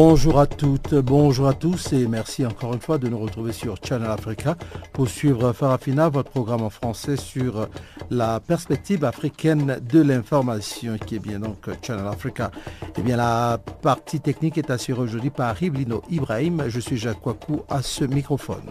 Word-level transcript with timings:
Bonjour 0.00 0.38
à 0.38 0.46
toutes, 0.46 0.94
bonjour 0.94 1.48
à 1.48 1.54
tous 1.54 1.92
et 1.92 2.06
merci 2.06 2.46
encore 2.46 2.72
une 2.72 2.78
fois 2.80 2.98
de 2.98 3.08
nous 3.08 3.18
retrouver 3.18 3.52
sur 3.52 3.74
Channel 3.82 4.08
Africa 4.08 4.56
pour 4.92 5.08
suivre 5.08 5.52
Farafina, 5.52 6.08
votre 6.08 6.30
programme 6.30 6.62
en 6.62 6.70
français 6.70 7.16
sur 7.16 7.66
la 8.08 8.38
perspective 8.38 9.04
africaine 9.04 9.80
de 9.90 10.00
l'information 10.00 10.98
qui 11.04 11.16
est 11.16 11.18
bien 11.18 11.40
donc 11.40 11.68
Channel 11.82 12.06
Africa. 12.06 12.52
Eh 12.96 13.02
bien 13.02 13.16
la 13.16 13.58
partie 13.82 14.20
technique 14.20 14.56
est 14.56 14.70
assurée 14.70 15.02
aujourd'hui 15.02 15.30
par 15.30 15.56
Riblino 15.56 16.04
Ibrahim, 16.08 16.66
je 16.68 16.78
suis 16.78 16.96
Jacques 16.96 17.20
Kouakou 17.20 17.62
à 17.68 17.82
ce 17.82 18.04
microphone. 18.04 18.70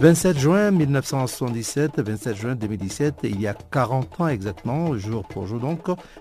27 0.00 0.38
juin 0.38 0.70
1977, 0.70 2.00
27 2.00 2.36
juin 2.36 2.54
2017, 2.54 3.14
il 3.24 3.40
y 3.40 3.48
a 3.48 3.54
40 3.54 4.20
ans 4.20 4.28
exactement, 4.28 4.96
jour 4.96 5.26
pour 5.26 5.48
jour 5.48 5.58
donc, 5.58 5.80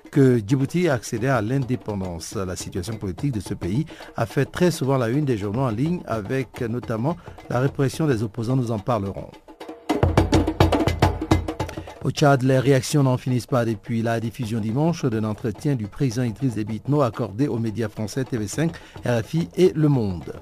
que 0.10 0.40
Djibouti 0.40 0.90
a 0.90 0.94
accédé 0.94 1.28
à 1.28 1.44
l'indépendance. 1.44 2.36
La 2.36 2.56
situation 2.56 2.96
politique 2.96 3.34
de 3.34 3.40
ce 3.40 3.54
pays 3.54 3.86
a 4.16 4.26
fait 4.26 4.46
très 4.46 4.72
souvent 4.72 4.98
la 4.98 5.10
une 5.10 5.26
des 5.26 5.38
journaux 5.38 5.62
en 5.62 5.70
ligne 5.70 6.02
avec 6.08 6.60
notamment 6.62 7.18
la 7.52 7.60
répression 7.60 8.08
des 8.08 8.24
opposants, 8.24 8.56
nous 8.56 8.72
en 8.72 8.80
parlerons. 8.80 9.30
Au 12.04 12.10
Tchad, 12.10 12.42
les 12.42 12.58
réactions 12.58 13.04
n'en 13.04 13.18
finissent 13.18 13.46
pas 13.46 13.64
depuis 13.64 14.02
la 14.02 14.20
diffusion 14.20 14.60
dimanche 14.60 15.06
d'un 15.06 15.24
entretien 15.24 15.76
du 15.76 15.86
président 15.88 16.24
Idriss 16.24 16.56
Déby 16.56 16.82
accordé 17.04 17.48
aux 17.48 17.60
médias 17.60 17.90
français 17.90 18.24
TV5, 18.24 18.72
RFI 19.06 19.50
et 19.56 19.72
Le 19.76 19.88
Monde. 19.88 20.34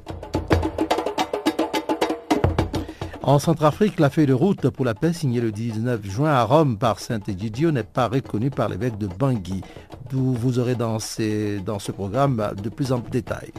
En 3.28 3.40
Centrafrique, 3.40 4.00
la 4.00 4.12
feuille 4.12 4.28
de 4.28 4.34
route 4.34 4.70
pour 4.70 4.86
la 4.86 4.94
paix 4.94 5.12
signée 5.12 5.42
le 5.42 5.52
19 5.52 6.06
juin 6.06 6.30
à 6.30 6.44
Rome 6.44 6.78
par 6.78 7.00
Saint-Egidio 7.00 7.72
n'est 7.72 7.82
pas 7.82 8.08
reconnue 8.08 8.52
par 8.52 8.70
l'évêque 8.70 9.00
de 9.00 9.08
Bangui, 9.08 9.62
d'où 10.12 10.34
vous 10.34 10.60
aurez 10.60 10.76
dans, 10.76 11.00
dans 11.66 11.80
ce 11.80 11.92
programme 11.92 12.54
de 12.62 12.70
plus 12.70 12.92
amples 12.92 13.10
détails. 13.10 13.52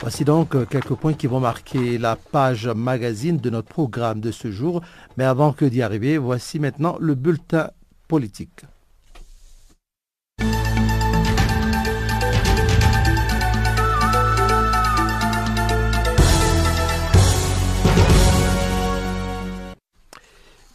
Voici 0.00 0.24
donc 0.24 0.68
quelques 0.68 0.94
points 0.94 1.14
qui 1.14 1.28
vont 1.28 1.38
marquer 1.38 1.98
la 1.98 2.16
page 2.16 2.66
magazine 2.66 3.36
de 3.36 3.50
notre 3.50 3.68
programme 3.68 4.18
de 4.18 4.32
ce 4.32 4.50
jour. 4.50 4.80
Mais 5.16 5.24
avant 5.24 5.52
que 5.52 5.64
d'y 5.64 5.82
arriver, 5.82 6.18
voici 6.18 6.58
maintenant 6.58 6.96
le 6.98 7.14
bulletin 7.14 7.70
politique. 8.08 8.62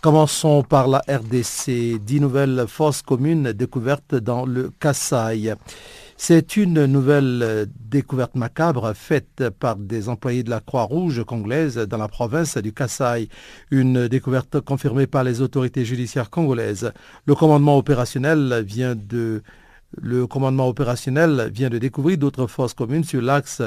Commençons 0.08 0.64
par 0.64 0.88
la 0.88 1.00
RDC. 1.00 2.00
Dix 2.00 2.22
nouvelles 2.22 2.64
fosses 2.70 3.02
communes 3.02 3.52
découvertes 3.52 4.16
dans 4.16 4.46
le 4.46 4.72
Kassai. 4.80 5.54
C'est 6.16 6.56
une 6.56 6.86
nouvelle 6.86 7.68
découverte 7.78 8.36
macabre 8.36 8.94
faite 8.94 9.50
par 9.60 9.76
des 9.76 10.08
employés 10.08 10.44
de 10.44 10.50
la 10.50 10.62
Croix-Rouge 10.62 11.26
congolaise 11.26 11.76
dans 11.76 11.98
la 11.98 12.08
province 12.08 12.56
du 12.58 12.72
Kassai. 12.72 13.28
Une 13.70 14.08
découverte 14.08 14.62
confirmée 14.62 15.08
par 15.08 15.26
les 15.26 15.42
autorités 15.42 15.84
judiciaires 15.84 16.30
congolaises. 16.30 16.94
Le 17.26 17.36
commandement 17.36 17.78
opérationnel 17.78 18.64
vient 18.66 18.96
de 18.96 19.44
le 19.96 20.28
commandement 20.28 20.68
opérationnel 20.68 21.50
vient 21.54 21.70
de 21.70 21.78
découvrir 21.78 22.18
d'autres 22.18 22.48
fosses 22.48 22.74
communes 22.74 23.04
sur 23.04 23.22
l'axe 23.22 23.62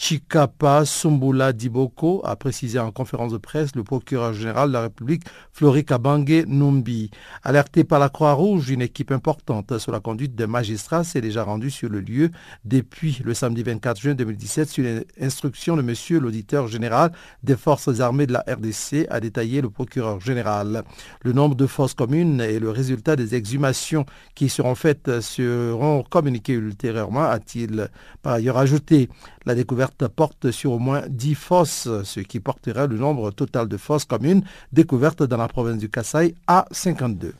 Chikapa 0.00 0.84
Sumbula 0.84 1.52
Diboko, 1.52 2.22
a 2.24 2.36
précisé 2.36 2.78
en 2.78 2.92
conférence 2.92 3.32
de 3.32 3.36
presse 3.36 3.74
le 3.74 3.82
procureur 3.82 4.32
général 4.32 4.68
de 4.68 4.74
la 4.74 4.82
République, 4.82 5.24
Florika 5.52 5.98
Bangé 5.98 6.44
Numbi. 6.46 7.10
Alerté 7.42 7.82
par 7.82 7.98
la 7.98 8.08
Croix-Rouge, 8.08 8.70
une 8.70 8.80
équipe 8.80 9.10
importante 9.10 9.76
sur 9.78 9.90
la 9.90 9.98
conduite 9.98 10.36
des 10.36 10.46
magistrats 10.46 11.02
s'est 11.02 11.20
déjà 11.20 11.42
rendue 11.42 11.72
sur 11.72 11.88
le 11.88 11.98
lieu 11.98 12.30
depuis 12.64 13.20
le 13.24 13.34
samedi 13.34 13.64
24 13.64 14.00
juin 14.00 14.14
2017 14.14 14.68
sur 14.68 14.84
l'instruction 15.18 15.76
de 15.76 15.82
monsieur 15.82 16.20
l'auditeur 16.20 16.68
général 16.68 17.10
des 17.42 17.56
forces 17.56 17.98
armées 17.98 18.28
de 18.28 18.34
la 18.34 18.44
RDC, 18.48 19.08
a 19.10 19.18
détaillé 19.18 19.60
le 19.60 19.68
procureur 19.68 20.20
général. 20.20 20.84
Le 21.22 21.32
nombre 21.32 21.56
de 21.56 21.66
forces 21.66 21.94
communes 21.94 22.40
et 22.40 22.60
le 22.60 22.70
résultat 22.70 23.16
des 23.16 23.34
exhumations 23.34 24.06
qui 24.36 24.48
seront 24.48 24.76
faites 24.76 25.20
seront 25.20 26.04
communiqués 26.08 26.52
ultérieurement, 26.52 27.24
a-t-il 27.24 27.88
par 28.22 28.34
ailleurs 28.34 28.58
ajouté. 28.58 29.08
La 29.44 29.54
découverte 29.54 29.87
porte 30.06 30.50
sur 30.50 30.72
au 30.72 30.78
moins 30.78 31.02
10 31.08 31.34
fosses, 31.34 31.88
ce 32.04 32.20
qui 32.20 32.40
porterait 32.40 32.86
le 32.86 32.96
nombre 32.96 33.30
total 33.30 33.68
de 33.68 33.76
fosses 33.76 34.04
communes 34.04 34.42
découvertes 34.72 35.22
dans 35.22 35.36
la 35.36 35.48
province 35.48 35.78
du 35.78 35.88
Kassai 35.88 36.34
à 36.46 36.66
52. 36.70 37.34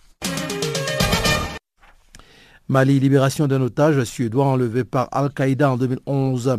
Mali, 2.68 3.00
libération 3.00 3.46
d'un 3.46 3.62
otage 3.62 4.04
suédois 4.04 4.44
enlevé 4.44 4.84
par 4.84 5.08
Al-Qaïda 5.12 5.70
en 5.70 5.78
2011. 5.78 6.58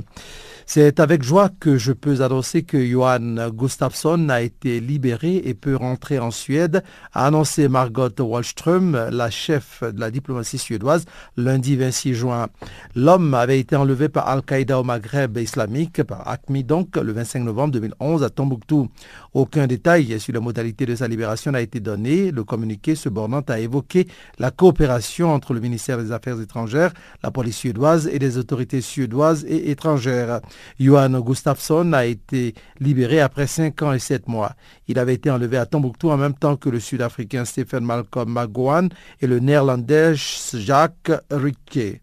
C'est 0.71 0.99
avec 0.99 1.23
joie 1.23 1.49
que 1.59 1.79
je 1.79 1.91
peux 1.91 2.21
annoncer 2.21 2.61
que 2.61 2.77
Johan 2.77 3.49
Gustafsson 3.49 4.29
a 4.29 4.41
été 4.41 4.79
libéré 4.79 5.41
et 5.43 5.55
peut 5.55 5.75
rentrer 5.75 6.19
en 6.19 6.29
Suède, 6.29 6.83
a 7.11 7.25
annoncé 7.25 7.67
Margot 7.67 8.11
Wallström, 8.19 9.07
la 9.11 9.31
chef 9.31 9.81
de 9.81 9.99
la 9.99 10.11
diplomatie 10.11 10.59
suédoise, 10.59 11.05
lundi 11.37 11.75
26 11.75 12.13
juin. 12.13 12.49
L'homme 12.93 13.33
avait 13.33 13.59
été 13.59 13.75
enlevé 13.75 14.09
par 14.09 14.27
Al-Qaïda 14.27 14.79
au 14.79 14.83
Maghreb 14.83 15.39
islamique, 15.39 16.03
par 16.03 16.27
ACMI 16.27 16.63
donc, 16.63 16.97
le 16.97 17.13
25 17.13 17.39
novembre 17.39 17.71
2011 17.73 18.23
à 18.23 18.29
Tombouctou. 18.29 18.89
Aucun 19.33 19.65
détail 19.65 20.19
sur 20.19 20.35
la 20.35 20.39
modalité 20.39 20.85
de 20.85 20.93
sa 20.93 21.07
libération 21.07 21.51
n'a 21.51 21.61
été 21.61 21.79
donné. 21.79 22.29
Le 22.29 22.43
communiqué 22.43 22.93
se 22.93 23.09
bornant 23.09 23.41
à 23.47 23.59
évoquer 23.59 24.07
la 24.37 24.51
coopération 24.51 25.33
entre 25.33 25.55
le 25.55 25.61
ministère 25.61 25.97
des 25.97 26.11
Affaires 26.11 26.39
étrangères, 26.39 26.93
la 27.23 27.31
police 27.31 27.57
suédoise 27.57 28.07
et 28.07 28.19
les 28.19 28.37
autorités 28.37 28.81
suédoises 28.81 29.45
et 29.45 29.71
étrangères. 29.71 30.41
Johan 30.79 31.19
Gustafsson 31.19 31.93
a 31.93 32.05
été 32.05 32.53
libéré 32.79 33.21
après 33.21 33.47
5 33.47 33.81
ans 33.81 33.93
et 33.93 33.99
7 33.99 34.27
mois. 34.27 34.53
Il 34.87 34.99
avait 34.99 35.15
été 35.15 35.29
enlevé 35.29 35.57
à 35.57 35.65
Tombouctou 35.65 36.09
en 36.09 36.17
même 36.17 36.33
temps 36.33 36.55
que 36.55 36.69
le 36.69 36.79
Sud-Africain 36.79 37.45
Stephen 37.45 37.83
Malcolm 37.83 38.31
McGowan 38.33 38.89
et 39.21 39.27
le 39.27 39.39
Néerlandais 39.39 40.13
Jacques 40.15 41.11
Rucke. 41.31 42.01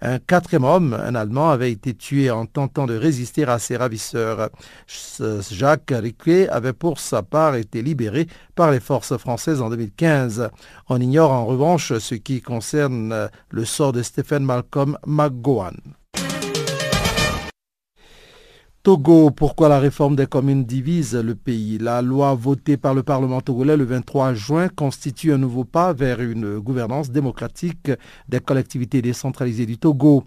Un 0.00 0.20
quatrième 0.20 0.62
homme, 0.62 0.94
un 0.94 1.16
Allemand, 1.16 1.50
avait 1.50 1.72
été 1.72 1.92
tué 1.92 2.30
en 2.30 2.46
tentant 2.46 2.86
de 2.86 2.96
résister 2.96 3.44
à 3.44 3.58
ses 3.58 3.76
ravisseurs. 3.76 4.50
Jacques 5.50 5.92
Riquet 5.92 6.48
avait 6.48 6.72
pour 6.72 7.00
sa 7.00 7.22
part 7.22 7.56
été 7.56 7.82
libéré 7.82 8.28
par 8.54 8.70
les 8.70 8.80
forces 8.80 9.16
françaises 9.16 9.60
en 9.60 9.70
2015. 9.70 10.50
On 10.88 11.00
ignore 11.00 11.32
en 11.32 11.46
revanche 11.46 11.98
ce 11.98 12.14
qui 12.14 12.40
concerne 12.40 13.28
le 13.50 13.64
sort 13.64 13.92
de 13.92 14.02
Stephen 14.02 14.44
Malcolm 14.44 14.96
McGowan. 15.04 15.74
Togo, 18.88 19.30
pourquoi 19.30 19.68
la 19.68 19.80
réforme 19.80 20.16
des 20.16 20.26
communes 20.26 20.64
divise 20.64 21.14
le 21.14 21.34
pays? 21.34 21.76
La 21.76 22.00
loi 22.00 22.32
votée 22.34 22.78
par 22.78 22.94
le 22.94 23.02
Parlement 23.02 23.42
togolais 23.42 23.76
le 23.76 23.84
23 23.84 24.32
juin 24.32 24.68
constitue 24.70 25.30
un 25.30 25.36
nouveau 25.36 25.64
pas 25.64 25.92
vers 25.92 26.22
une 26.22 26.58
gouvernance 26.58 27.10
démocratique 27.10 27.90
des 28.30 28.40
collectivités 28.40 29.02
décentralisées 29.02 29.66
du 29.66 29.76
Togo 29.76 30.24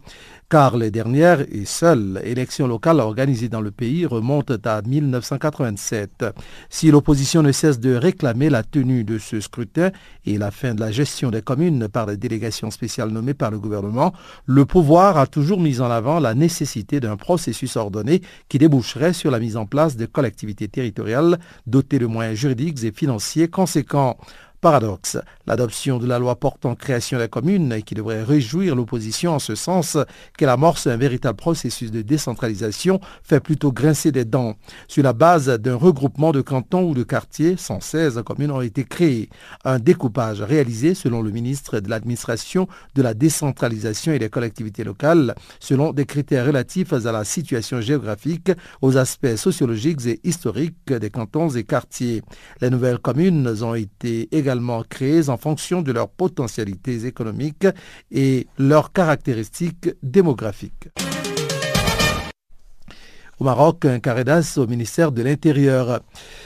car 0.51 0.75
les 0.75 0.91
dernières 0.91 1.45
et 1.49 1.63
seules 1.63 2.21
élections 2.25 2.67
locales 2.67 2.99
organisées 2.99 3.47
dans 3.47 3.61
le 3.61 3.71
pays 3.71 4.05
remontent 4.05 4.57
à 4.65 4.81
1987. 4.81 6.25
Si 6.69 6.91
l'opposition 6.91 7.41
ne 7.41 7.53
cesse 7.53 7.79
de 7.79 7.95
réclamer 7.95 8.49
la 8.49 8.61
tenue 8.61 9.05
de 9.05 9.17
ce 9.17 9.39
scrutin 9.39 9.91
et 10.25 10.37
la 10.37 10.51
fin 10.51 10.73
de 10.73 10.81
la 10.81 10.91
gestion 10.91 11.31
des 11.31 11.41
communes 11.41 11.87
par 11.87 12.05
des 12.05 12.17
délégations 12.17 12.69
spéciales 12.69 13.11
nommées 13.11 13.33
par 13.33 13.49
le 13.49 13.59
gouvernement, 13.59 14.11
le 14.45 14.65
pouvoir 14.65 15.17
a 15.17 15.25
toujours 15.25 15.61
mis 15.61 15.79
en 15.79 15.89
avant 15.89 16.19
la 16.19 16.33
nécessité 16.33 16.99
d'un 16.99 17.15
processus 17.15 17.77
ordonné 17.77 18.21
qui 18.49 18.57
déboucherait 18.57 19.13
sur 19.13 19.31
la 19.31 19.39
mise 19.39 19.55
en 19.55 19.65
place 19.65 19.95
de 19.95 20.05
collectivités 20.05 20.67
territoriales 20.67 21.39
dotées 21.65 21.99
de 21.99 22.07
moyens 22.07 22.37
juridiques 22.37 22.83
et 22.83 22.91
financiers 22.91 23.47
conséquents. 23.47 24.17
Paradoxe. 24.61 25.17
L'adoption 25.47 25.97
de 25.97 26.05
la 26.05 26.19
loi 26.19 26.35
portant 26.35 26.75
création 26.75 27.17
de 27.17 27.23
la 27.23 27.27
commune, 27.27 27.81
qui 27.83 27.95
devrait 27.95 28.23
réjouir 28.23 28.75
l'opposition 28.75 29.33
en 29.33 29.39
ce 29.39 29.55
sens 29.55 29.97
qu'elle 30.37 30.49
amorce 30.49 30.85
un 30.85 30.97
véritable 30.97 31.35
processus 31.35 31.91
de 31.91 32.03
décentralisation, 32.03 33.01
fait 33.23 33.39
plutôt 33.39 33.71
grincer 33.71 34.11
des 34.11 34.23
dents. 34.23 34.55
Sur 34.87 35.03
la 35.03 35.13
base 35.13 35.47
d'un 35.47 35.75
regroupement 35.75 36.31
de 36.31 36.41
cantons 36.41 36.87
ou 36.87 36.93
de 36.93 37.03
quartiers, 37.03 37.57
116 37.57 38.21
communes 38.23 38.51
ont 38.51 38.61
été 38.61 38.83
créées. 38.83 39.29
Un 39.65 39.79
découpage 39.79 40.41
réalisé 40.41 40.93
selon 40.93 41.23
le 41.23 41.31
ministre 41.31 41.79
de 41.79 41.89
l'Administration, 41.89 42.67
de 42.93 43.01
la 43.01 43.15
décentralisation 43.15 44.13
et 44.13 44.19
des 44.19 44.29
collectivités 44.29 44.83
locales, 44.83 45.33
selon 45.59 45.91
des 45.91 46.05
critères 46.05 46.45
relatifs 46.45 46.93
à 46.93 47.11
la 47.11 47.23
situation 47.23 47.81
géographique, 47.81 48.51
aux 48.81 48.97
aspects 48.97 49.35
sociologiques 49.35 50.05
et 50.05 50.19
historiques 50.23 50.93
des 50.93 51.09
cantons 51.09 51.49
et 51.49 51.63
quartiers. 51.63 52.21
Les 52.61 52.69
nouvelles 52.69 52.99
communes 52.99 53.47
ont 53.63 53.73
été 53.73 54.29
également 54.31 54.50
créées 54.89 55.29
en 55.29 55.37
fonction 55.37 55.81
de 55.81 55.91
leurs 55.91 56.09
potentialités 56.09 57.05
économiques 57.05 57.67
et 58.11 58.47
leurs 58.57 58.91
caractéristiques 58.91 59.89
démographiques. 60.03 60.89
Au 63.41 63.43
Maroc, 63.43 63.85
un 63.85 63.99
carré 63.99 64.23
au 64.57 64.67
ministère 64.67 65.11
de 65.11 65.23
l'Intérieur. 65.23 66.01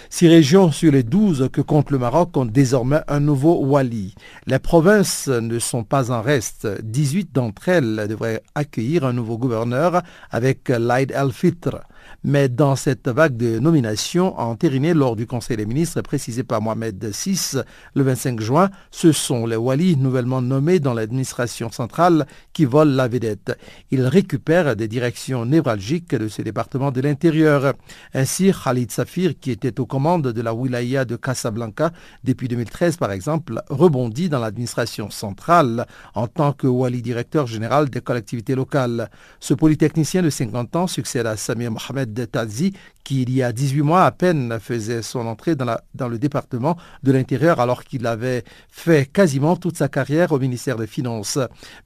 Six 0.10 0.30
régions 0.30 0.72
sur 0.72 0.94
les 0.94 1.04
douze 1.04 1.50
que 1.52 1.60
compte 1.60 1.92
le 1.92 1.98
Maroc 1.98 2.38
ont 2.38 2.46
désormais 2.46 3.02
un 3.10 3.20
nouveau 3.20 3.66
Wali. 3.66 4.16
Les 4.48 4.60
provinces 4.60 5.28
ne 5.28 5.60
sont 5.60 5.84
pas 5.84 6.10
en 6.10 6.22
reste. 6.22 6.70
18 6.84 7.34
d'entre 7.34 7.68
elles 7.68 8.08
devraient 8.08 8.42
accueillir 8.56 9.04
un 9.04 9.12
nouveau 9.12 9.38
gouverneur 9.38 10.04
avec 10.32 10.70
l'Aïd 10.70 11.12
al-Fitr. 11.12 11.82
Mais 12.28 12.50
dans 12.50 12.76
cette 12.76 13.08
vague 13.08 13.38
de 13.38 13.60
nominations 13.60 14.40
entérinée 14.40 14.96
lors 14.96 15.16
du 15.16 15.28
Conseil 15.28 15.58
des 15.58 15.68
ministres 15.68 16.02
précisé 16.02 16.44
par 16.44 16.60
Mohamed 16.60 17.06
VI 17.06 17.60
le 17.94 18.02
25 18.02 18.42
juin, 18.42 18.72
ce 18.90 19.12
sont 19.12 19.46
les 19.46 19.56
Wali 19.56 19.96
nouvellement 19.96 20.42
nommés 20.42 20.80
dans 20.80 20.96
l'administration 20.96 21.70
centrale 21.70 22.26
qui 22.52 22.66
volent 22.66 22.96
la 22.96 23.08
vedette. 23.08 23.56
Ils 23.92 24.08
récupèrent 24.08 24.76
des 24.76 24.88
directions 24.88 25.46
névralgiques 25.46 26.16
de 26.16 26.28
ce 26.28 26.42
département 26.42 26.90
de 26.90 27.00
l'intérieur. 27.00 27.76
Ainsi, 28.16 28.52
Khalid 28.52 28.92
Safir, 28.92 29.34
qui 29.40 29.52
était 29.52 29.80
aux 29.80 29.86
commandes 29.86 30.30
de 30.30 30.42
la 30.42 30.56
wilaya 30.56 31.06
de 31.06 31.18
Casablanca 31.18 31.92
depuis 32.24 32.48
2013 32.48 32.98
par 32.98 33.12
exemple, 33.12 33.62
rebondit 33.70 34.30
dans 34.30 34.40
l'administration 34.40 35.12
centrale 35.12 35.86
en 36.16 36.26
tant 36.26 36.54
que 36.54 36.66
Wali 36.66 37.04
directeur 37.04 37.46
général 37.46 37.92
des 37.92 38.02
collectivités 38.02 38.56
locales. 38.56 39.12
Ce 39.40 39.54
polytechnicien 39.54 40.24
de 40.24 40.32
50 40.32 40.76
ans 40.76 40.88
succède 40.88 41.28
à 41.28 41.38
Samir 41.38 41.70
Mohamed 41.70 42.15
de 42.16 42.26
Tazi, 42.26 42.74
qui 43.04 43.22
il 43.22 43.32
y 43.32 43.44
a 43.44 43.54
18 43.54 43.82
mois 43.84 44.04
à 44.04 44.12
peine 44.12 44.58
faisait 44.60 45.04
son 45.04 45.28
entrée 45.28 45.56
dans, 45.56 46.08
le 46.10 46.18
département 46.18 46.76
de 47.04 47.12
l'Intérieur 47.12 47.60
alors 47.60 47.84
qu'il 47.84 48.08
avait 48.08 48.44
fait 48.70 49.06
quasiment 49.06 49.56
toute 49.56 49.78
sa 49.78 49.88
carrière 49.88 50.32
au 50.32 50.40
ministère 50.40 50.78
des 50.78 50.88
Finances. 50.88 51.38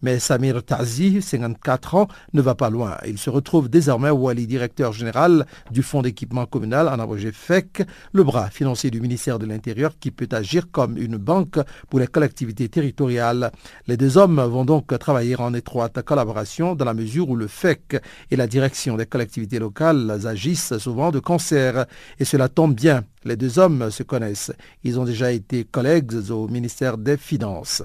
Mais 0.01 0.17
Samir 0.19 0.63
Tazi, 0.63 1.21
54 1.21 1.95
ans, 1.95 2.07
ne 2.33 2.41
va 2.41 2.55
pas 2.55 2.69
loin. 2.69 2.97
Il 3.05 3.17
se 3.17 3.29
retrouve 3.29 3.69
désormais 3.69 4.09
Wali, 4.09 4.47
directeur 4.47 4.93
général 4.93 5.45
du 5.71 5.83
Fonds 5.83 6.01
d'équipement 6.01 6.45
communal, 6.45 6.87
en 6.87 6.99
abrégé 6.99 7.31
FEC, 7.33 7.83
le 8.13 8.23
bras 8.23 8.49
financier 8.49 8.89
du 8.89 9.01
ministère 9.01 9.39
de 9.39 9.45
l'Intérieur 9.45 9.91
qui 9.99 10.11
peut 10.11 10.29
agir 10.31 10.71
comme 10.71 10.97
une 10.97 11.17
banque 11.17 11.59
pour 11.89 11.99
les 11.99 12.07
collectivités 12.07 12.69
territoriales. 12.69 13.51
Les 13.87 13.97
deux 13.97 14.17
hommes 14.17 14.41
vont 14.41 14.63
donc 14.63 14.97
travailler 14.99 15.35
en 15.39 15.53
étroite 15.53 16.01
collaboration 16.03 16.75
dans 16.75 16.85
la 16.85 16.93
mesure 16.93 17.29
où 17.29 17.35
le 17.35 17.47
FEC 17.47 18.01
et 18.31 18.35
la 18.35 18.47
direction 18.47 18.95
des 18.95 19.05
collectivités 19.05 19.59
locales 19.59 20.18
agissent 20.27 20.77
souvent 20.77 21.11
de 21.11 21.19
concert. 21.19 21.85
Et 22.19 22.25
cela 22.25 22.49
tombe 22.49 22.73
bien, 22.73 23.03
les 23.23 23.35
deux 23.35 23.59
hommes 23.59 23.91
se 23.91 24.03
connaissent. 24.03 24.51
Ils 24.83 24.99
ont 24.99 25.05
déjà 25.05 25.31
été 25.31 25.63
collègues 25.63 26.29
au 26.31 26.47
ministère 26.47 26.97
des 26.97 27.17
Finances. 27.17 27.83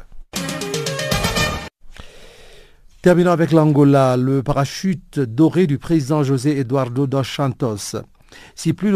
Terminons 3.03 3.33
avec 3.33 3.53
l'Angola, 3.53 4.17
le 4.17 4.43
parachute 4.43 5.21
doré 5.21 5.67
du 5.67 5.79
président 5.79 6.23
José 6.23 6.59
Eduardo 6.59 7.07
dos 7.07 7.23
Santos. 7.23 7.97
Si 8.55 8.73
plus, 8.73 8.95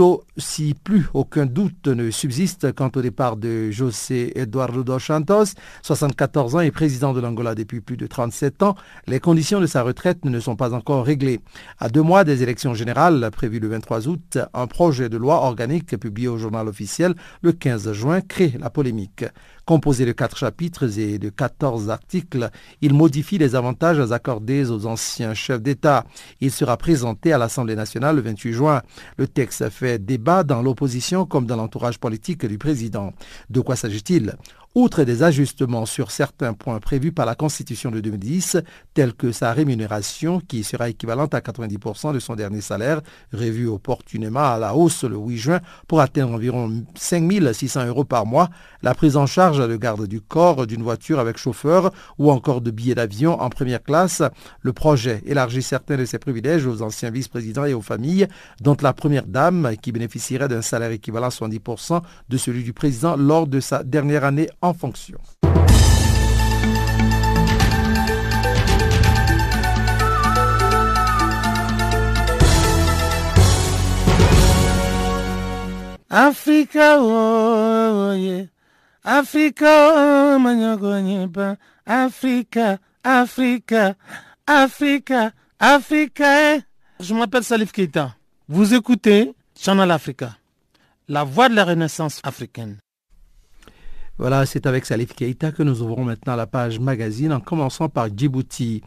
aucun 1.15 1.47
doute 1.47 1.89
ne 1.89 2.11
subsiste 2.11 2.73
quant 2.73 2.91
au 2.95 3.03
départ 3.03 3.37
de 3.37 3.71
José 3.71 4.39
Eduardo 4.39 4.83
dos 4.83 4.99
Santos, 4.99 5.55
74 5.83 6.57
ans 6.57 6.61
et 6.61 6.71
président 6.71 7.13
de 7.13 7.21
l'Angola 7.21 7.55
depuis 7.55 7.81
plus 7.81 7.97
de 7.97 8.07
37 8.07 8.63
ans, 8.63 8.75
les 9.07 9.21
conditions 9.21 9.61
de 9.61 9.67
sa 9.67 9.83
retraite 9.83 10.25
ne 10.25 10.41
sont 10.41 10.57
pas 10.57 10.75
encore 10.75 11.05
réglées. 11.05 11.41
À 11.79 11.89
deux 11.89 12.03
mois 12.03 12.25
des 12.25 12.43
élections 12.43 12.75
générales 12.75 13.31
prévues 13.33 13.61
le 13.61 13.69
23 13.69 14.09
août, 14.09 14.39
un 14.55 14.67
projet 14.67 15.09
de 15.09 15.17
loi 15.17 15.43
organique 15.43 15.97
publié 15.99 16.29
au 16.29 16.39
journal 16.39 16.69
officiel 16.69 17.15
le 17.43 17.53
15 17.53 17.93
juin 17.93 18.21
crée 18.21 18.55
la 18.59 18.71
polémique. 18.71 19.25
Composé 19.69 20.07
de 20.07 20.13
quatre 20.13 20.39
chapitres 20.39 20.99
et 20.99 21.19
de 21.19 21.29
14 21.29 21.91
articles, 21.91 22.49
il 22.81 22.95
modifie 22.95 23.37
les 23.37 23.55
avantages 23.55 24.01
accordés 24.13 24.71
aux 24.71 24.87
anciens 24.87 25.35
chefs 25.35 25.61
d'État. 25.61 26.07
Il 26.41 26.51
sera 26.51 26.79
présenté 26.79 27.35
à 27.35 27.39
l'Assemblée 27.39 27.77
nationale 27.77 28.17
le 28.17 28.23
28 28.23 28.53
juin. 28.55 28.81
Le 29.19 29.29
texte 29.29 29.69
fait 29.69 30.03
débat 30.03 30.43
dans 30.43 30.63
l'opposition 30.63 31.27
comme 31.27 31.45
dans 31.45 31.57
l'entourage 31.57 31.99
politique 31.99 32.47
du 32.47 32.57
président. 32.57 33.13
De 33.51 33.61
quoi 33.61 33.77
s'agit-il? 33.77 34.37
Outre 34.75 35.05
des 35.05 35.23
ajustements 35.23 35.87
sur 35.87 36.11
certains 36.11 36.53
points 36.53 36.79
prévus 36.79 37.11
par 37.11 37.25
la 37.25 37.35
Constitution 37.35 37.91
de 37.91 38.01
2010, 38.01 38.59
tels 38.93 39.15
que 39.15 39.33
sa 39.33 39.55
rémunération, 39.55 40.41
qui 40.41 40.63
sera 40.63 40.91
équivalente 40.91 41.33
à 41.33 41.41
90% 41.41 42.13
de 42.13 42.19
son 42.19 42.37
dernier 42.37 42.61
salaire, 42.61 43.01
revu 43.33 43.67
opportunément 43.67 44.45
à 44.45 44.59
la 44.59 44.75
hausse 44.75 45.05
le 45.05 45.17
8 45.17 45.37
juin 45.39 45.61
pour 45.89 46.03
atteindre 46.03 46.35
environ 46.35 46.85
5 46.95 47.55
600 47.55 47.87
euros 47.87 48.05
par 48.05 48.27
mois, 48.27 48.51
la 48.83 48.95
prise 48.95 49.17
en 49.17 49.25
charge 49.25 49.67
de 49.67 49.77
garde 49.77 50.07
du 50.07 50.21
corps 50.21 50.67
d'une 50.67 50.83
voiture 50.83 51.19
avec 51.19 51.39
chauffeur 51.39 51.91
ou 52.19 52.31
encore 52.31 52.61
de 52.61 52.71
billets 52.71 52.95
d'avion 52.95 53.41
en 53.41 53.49
première 53.49 53.83
classe, 53.83 54.23
le 54.61 54.75
projet 54.75 55.23
élargit 55.25 55.63
certains 55.63 55.97
de 55.97 56.05
ses 56.05 56.19
privilèges 56.19 56.67
aux 56.67 56.83
anciens 56.83 57.11
vice-présidents 57.11 57.65
et 57.65 57.73
aux 57.73 57.81
familles, 57.81 58.29
dont 58.61 58.77
la 58.83 58.93
première 58.93 59.27
dame, 59.27 59.73
qui 59.81 59.93
bénéficierait 59.93 60.49
d'un 60.49 60.63
salaire 60.63 60.91
équivalent 60.91 61.29
à 61.29 61.31
70% 61.31 62.03
de 62.29 62.37
celui 62.37 62.65
du 62.65 62.75
président 62.75 63.17
lors 63.17 63.47
de 63.47 63.61
sa 63.61 63.83
dernière 63.83 64.25
année 64.25 64.51
en 64.63 64.75
fonction. 64.75 65.19
Africa, 76.11 76.97
oh, 76.99 78.13
yeah. 78.13 78.47
Africa, 79.05 79.67
oh, 79.67 81.57
Africa, 81.87 82.79
Africa, 83.05 83.97
Africa, 84.47 85.33
Africa. 85.61 86.55
Eh. 86.55 86.61
Je 87.01 87.15
m'appelle 87.15 87.45
Salif 87.45 87.73
Keita. 87.73 88.15
Vous 88.49 88.75
écoutez 88.75 89.35
Channel 89.55 89.91
Africa, 89.91 90.37
la 91.09 91.25
voix 91.25 91.49
de 91.49 91.55
la 91.55 91.65
renaissance 91.65 92.21
africaine. 92.23 92.79
Voilà, 94.19 94.47
c'est 94.47 94.67
avec 94.67 94.85
Salif 94.85 95.15
Keita 95.15 95.53
que 95.53 95.63
nous 95.63 95.81
ouvrons 95.81 96.03
maintenant 96.03 96.35
la 96.35 96.49
page 96.49 96.81
magazine 96.81 97.33
en 97.33 97.39
commençant 97.39 97.89
par 97.89 98.09
Djibouti. 98.09 98.83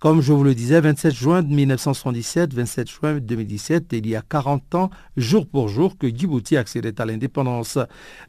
Comme 0.00 0.22
je 0.22 0.32
vous 0.32 0.44
le 0.44 0.54
disais, 0.54 0.80
27 0.80 1.14
juin 1.14 1.42
1977, 1.42 2.54
27 2.54 2.90
juin 2.90 3.18
2017, 3.20 3.88
il 3.92 4.08
y 4.08 4.16
a 4.16 4.22
40 4.22 4.74
ans, 4.74 4.90
jour 5.18 5.46
pour 5.46 5.68
jour, 5.68 5.98
que 5.98 6.08
Djibouti 6.08 6.56
accédait 6.56 6.98
à 7.02 7.04
l'indépendance. 7.04 7.78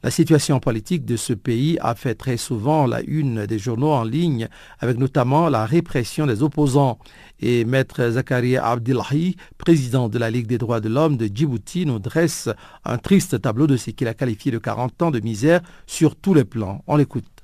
La 0.03 0.11
situation 0.11 0.59
politique 0.59 1.05
de 1.05 1.15
ce 1.15 1.31
pays 1.31 1.77
a 1.79 1.95
fait 1.95 2.15
très 2.15 2.35
souvent 2.35 2.87
la 2.87 2.99
une 3.03 3.45
des 3.45 3.57
journaux 3.57 3.91
en 3.91 4.03
ligne, 4.03 4.49
avec 4.79 4.97
notamment 4.97 5.47
la 5.47 5.65
répression 5.65 6.27
des 6.27 6.43
opposants. 6.43 6.99
Et 7.39 7.63
Maître 7.63 8.05
Zakaria 8.09 8.67
Abdillahi, 8.67 9.37
président 9.57 10.09
de 10.09 10.19
la 10.19 10.29
Ligue 10.29 10.47
des 10.47 10.57
droits 10.57 10.81
de 10.81 10.89
l'homme 10.89 11.15
de 11.15 11.29
Djibouti, 11.33 11.85
nous 11.85 11.99
dresse 11.99 12.49
un 12.83 12.97
triste 12.97 13.41
tableau 13.41 13.67
de 13.67 13.77
ce 13.77 13.91
qu'il 13.91 14.09
a 14.09 14.13
qualifié 14.13 14.51
de 14.51 14.57
40 14.57 15.03
ans 15.03 15.11
de 15.11 15.21
misère 15.21 15.61
sur 15.87 16.17
tous 16.17 16.33
les 16.33 16.43
plans. 16.43 16.83
On 16.87 16.97
l'écoute. 16.97 17.40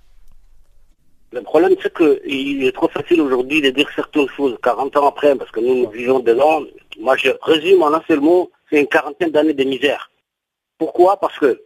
Le 1.38 1.44
problème, 1.44 1.76
c'est 1.84 1.96
qu'il 1.96 2.64
est 2.64 2.72
trop 2.72 2.88
facile 2.88 3.22
aujourd'hui 3.22 3.62
de 3.62 3.70
dire 3.70 3.88
certaines 3.96 4.28
choses 4.30 4.58
40 4.64 4.98
ans 4.98 5.08
après, 5.08 5.36
parce 5.36 5.52
que 5.52 5.60
nous, 5.60 5.84
nous 5.84 5.90
vivons 5.92 6.20
dedans. 6.20 6.64
Moi, 7.00 7.16
je 7.16 7.30
résume 7.44 7.84
en 7.84 7.94
un 7.94 8.02
seul 8.08 8.22
mot, 8.22 8.50
c'est 8.68 8.80
une 8.80 8.88
quarantaine 8.88 9.30
d'années 9.30 9.54
de 9.54 9.64
misère. 9.64 10.10
Pourquoi? 10.80 11.18
Parce 11.18 11.38
que 11.38 11.62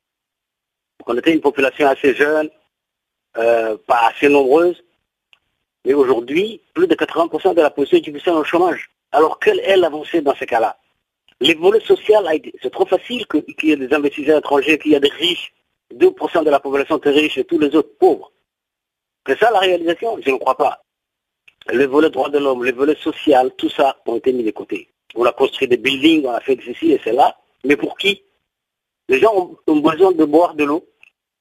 on 1.07 1.17
était 1.17 1.31
une 1.31 1.39
population 1.39 1.87
assez 1.87 2.13
jeune, 2.13 2.49
euh, 3.37 3.77
pas 3.87 4.09
assez 4.09 4.27
nombreuse, 4.27 4.83
mais 5.85 5.93
aujourd'hui, 5.93 6.59
plus 6.73 6.87
de 6.87 6.95
80% 6.95 7.55
de 7.55 7.61
la 7.61 7.69
population 7.69 8.35
est 8.35 8.39
au 8.39 8.43
chômage. 8.43 8.91
Alors, 9.13 9.39
quelle 9.39 9.61
est 9.61 9.77
l'avancée 9.77 10.19
dans 10.19 10.35
ce 10.35 10.43
cas-là? 10.43 10.77
Les 11.39 11.53
volets 11.53 11.79
sociaux, 11.79 12.17
c'est 12.61 12.73
trop 12.73 12.85
facile 12.85 13.25
qu'il 13.25 13.69
y 13.69 13.71
ait 13.71 13.77
des 13.77 13.93
investisseurs 13.93 14.39
étrangers, 14.39 14.77
qu'il 14.77 14.91
y 14.91 14.95
ait 14.95 14.99
des 14.99 15.07
riches, 15.07 15.53
2% 15.95 16.43
de 16.43 16.49
la 16.49 16.59
population 16.59 16.99
est 17.01 17.09
riche 17.09 17.37
et 17.37 17.45
tous 17.45 17.57
les 17.57 17.73
autres 17.73 17.95
pauvres. 17.97 18.33
C'est 19.27 19.37
ça 19.37 19.51
la 19.51 19.59
réalisation? 19.59 20.17
Je 20.21 20.31
ne 20.31 20.37
crois 20.37 20.57
pas. 20.57 20.83
Le 21.71 21.85
volet 21.85 22.09
droit 22.09 22.29
de 22.29 22.39
l'homme, 22.39 22.63
le 22.63 22.71
volet 22.71 22.95
social, 22.95 23.51
tout 23.55 23.69
ça 23.69 23.97
ont 24.07 24.17
été 24.17 24.33
mis 24.33 24.43
de 24.43 24.51
côté. 24.51 24.89
On 25.15 25.25
a 25.25 25.31
construit 25.31 25.67
des 25.67 25.77
buildings, 25.77 26.25
on 26.25 26.31
a 26.31 26.39
fait 26.39 26.57
ceci 26.65 26.91
et 26.91 27.01
cela, 27.03 27.37
mais 27.63 27.75
pour 27.75 27.97
qui? 27.97 28.23
Les 29.09 29.19
gens 29.19 29.57
ont, 29.67 29.75
besoin 29.75 30.11
de 30.11 30.25
boire 30.25 30.55
de 30.55 30.63
l'eau, 30.63 30.87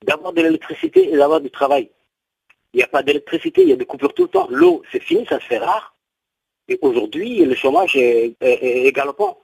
d'avoir 0.02 0.32
de 0.32 0.42
l'électricité 0.42 1.12
et 1.12 1.16
d'avoir 1.16 1.40
du 1.40 1.50
travail. 1.50 1.90
Il 2.74 2.78
n'y 2.78 2.82
a 2.82 2.88
pas 2.88 3.02
d'électricité, 3.02 3.62
il 3.62 3.68
y 3.68 3.72
a 3.72 3.76
des 3.76 3.86
coupures 3.86 4.12
tout 4.12 4.24
le 4.24 4.28
temps. 4.28 4.48
L'eau, 4.50 4.82
c'est 4.92 5.02
fini, 5.02 5.24
ça 5.26 5.40
se 5.40 5.44
fait 5.46 5.58
rare. 5.58 5.94
Et 6.68 6.78
aujourd'hui, 6.82 7.44
le 7.44 7.54
chômage 7.54 7.96
est, 7.96 8.92
galopant. 8.92 9.38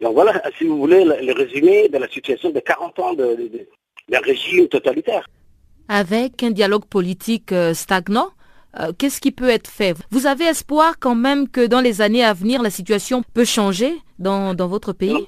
Donc 0.00 0.14
voilà, 0.14 0.40
si 0.56 0.64
vous 0.64 0.78
voulez, 0.78 1.04
le, 1.04 1.32
résumé 1.32 1.88
de 1.88 1.98
la 1.98 2.08
situation 2.08 2.50
de 2.50 2.60
40 2.60 2.98
ans 3.00 3.14
d'un 3.14 4.20
régime 4.20 4.68
totalitaire. 4.68 5.28
Avec 5.88 6.42
un 6.42 6.50
dialogue 6.50 6.84
politique 6.84 7.52
euh, 7.52 7.72
stagnant, 7.74 8.28
euh, 8.78 8.92
qu'est-ce 8.96 9.20
qui 9.20 9.32
peut 9.32 9.48
être 9.48 9.68
fait? 9.68 9.94
Vous 10.10 10.26
avez 10.26 10.44
espoir 10.44 10.98
quand 11.00 11.14
même 11.14 11.48
que 11.48 11.66
dans 11.66 11.80
les 11.80 12.02
années 12.02 12.24
à 12.24 12.34
venir, 12.34 12.62
la 12.62 12.70
situation 12.70 13.22
peut 13.34 13.46
changer 13.46 13.94
dans, 14.18 14.54
dans 14.54 14.68
votre 14.68 14.92
pays? 14.92 15.26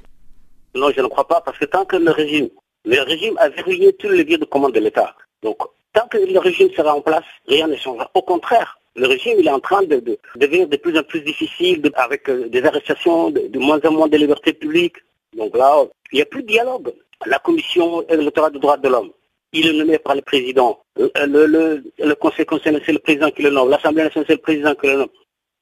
Non. 0.75 0.90
Je 0.95 1.00
ne 1.00 1.07
crois 1.09 1.26
pas, 1.26 1.40
parce 1.40 1.59
que 1.59 1.64
tant 1.64 1.85
que 1.85 1.97
le 1.97 2.11
régime, 2.11 2.49
le 2.85 3.00
régime 3.00 3.37
a 3.38 3.49
verrouillé 3.49 3.93
tous 3.95 4.09
les 4.09 4.19
leviers 4.19 4.38
de 4.38 4.45
commande 4.45 4.73
de 4.73 4.81
l'État. 4.81 5.17
Donc, 5.43 5.59
tant 5.93 6.07
que 6.09 6.19
le 6.19 6.38
régime 6.38 6.71
sera 6.76 6.95
en 6.95 7.00
place, 7.00 7.25
rien 7.49 7.67
ne 7.67 7.76
changera. 7.76 8.11
Au 8.14 8.23
contraire, 8.23 8.79
le 8.97 9.07
régime 9.07 9.37
il 9.38 9.47
est 9.47 9.50
en 9.50 9.61
train 9.61 9.83
de, 9.83 9.97
de 9.97 10.19
devenir 10.37 10.69
de 10.69 10.76
plus 10.76 10.97
en 10.99 11.02
plus 11.02 11.23
difficile, 11.23 11.90
avec 11.95 12.29
euh, 12.29 12.49
des 12.49 12.62
arrestations, 12.64 13.31
de, 13.31 13.59
moins 13.59 13.81
en 13.85 13.93
moins 13.93 14.09
de 14.09 14.17
liberté 14.17 14.52
publique. 14.52 14.97
Donc 15.37 15.57
là, 15.57 15.85
il 16.12 16.17
n'y 16.17 16.23
a 16.23 16.26
plus 16.26 16.43
de 16.43 16.49
dialogue. 16.49 16.93
La 17.26 17.38
commission 17.38 18.07
électorale 18.09 18.52
des 18.52 18.59
droits 18.59 18.76
de 18.76 18.88
l'homme, 18.88 19.11
il 19.52 19.66
est 19.66 19.73
nommé 19.73 19.99
par 19.99 20.14
le 20.14 20.23
président. 20.23 20.80
Le, 20.97 21.83
le, 21.99 22.14
conseil 22.14 22.45
constitutionnel, 22.47 22.83
c'est 22.85 22.92
le 22.92 22.99
président 22.99 23.30
qui 23.30 23.42
le 23.42 23.50
nomme. 23.50 23.69
L'Assemblée 23.71 24.04
nationale, 24.04 24.26
c'est 24.28 24.35
le 24.35 24.40
président 24.40 24.75
qui 24.75 24.87
le 24.87 24.97
nomme. 24.97 25.09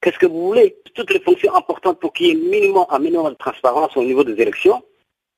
Qu'est-ce 0.00 0.18
que 0.18 0.26
vous 0.26 0.46
voulez? 0.48 0.76
Toutes 0.94 1.12
les 1.12 1.20
fonctions 1.20 1.54
importantes 1.54 1.98
pour 2.00 2.12
qu'il 2.12 2.26
y 2.26 2.30
ait 2.30 2.34
minimum, 2.34 2.86
un 2.88 2.98
minimum 2.98 3.30
de 3.30 3.34
transparence 3.36 3.96
au 3.96 4.04
niveau 4.04 4.22
des 4.24 4.40
élections 4.40 4.82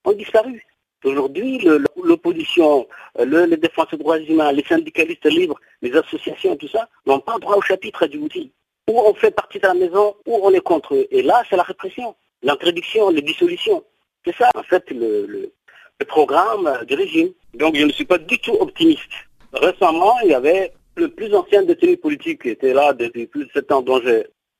ont 0.04 0.12
disparu. 0.12 0.64
Aujourd'hui, 1.02 1.66
l'opposition, 2.02 2.86
euh, 3.18 3.24
le, 3.24 3.44
les 3.46 3.56
défenseurs 3.56 3.96
des 3.98 4.04
droits 4.04 4.20
humains, 4.20 4.52
les 4.52 4.64
syndicalistes 4.64 5.24
libres, 5.24 5.58
les 5.80 5.94
associations, 5.96 6.56
tout 6.56 6.68
ça, 6.68 6.88
n'ont 7.06 7.20
pas 7.20 7.38
droit 7.38 7.56
au 7.56 7.62
chapitre 7.62 8.02
à 8.04 8.08
Djibouti. 8.08 8.52
Ou 8.88 8.98
on 8.98 9.14
fait 9.14 9.30
partie 9.30 9.58
de 9.58 9.66
la 9.66 9.72
maison, 9.74 10.14
ou 10.26 10.40
on 10.42 10.52
est 10.52 10.60
contre 10.60 10.94
eux. 10.94 11.06
Et 11.10 11.22
là, 11.22 11.42
c'est 11.48 11.56
la 11.56 11.62
répression, 11.62 12.14
l'interdiction, 12.42 13.08
les 13.10 13.22
dissolutions. 13.22 13.82
C'est 14.26 14.34
ça, 14.36 14.50
en 14.54 14.62
fait, 14.62 14.84
le, 14.90 15.24
le- 15.26 15.52
le 16.00 16.06
programme 16.06 16.68
du 16.86 16.94
régime. 16.94 17.30
Donc, 17.54 17.76
je 17.76 17.84
ne 17.84 17.92
suis 17.92 18.04
pas 18.04 18.18
du 18.18 18.38
tout 18.38 18.56
optimiste. 18.58 19.12
Récemment, 19.52 20.14
il 20.24 20.30
y 20.30 20.34
avait 20.34 20.72
le 20.96 21.08
plus 21.08 21.32
ancien 21.34 21.62
détenu 21.62 21.96
politique 21.96 22.42
qui 22.42 22.50
était 22.50 22.72
là 22.72 22.92
depuis 22.92 23.26
plus 23.26 23.44
de 23.44 23.50
sept 23.52 23.70
ans, 23.70 23.82
dont 23.82 24.00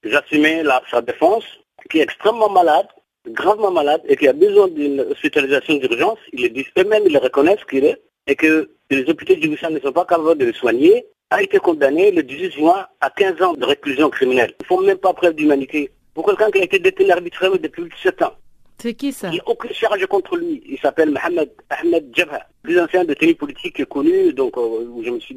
j'assumais 0.04 0.62
sa 0.90 1.00
défense, 1.00 1.44
qui 1.90 1.98
est 1.98 2.02
extrêmement 2.02 2.50
malade, 2.50 2.86
gravement 3.28 3.70
malade 3.70 4.02
et 4.08 4.16
qui 4.16 4.28
a 4.28 4.32
besoin 4.32 4.68
d'une 4.68 5.00
hospitalisation 5.00 5.74
d'urgence, 5.76 6.18
ils 6.32 6.42
le 6.42 6.48
disent 6.50 6.70
eux-mêmes, 6.78 7.04
ils 7.06 7.12
le 7.12 7.18
reconnaissent 7.18 7.64
qu'il 7.68 7.84
est, 7.84 8.00
et 8.26 8.34
que 8.34 8.70
les 8.90 9.08
hôpitaux 9.08 9.34
djiboutiens 9.34 9.70
ne 9.70 9.80
sont 9.80 9.92
pas 9.92 10.04
capables 10.04 10.38
de 10.38 10.46
le 10.46 10.52
soigner, 10.52 11.06
a 11.30 11.42
été 11.42 11.58
condamné 11.58 12.10
le 12.10 12.22
18 12.22 12.52
juin 12.52 12.86
à 13.00 13.10
15 13.10 13.42
ans 13.42 13.52
de 13.54 13.64
réclusion 13.64 14.10
criminelle. 14.10 14.52
Ils 14.58 14.62
ne 14.62 14.66
font 14.66 14.82
même 14.82 14.98
pas 14.98 15.12
preuve 15.12 15.34
d'humanité. 15.34 15.90
Pour 16.14 16.26
quelqu'un 16.26 16.50
qui 16.50 16.58
a 16.60 16.64
été 16.64 16.78
détenu 16.80 17.10
arbitrairement 17.10 17.56
depuis 17.56 17.82
plus 17.82 17.88
de 17.88 17.94
7 18.02 18.22
ans, 18.22 18.34
C'est 18.80 18.94
qui 18.94 19.12
ça 19.12 19.28
a 19.28 19.32
aucune 19.46 19.74
charge 19.74 20.06
contre 20.06 20.36
lui. 20.36 20.62
Il 20.66 20.78
s'appelle 20.78 21.10
Mohamed 21.10 21.50
Ahmed 21.68 22.16
Jabha, 22.16 22.46
plus 22.62 22.80
ancien 22.80 23.04
détenu 23.04 23.34
politique 23.34 23.84
connu, 23.84 24.32
donc 24.32 24.56
euh, 24.56 24.86
où 24.88 25.02
je 25.04 25.10
me 25.10 25.20
suis 25.20 25.36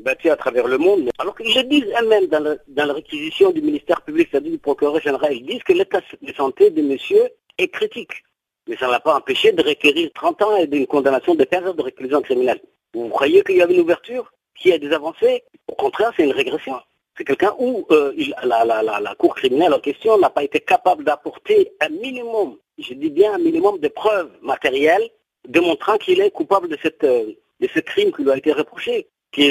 battu 0.00 0.30
à 0.30 0.36
travers 0.36 0.66
le 0.66 0.78
monde. 0.78 1.08
Alors 1.18 1.36
qu'ils 1.36 1.68
disent 1.68 1.86
eux-mêmes 2.00 2.26
dans, 2.26 2.42
la 2.42 2.92
réquisition 2.92 3.52
du 3.52 3.62
ministère 3.62 4.02
public, 4.02 4.28
c'est-à-dire 4.30 4.50
du 4.50 4.58
procureur 4.58 5.00
général, 5.00 5.32
ils 5.32 5.46
disent 5.46 5.62
que 5.62 5.72
l'état 5.72 6.00
de 6.20 6.32
santé 6.32 6.70
de 6.70 6.82
monsieur 6.82 7.22
est 7.56 7.68
critique. 7.68 8.24
Mais 8.66 8.76
ça 8.76 8.86
ne 8.86 8.92
l'a 8.92 9.00
pas 9.00 9.16
empêché 9.16 9.52
de 9.52 9.62
requérir 9.62 10.10
30 10.14 10.42
ans 10.42 10.56
et 10.56 10.66
d'une 10.66 10.88
condamnation 10.88 11.36
de 11.36 11.44
15 11.44 11.68
ans 11.68 11.74
de 11.74 11.82
réclusion 11.82 12.20
criminelle. 12.20 12.60
Vous 12.94 13.08
croyez 13.10 13.44
qu'il 13.44 13.56
y 13.56 13.62
avait 13.62 13.74
une 13.74 13.82
ouverture 13.82 14.32
Qu'il 14.56 14.72
y 14.72 14.74
a 14.74 14.78
des 14.78 14.92
avancées 14.92 15.44
Au 15.68 15.74
contraire, 15.74 16.12
c'est 16.16 16.24
une 16.24 16.32
régression. 16.32 16.80
C'est 17.16 17.24
quelqu'un 17.24 17.54
où 17.58 17.86
euh, 17.90 18.12
la 18.42 19.14
Cour 19.18 19.34
criminelle 19.34 19.74
en 19.74 19.80
question 19.80 20.18
n'a 20.18 20.30
pas 20.30 20.42
été 20.42 20.60
capable 20.60 21.04
d'apporter 21.04 21.72
un 21.80 21.90
minimum, 21.90 22.56
je 22.82 22.94
dis 22.94 23.10
bien 23.10 23.34
un 23.34 23.38
minimum 23.38 23.78
de 23.78 23.88
preuves 23.88 24.30
matérielles 24.42 25.08
démontrant 25.48 25.98
qu'il 25.98 26.20
est 26.20 26.30
coupable 26.30 26.68
de, 26.68 26.76
cette, 26.82 27.04
euh, 27.04 27.32
de 27.60 27.68
ce 27.74 27.80
crime 27.80 28.12
qui 28.12 28.22
lui 28.22 28.30
a 28.30 28.36
été 28.36 28.52
reproché, 28.52 29.08
qui 29.32 29.42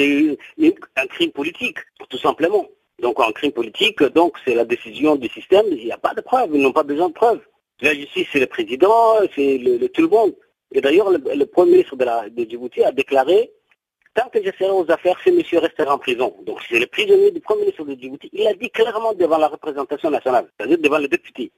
est 0.60 0.74
un 0.96 1.06
crime 1.06 1.32
politique, 1.32 1.78
tout 2.08 2.18
simplement. 2.18 2.66
Donc 3.00 3.18
un 3.20 3.32
crime 3.32 3.52
politique, 3.52 4.02
donc 4.02 4.36
c'est 4.44 4.54
la 4.54 4.64
décision 4.64 5.16
du 5.16 5.28
système, 5.28 5.66
il 5.70 5.84
n'y 5.84 5.92
a 5.92 5.98
pas 5.98 6.14
de 6.14 6.20
preuves, 6.20 6.50
ils 6.54 6.60
n'ont 6.62 6.72
pas 6.72 6.84
besoin 6.84 7.08
de 7.08 7.14
preuves. 7.14 7.40
La 7.80 7.94
justice, 7.94 8.28
c'est 8.32 8.38
le 8.40 8.46
président, 8.46 9.16
c'est 9.34 9.58
le, 9.58 9.76
le- 9.76 9.88
tout 9.88 10.02
le 10.02 10.08
monde. 10.08 10.34
Et 10.72 10.80
d'ailleurs, 10.80 11.10
le, 11.10 11.18
le 11.34 11.46
Premier 11.46 11.72
ministre 11.72 11.96
de, 11.96 12.28
de 12.30 12.48
Djibouti 12.48 12.82
a 12.84 12.92
déclaré 12.92 13.50
Tant 14.14 14.28
que 14.28 14.40
je 14.44 14.50
serai 14.58 14.70
aux 14.70 14.88
affaires, 14.90 15.18
ce 15.24 15.30
monsieur 15.30 15.58
restera 15.58 15.94
en 15.94 15.98
prison. 15.98 16.36
Donc 16.44 16.58
c'est 16.68 16.78
le 16.78 16.86
prisonnier 16.86 17.30
du 17.30 17.40
Premier 17.40 17.62
ministre 17.62 17.84
de 17.86 17.94
Djibouti. 17.98 18.28
Il 18.34 18.46
a 18.46 18.52
dit 18.52 18.68
clairement 18.68 19.14
devant 19.14 19.38
la 19.38 19.48
représentation 19.48 20.10
nationale, 20.10 20.46
c'est-à-dire 20.58 20.76
devant 20.78 20.98
les 20.98 21.08
députés. 21.08 21.50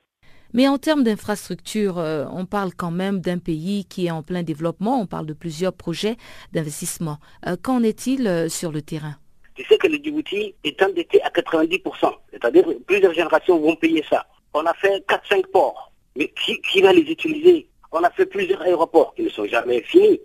Mais 0.56 0.68
en 0.68 0.78
termes 0.78 1.02
d'infrastructure, 1.02 1.98
euh, 1.98 2.26
on 2.30 2.46
parle 2.46 2.70
quand 2.76 2.92
même 2.92 3.18
d'un 3.18 3.38
pays 3.38 3.84
qui 3.86 4.06
est 4.06 4.12
en 4.12 4.22
plein 4.22 4.44
développement, 4.44 5.00
on 5.00 5.06
parle 5.06 5.26
de 5.26 5.32
plusieurs 5.32 5.72
projets 5.72 6.16
d'investissement. 6.52 7.18
Euh, 7.48 7.56
Qu'en 7.60 7.82
est-il 7.82 8.28
euh, 8.28 8.48
sur 8.48 8.70
le 8.70 8.80
terrain? 8.80 9.16
Tu 9.56 9.64
sais 9.64 9.76
que 9.76 9.88
le 9.88 9.96
Djibouti 9.96 10.54
est 10.62 10.80
endetté 10.80 11.20
à 11.22 11.30
90%. 11.30 12.12
C'est-à-dire 12.30 12.64
plusieurs 12.86 13.12
générations 13.12 13.58
vont 13.58 13.74
payer 13.74 14.04
ça. 14.08 14.26
On 14.54 14.64
a 14.64 14.74
fait 14.74 15.04
4-5 15.08 15.46
ports. 15.52 15.92
Mais 16.16 16.32
qui, 16.40 16.60
qui 16.60 16.80
va 16.82 16.92
les 16.92 17.02
utiliser? 17.02 17.68
On 17.90 18.04
a 18.04 18.10
fait 18.10 18.26
plusieurs 18.26 18.62
aéroports 18.62 19.12
qui 19.16 19.22
ne 19.22 19.30
sont 19.30 19.46
jamais 19.46 19.82
finis. 19.82 20.20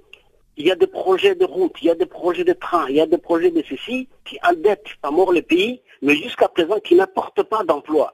Il 0.57 0.67
y 0.67 0.71
a 0.71 0.75
des 0.75 0.87
projets 0.87 1.33
de 1.33 1.45
routes, 1.45 1.77
il 1.81 1.87
y 1.87 1.89
a 1.89 1.95
des 1.95 2.05
projets 2.05 2.43
de 2.43 2.53
trains, 2.53 2.85
il 2.89 2.97
y 2.97 3.01
a 3.01 3.07
des 3.07 3.17
projets 3.17 3.49
de 3.49 3.63
ceci 3.67 4.07
qui 4.25 4.37
endettent 4.47 4.89
à 5.01 5.09
mort 5.09 5.31
le 5.31 5.41
pays, 5.41 5.81
mais 6.03 6.15
jusqu'à 6.15 6.49
présent 6.49 6.79
qui 6.79 6.93
n'apportent 6.93 7.43
pas 7.43 7.63
d'emploi. 7.63 8.13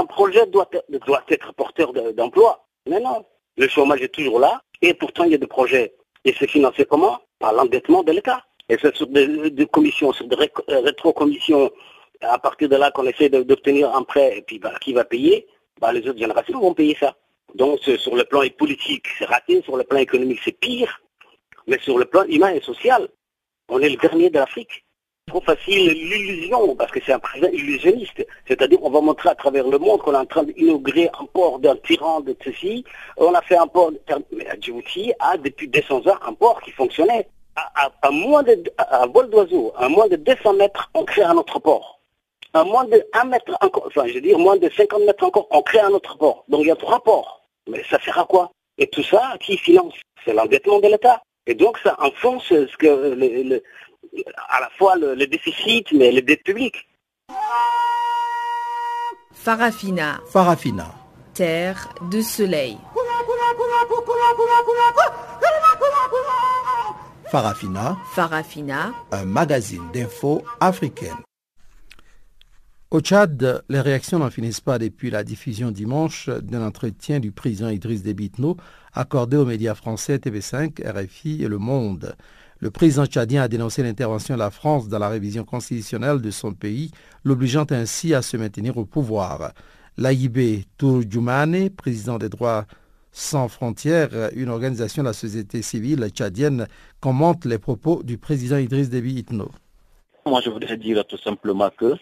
Un 0.00 0.06
projet 0.06 0.44
doit, 0.54 0.68
doit 1.06 1.24
être 1.28 1.52
porteur 1.54 1.92
de- 1.92 2.10
d'emploi. 2.18 2.50
Mais 2.90 3.00
non, 3.00 3.24
le 3.56 3.68
chômage 3.68 4.02
est 4.02 4.14
toujours 4.18 4.40
là, 4.40 4.60
et 4.82 4.92
pourtant 4.92 5.24
il 5.24 5.32
y 5.32 5.34
a 5.34 5.38
des 5.38 5.46
projets. 5.58 5.94
Et 6.24 6.34
c'est 6.36 6.48
financé 6.56 6.84
comment? 6.84 7.20
Par 7.38 7.52
l'endettement 7.52 8.02
de 8.02 8.12
l'État. 8.12 8.40
Et 8.68 8.76
c'est 8.80 8.94
sur 8.96 9.06
des, 9.06 9.50
des 9.50 9.66
commissions, 9.66 10.12
sur 10.12 10.26
des 10.26 10.36
euh, 10.36 10.80
rétro-commissions, 10.80 11.70
à 12.22 12.38
partir 12.38 12.68
de 12.68 12.76
là 12.76 12.90
qu'on 12.90 13.06
essaie 13.06 13.28
d'obtenir 13.28 13.94
un 13.94 14.02
prêt, 14.02 14.38
et 14.38 14.42
puis 14.42 14.58
bah, 14.58 14.72
qui 14.80 14.92
va 14.92 15.04
payer? 15.04 15.46
Bah, 15.80 15.92
Les 15.92 16.06
autres 16.08 16.18
générations 16.18 16.58
vont 16.60 16.74
payer 16.74 16.96
ça. 16.98 17.14
Donc 17.54 17.78
sur 17.80 18.16
le 18.16 18.24
plan 18.24 18.40
politique, 18.58 19.06
c'est 19.16 19.26
raté, 19.26 19.62
sur 19.62 19.76
le 19.76 19.84
plan 19.84 19.98
économique, 19.98 20.40
c'est 20.44 20.58
pire, 20.58 21.00
mais 21.68 21.78
sur 21.78 21.98
le 21.98 22.04
plan 22.06 22.24
humain 22.24 22.52
et 22.52 22.60
social, 22.60 23.08
on 23.68 23.78
est 23.80 23.90
le 23.90 23.96
dernier 23.96 24.28
de 24.30 24.38
l'Afrique. 24.38 24.83
Trop 25.26 25.40
facile 25.40 25.90
l'illusion, 25.92 26.76
parce 26.76 26.90
que 26.90 27.00
c'est 27.04 27.12
un 27.12 27.18
président 27.18 27.48
illusionniste. 27.48 28.26
C'est-à-dire 28.46 28.78
on 28.82 28.90
va 28.90 29.00
montrer 29.00 29.30
à 29.30 29.34
travers 29.34 29.66
le 29.66 29.78
monde 29.78 30.00
qu'on 30.02 30.12
est 30.12 30.18
en 30.18 30.26
train 30.26 30.44
d'inaugurer 30.44 31.08
un 31.18 31.24
port 31.24 31.58
d'un 31.60 31.76
tyran 31.76 32.20
de 32.20 32.36
ceci. 32.44 32.84
On 33.16 33.32
a 33.32 33.40
fait 33.40 33.56
un 33.56 33.66
port, 33.66 33.90
à 34.10 34.60
Djibouti 34.60 35.12
a 35.20 35.38
depuis 35.38 35.66
200 35.68 36.06
ans 36.08 36.18
un 36.26 36.34
port 36.34 36.60
qui 36.60 36.70
fonctionnait. 36.72 37.26
À, 37.56 38.10
moins 38.10 38.42
de, 38.42 38.62
à, 38.78 39.06
vol 39.06 39.30
d'oiseau, 39.30 39.72
à 39.76 39.88
moins 39.88 40.08
de 40.08 40.16
200 40.16 40.54
mètres, 40.54 40.90
on 40.92 41.04
crée 41.04 41.22
un 41.22 41.36
autre 41.36 41.58
port. 41.60 42.00
À 42.52 42.64
moins 42.64 42.84
de 42.84 43.02
1 43.14 43.24
mètre 43.24 43.56
encore, 43.62 43.84
enfin 43.86 44.06
je 44.06 44.14
veux 44.14 44.20
dire 44.20 44.38
moins 44.38 44.56
de 44.56 44.68
50 44.68 45.02
mètres 45.06 45.24
encore, 45.24 45.46
on 45.52 45.62
crée 45.62 45.80
un 45.80 45.90
autre 45.90 46.18
port. 46.18 46.44
Donc 46.48 46.60
il 46.62 46.66
y 46.68 46.70
a 46.72 46.76
trois 46.76 47.00
ports. 47.02 47.46
Mais 47.70 47.82
ça 47.88 47.98
sert 48.00 48.18
à 48.18 48.24
quoi? 48.26 48.50
Et 48.76 48.88
tout 48.88 49.04
ça, 49.04 49.36
qui 49.40 49.56
finance? 49.56 49.94
C'est 50.24 50.34
l'endettement 50.34 50.80
de 50.80 50.88
l'État. 50.88 51.22
Et 51.46 51.54
donc 51.54 51.78
ça 51.78 51.96
enfonce 52.00 52.44
ce 52.48 52.76
que 52.76 53.14
le- 53.14 53.62
à 54.48 54.60
la 54.60 54.70
fois 54.78 54.96
le, 54.96 55.14
le 55.14 55.26
déficit, 55.26 55.92
mais 55.92 56.10
les 56.12 56.22
dettes 56.22 56.44
publiques. 56.44 56.86
Farafina, 59.32 60.20
Farafina. 60.30 60.94
terre 61.34 61.88
de 62.10 62.20
soleil. 62.22 62.78
Farafina, 67.30 67.96
Farafina, 68.14 68.92
un 69.12 69.24
magazine 69.24 69.82
d'infos 69.92 70.42
africaine. 70.60 71.16
Au 72.90 73.00
Tchad, 73.00 73.64
les 73.68 73.80
réactions 73.80 74.20
n'en 74.20 74.30
finissent 74.30 74.60
pas 74.60 74.78
depuis 74.78 75.10
la 75.10 75.24
diffusion 75.24 75.72
dimanche 75.72 76.28
d'un 76.28 76.64
entretien 76.64 77.18
du 77.18 77.32
président 77.32 77.68
Idriss 77.68 78.02
Déby 78.04 78.26
Itno 78.26 78.56
accordé 78.92 79.36
aux 79.36 79.44
médias 79.44 79.74
français 79.74 80.18
TV5, 80.18 80.80
RFI 80.88 81.42
et 81.42 81.48
Le 81.48 81.58
Monde. 81.58 82.14
Le 82.64 82.70
président 82.70 83.04
tchadien 83.04 83.42
a 83.42 83.48
dénoncé 83.48 83.82
l'intervention 83.82 84.36
de 84.36 84.38
la 84.38 84.50
France 84.50 84.88
dans 84.88 84.98
la 84.98 85.10
révision 85.10 85.44
constitutionnelle 85.44 86.22
de 86.22 86.30
son 86.30 86.54
pays, 86.54 86.90
l'obligeant 87.22 87.66
ainsi 87.68 88.14
à 88.14 88.22
se 88.22 88.38
maintenir 88.38 88.78
au 88.78 88.86
pouvoir. 88.86 89.52
L'AIB 89.98 90.64
Tourjoumane, 90.78 91.68
président 91.68 92.16
des 92.16 92.30
droits 92.30 92.64
sans 93.12 93.48
frontières, 93.48 94.30
une 94.34 94.48
organisation 94.48 95.02
de 95.02 95.08
la 95.08 95.12
société 95.12 95.60
civile 95.60 96.08
tchadienne, 96.08 96.66
commente 97.00 97.44
les 97.44 97.58
propos 97.58 98.02
du 98.02 98.16
président 98.16 98.56
Idriss 98.56 98.88
Déby 98.88 99.16
Itno. 99.16 99.50
Moi, 100.24 100.40
je 100.42 100.48
voudrais 100.48 100.78
dire 100.78 101.04
tout 101.06 101.18
simplement 101.18 101.68
que 101.68 101.84
euh, 101.84 101.96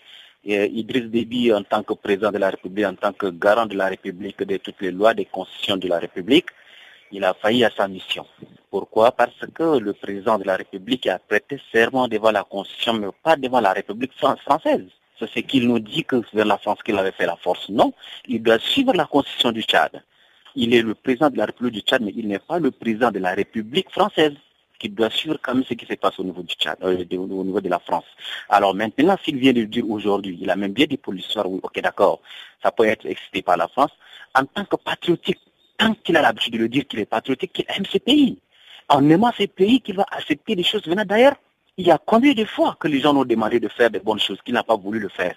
Idriss 0.46 1.10
Déby, 1.10 1.52
en 1.52 1.64
tant 1.64 1.82
que 1.82 1.94
président 1.94 2.30
de 2.30 2.38
la 2.38 2.50
République, 2.50 2.86
en 2.86 2.94
tant 2.94 3.12
que 3.12 3.26
garant 3.30 3.66
de 3.66 3.74
la 3.74 3.88
République, 3.88 4.40
de 4.40 4.58
toutes 4.58 4.80
les 4.80 4.92
lois, 4.92 5.12
des 5.12 5.24
constitutions 5.24 5.76
de 5.76 5.88
la 5.88 5.98
République, 5.98 6.46
il 7.12 7.24
a 7.24 7.34
failli 7.34 7.64
à 7.64 7.70
sa 7.70 7.86
mission. 7.86 8.26
Pourquoi? 8.70 9.12
Parce 9.12 9.44
que 9.54 9.78
le 9.78 9.92
président 9.92 10.38
de 10.38 10.44
la 10.44 10.56
République 10.56 11.06
a 11.06 11.18
prêté 11.18 11.60
serment 11.70 12.08
devant 12.08 12.30
la 12.30 12.42
Constitution, 12.42 12.94
mais 12.94 13.08
pas 13.22 13.36
devant 13.36 13.60
la 13.60 13.72
République 13.72 14.12
française. 14.14 14.86
C'est 15.18 15.28
ce 15.28 15.40
qu'il 15.40 15.68
nous 15.68 15.78
dit 15.78 16.04
que 16.04 16.22
c'est 16.32 16.44
la 16.44 16.56
France 16.56 16.82
qu'il 16.82 16.96
avait 16.98 17.12
fait 17.12 17.26
la 17.26 17.36
force. 17.36 17.68
Non, 17.68 17.92
il 18.26 18.42
doit 18.42 18.58
suivre 18.58 18.94
la 18.94 19.04
Constitution 19.04 19.52
du 19.52 19.62
Tchad. 19.62 20.02
Il 20.56 20.74
est 20.74 20.82
le 20.82 20.94
président 20.94 21.30
de 21.30 21.36
la 21.36 21.44
République 21.46 21.74
du 21.74 21.80
Tchad, 21.80 22.02
mais 22.02 22.12
il 22.16 22.26
n'est 22.26 22.38
pas 22.38 22.58
le 22.58 22.70
président 22.70 23.10
de 23.10 23.18
la 23.18 23.34
République 23.34 23.90
française 23.90 24.34
qui 24.78 24.88
doit 24.88 25.10
suivre 25.10 25.38
quand 25.40 25.62
ce 25.64 25.74
qui 25.74 25.86
se 25.86 25.94
passe 25.94 26.18
au 26.18 26.24
niveau 26.24 26.42
du 26.42 26.54
Tchad, 26.54 26.76
euh, 26.82 27.04
au 27.12 27.44
niveau 27.44 27.60
de 27.60 27.68
la 27.68 27.78
France. 27.78 28.04
Alors 28.48 28.74
maintenant, 28.74 29.16
s'il 29.22 29.36
vient 29.36 29.52
de 29.52 29.60
le 29.60 29.66
dire 29.66 29.88
aujourd'hui, 29.88 30.38
il 30.40 30.50
a 30.50 30.56
même 30.56 30.72
bien 30.72 30.86
dit 30.86 30.96
pour 30.96 31.12
l'histoire, 31.12 31.48
oui, 31.48 31.60
ok, 31.62 31.80
d'accord, 31.80 32.20
ça 32.62 32.72
peut 32.72 32.86
être 32.86 33.06
excité 33.06 33.42
par 33.42 33.56
la 33.56 33.68
France, 33.68 33.92
en 34.34 34.44
tant 34.44 34.64
que 34.64 34.76
patriotique, 34.76 35.38
tant 35.82 35.94
qu'il 35.94 36.16
a 36.16 36.22
l'habitude 36.22 36.52
de 36.54 36.58
le 36.58 36.68
dire 36.68 36.86
qu'il 36.86 37.00
est 37.00 37.06
patriotique, 37.06 37.52
qu'il 37.52 37.64
aime 37.68 37.86
ce 37.86 37.98
pays 37.98 38.38
en 38.88 39.08
aimant 39.08 39.32
ces 39.36 39.46
pays 39.46 39.80
qu'il 39.80 39.96
va 39.96 40.06
accepter 40.10 40.54
des 40.54 40.62
choses 40.62 40.86
venant 40.86 41.04
d'ailleurs. 41.04 41.36
Il 41.78 41.86
y 41.86 41.90
a 41.90 41.98
combien 41.98 42.34
de 42.34 42.44
fois 42.44 42.76
que 42.78 42.88
les 42.88 43.00
gens 43.00 43.16
ont 43.16 43.24
demandé 43.24 43.58
de 43.58 43.68
faire 43.68 43.90
des 43.90 44.00
bonnes 44.00 44.20
choses 44.20 44.40
qu'il 44.42 44.54
n'a 44.54 44.62
pas 44.62 44.76
voulu 44.76 44.98
le 44.98 45.08
faire? 45.08 45.36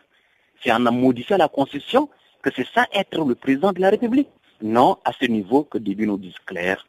C'est 0.61 0.71
en 0.71 0.79
modifiant 0.79 1.37
la 1.37 1.47
Constitution 1.47 2.09
que 2.41 2.49
c'est 2.53 2.67
ça 2.73 2.85
être 2.93 3.23
le 3.23 3.35
président 3.35 3.71
de 3.71 3.79
la 3.79 3.89
République. 3.89 4.27
Non, 4.61 4.97
à 5.05 5.11
ce 5.13 5.25
niveau 5.25 5.63
que 5.63 5.77
début 5.77 6.05
nous 6.05 6.17
disent 6.17 6.39
clair, 6.45 6.85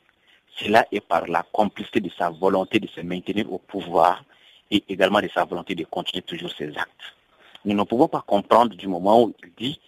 cela 0.56 0.86
est 0.90 1.00
par 1.00 1.26
la 1.28 1.44
complicité 1.52 2.00
de 2.00 2.10
sa 2.10 2.30
volonté 2.30 2.80
de 2.80 2.88
se 2.88 3.00
maintenir 3.00 3.52
au 3.52 3.58
pouvoir 3.58 4.24
et 4.70 4.82
également 4.88 5.20
de 5.20 5.28
sa 5.32 5.44
volonté 5.44 5.74
de 5.74 5.84
continuer 5.84 6.22
toujours 6.22 6.50
ses 6.50 6.68
actes. 6.76 7.14
Nous 7.64 7.74
ne 7.74 7.82
pouvons 7.84 8.08
pas 8.08 8.24
comprendre 8.26 8.74
du 8.74 8.88
moment 8.88 9.22
où 9.22 9.34
il 9.44 9.52
dit 9.56 9.80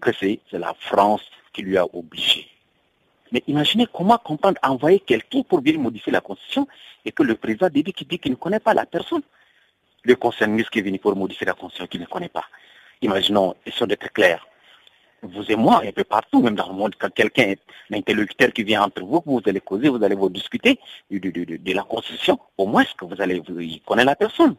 que 0.00 0.10
c'est 0.12 0.40
la 0.52 0.74
France 0.78 1.22
qui 1.52 1.62
lui 1.62 1.78
a 1.78 1.86
obligé. 1.94 2.48
Mais 3.32 3.42
imaginez 3.46 3.86
comment 3.92 4.18
comprendre 4.18 4.58
envoyer 4.62 5.00
quelqu'un 5.00 5.42
pour 5.42 5.60
bien 5.60 5.78
modifier 5.78 6.12
la 6.12 6.20
Constitution 6.20 6.66
et 7.04 7.12
que 7.12 7.22
le 7.22 7.34
président 7.34 7.68
dit 7.68 7.84
qu'il 7.84 8.32
ne 8.32 8.36
connaît 8.36 8.60
pas 8.60 8.74
la 8.74 8.86
personne. 8.86 9.22
Le 10.04 10.16
concerniste 10.16 10.70
qui 10.70 10.78
est 10.78 10.82
venu 10.82 10.98
pour 10.98 11.14
modifier 11.16 11.46
la 11.46 11.54
Constitution 11.54 11.86
qu'il 11.86 12.00
ne 12.00 12.06
connaît 12.06 12.28
pas. 12.28 12.44
Imaginons, 13.02 13.54
essayons 13.66 13.86
d'être 13.86 14.12
clair. 14.12 14.46
Vous 15.22 15.50
et 15.50 15.56
moi, 15.56 15.82
un 15.84 15.90
peu 15.90 16.04
partout, 16.04 16.40
même 16.40 16.54
dans 16.54 16.68
le 16.68 16.74
monde, 16.74 16.94
quand 16.96 17.12
quelqu'un 17.12 17.48
est 17.48 17.60
un 17.90 17.98
interlocuteur 17.98 18.52
qui 18.52 18.62
vient 18.62 18.82
entre 18.82 19.02
vous, 19.02 19.20
vous 19.26 19.42
allez 19.46 19.60
causer, 19.60 19.88
vous 19.88 20.02
allez 20.02 20.14
vous 20.14 20.28
discuter 20.30 20.78
de, 21.10 21.74
la 21.74 21.82
Constitution, 21.82 22.38
au 22.56 22.66
moins 22.66 22.84
que 22.84 23.04
vous 23.04 23.20
allez 23.20 23.40
vous, 23.40 23.60
connaître 23.84 24.06
la 24.06 24.16
personne? 24.16 24.54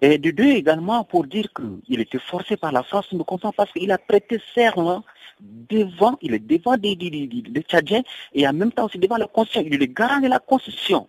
Et 0.00 0.18
de 0.18 0.30
deux 0.30 0.50
également 0.50 1.02
pour 1.04 1.26
dire 1.26 1.48
qu'il 1.52 2.00
était 2.00 2.18
forcé 2.20 2.56
par 2.56 2.70
la 2.70 2.84
France, 2.84 3.10
nous 3.12 3.24
comprenons 3.24 3.52
parce 3.52 3.72
qu'il 3.72 3.90
a 3.90 3.98
prêté 3.98 4.40
serment 4.54 5.02
devant, 5.40 6.16
il 6.22 6.34
est 6.34 6.38
devant 6.38 6.76
des, 6.76 6.96
Tchadiens 7.68 8.02
et 8.32 8.46
en 8.46 8.52
même 8.52 8.72
temps 8.72 8.86
aussi 8.86 8.98
devant 8.98 9.16
la 9.16 9.26
Constitution. 9.26 9.68
Il 9.70 9.82
est 9.82 9.88
garant 9.88 10.20
de 10.20 10.28
la 10.28 10.38
Constitution. 10.38 11.08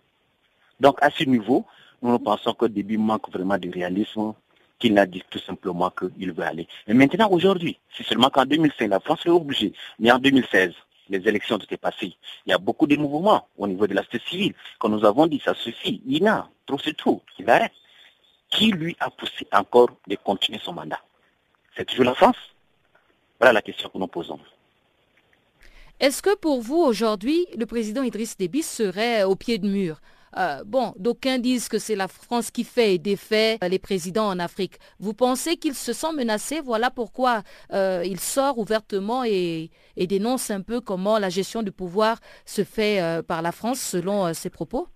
Donc 0.80 0.98
à 1.00 1.10
ce 1.10 1.24
niveau, 1.24 1.64
nous 2.02 2.18
pensons 2.18 2.54
que 2.54 2.66
début 2.66 2.98
manque 2.98 3.30
vraiment 3.30 3.58
de 3.58 3.70
réalisme, 3.70 4.34
qu'il 4.78 4.94
n'a 4.94 5.06
dit 5.06 5.22
tout 5.28 5.40
simplement 5.40 5.90
qu'il 5.90 6.32
veut 6.32 6.44
aller. 6.44 6.68
Mais 6.86 6.94
maintenant, 6.94 7.28
aujourd'hui, 7.30 7.78
c'est 7.96 8.04
seulement 8.04 8.30
qu'en 8.30 8.44
2005, 8.44 8.88
la 8.88 9.00
France 9.00 9.26
est 9.26 9.30
obligée. 9.30 9.72
Mais 9.98 10.12
en 10.12 10.18
2016, 10.18 10.72
les 11.08 11.26
élections 11.26 11.58
étaient 11.58 11.76
passées. 11.76 12.14
Il 12.46 12.50
y 12.50 12.52
a 12.52 12.58
beaucoup 12.58 12.86
de 12.86 12.96
mouvements 12.96 13.48
au 13.56 13.66
niveau 13.66 13.86
de 13.86 13.94
la 13.94 14.02
société 14.04 14.28
civile. 14.28 14.54
Quand 14.78 14.88
nous 14.88 15.04
avons 15.04 15.26
dit 15.26 15.40
ça 15.44 15.54
suffit, 15.54 16.02
il 16.06 16.26
a, 16.26 16.48
trop 16.66 16.78
c'est 16.78 16.96
tout, 16.96 17.20
il 17.38 17.48
arrête. 17.50 17.72
Qui 18.50 18.70
lui 18.70 18.96
a 19.00 19.10
poussé 19.10 19.46
encore 19.52 19.90
de 20.06 20.16
continuer 20.16 20.58
son 20.62 20.72
mandat 20.72 21.00
C'est 21.76 21.84
toujours 21.84 22.04
la 22.04 22.14
France 22.14 22.36
voilà 23.38 23.52
la 23.52 23.62
question 23.62 23.88
que 23.88 23.98
nous 23.98 24.08
posons. 24.08 24.38
Est-ce 26.00 26.22
que 26.22 26.36
pour 26.36 26.60
vous, 26.60 26.76
aujourd'hui, 26.76 27.46
le 27.56 27.66
président 27.66 28.02
Idriss 28.02 28.36
Déby 28.36 28.62
serait 28.62 29.24
au 29.24 29.34
pied 29.34 29.58
de 29.58 29.68
mur? 29.68 30.00
Euh, 30.36 30.62
bon, 30.64 30.94
d'aucuns 30.98 31.38
disent 31.38 31.68
que 31.68 31.78
c'est 31.78 31.96
la 31.96 32.06
France 32.06 32.50
qui 32.50 32.62
fait 32.62 32.94
et 32.94 32.98
défait 32.98 33.58
les 33.68 33.78
présidents 33.78 34.28
en 34.28 34.38
Afrique. 34.38 34.78
Vous 35.00 35.14
pensez 35.14 35.56
qu'il 35.56 35.74
se 35.74 35.92
sent 35.92 36.12
menacé 36.12 36.60
Voilà 36.60 36.90
pourquoi 36.90 37.42
euh, 37.72 38.02
il 38.04 38.20
sort 38.20 38.58
ouvertement 38.58 39.24
et, 39.24 39.70
dénonce 39.96 40.50
un 40.50 40.60
peu 40.60 40.80
comment 40.80 41.18
la 41.18 41.28
gestion 41.28 41.62
du 41.62 41.72
pouvoir 41.72 42.20
se 42.44 42.62
fait 42.62 43.00
euh, 43.00 43.22
par 43.22 43.42
la 43.42 43.52
France 43.52 43.80
selon 43.80 44.32
ses 44.34 44.50
propos 44.50 44.88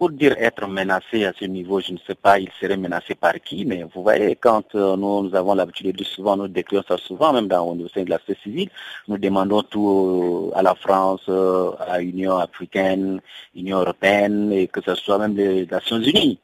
pour 0.00 0.12
dire 0.12 0.34
être 0.38 0.66
menacé 0.66 1.26
à 1.26 1.34
ce 1.38 1.44
niveau, 1.44 1.78
je 1.78 1.92
ne 1.92 1.98
sais 2.06 2.14
pas, 2.14 2.38
il 2.38 2.48
serait 2.58 2.78
menacé 2.78 3.14
par 3.14 3.34
qui, 3.34 3.66
mais 3.66 3.82
vous 3.82 4.02
voyez, 4.02 4.34
quand 4.34 4.74
euh, 4.74 4.96
nous, 4.96 5.28
avons 5.34 5.52
l'habitude 5.54 5.94
de 5.94 6.04
souvent, 6.04 6.38
nous 6.38 6.48
décrivons 6.48 6.82
ça 6.88 6.96
souvent, 6.96 7.34
même 7.34 7.48
dans, 7.48 7.66
au 7.66 7.88
sein 7.88 8.04
de 8.04 8.08
la 8.08 8.18
société 8.20 8.40
civile, 8.44 8.70
nous 9.08 9.18
demandons 9.18 9.62
tout 9.62 10.52
à 10.54 10.62
la 10.62 10.74
France, 10.74 11.20
euh, 11.28 11.72
à 11.80 11.98
l'Union 11.98 12.38
africaine, 12.38 13.20
l'Union 13.54 13.80
européenne, 13.80 14.50
et 14.54 14.68
que 14.68 14.80
ce 14.80 14.94
soit 14.94 15.18
même 15.18 15.36
les 15.36 15.66
Nations 15.66 16.00
unies 16.00 16.38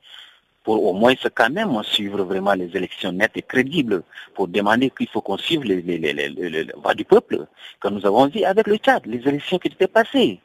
pour 0.62 0.84
au 0.84 0.92
moins 0.92 1.14
quand 1.34 1.48
même 1.48 1.82
suivre 1.82 2.24
vraiment 2.24 2.52
les 2.52 2.76
élections 2.76 3.12
nettes 3.12 3.36
et 3.36 3.42
crédibles, 3.42 4.02
pour 4.34 4.48
demander 4.48 4.90
qu'il 4.90 5.08
faut 5.08 5.22
qu'on 5.22 5.38
suive 5.38 5.62
les, 5.62 5.80
les, 5.80 6.66
voix 6.76 6.92
du 6.94 7.06
peuple, 7.06 7.46
que 7.80 7.88
nous 7.88 8.04
avons 8.04 8.26
vu 8.26 8.44
avec 8.44 8.66
le 8.66 8.76
Tchad, 8.76 9.06
les 9.06 9.26
élections 9.26 9.58
qui 9.58 9.68
étaient 9.68 9.86
passées. 9.86 10.40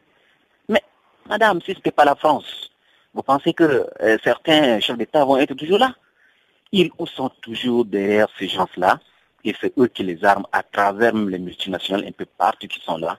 Mais, 0.69 0.84
madame, 1.28 1.60
si 1.60 1.71
ce 1.71 1.78
n'était 1.78 1.91
pas 1.91 2.06
la 2.06 2.15
France, 2.15 2.70
vous 3.13 3.24
pensez 3.24 3.54
que 3.54 3.88
euh, 4.02 4.17
certains 4.24 4.80
chefs 4.80 4.97
d'État 4.97 5.26
vont 5.26 5.38
être 5.38 5.54
toujours 5.54 5.80
là? 5.80 5.95
Ils 6.71 6.89
sont 7.13 7.30
toujours 7.41 7.84
derrière 7.84 8.28
ces 8.39 8.47
gens-là 8.47 9.00
et 9.43 9.54
c'est 9.60 9.74
eux 9.78 9.88
qui 9.88 10.04
les 10.04 10.24
arment 10.24 10.47
à 10.52 10.63
travers 10.63 11.13
les 11.13 11.39
multinationales 11.39 12.06
un 12.08 12.12
peu 12.12 12.26
partout 12.26 12.67
qui 12.67 12.80
sont 12.80 12.97
là. 12.97 13.17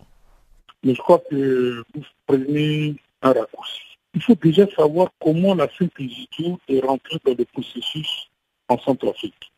je 0.84 0.92
crois 0.92 1.22
que 1.32 1.86
vous 1.96 2.04
prenez 2.28 2.98
un 3.22 3.32
raccourci. 3.32 3.80
Il 4.14 4.22
faut 4.22 4.36
déjà 4.36 4.68
savoir 4.76 5.08
comment 5.24 5.56
la 5.56 5.70
Saint-Egidio 5.70 6.60
est 6.68 6.86
rentrée 6.86 7.18
dans 7.26 7.36
le 7.38 7.46
processus 7.46 8.28
en 8.68 8.78
Centrafrique 8.78 9.50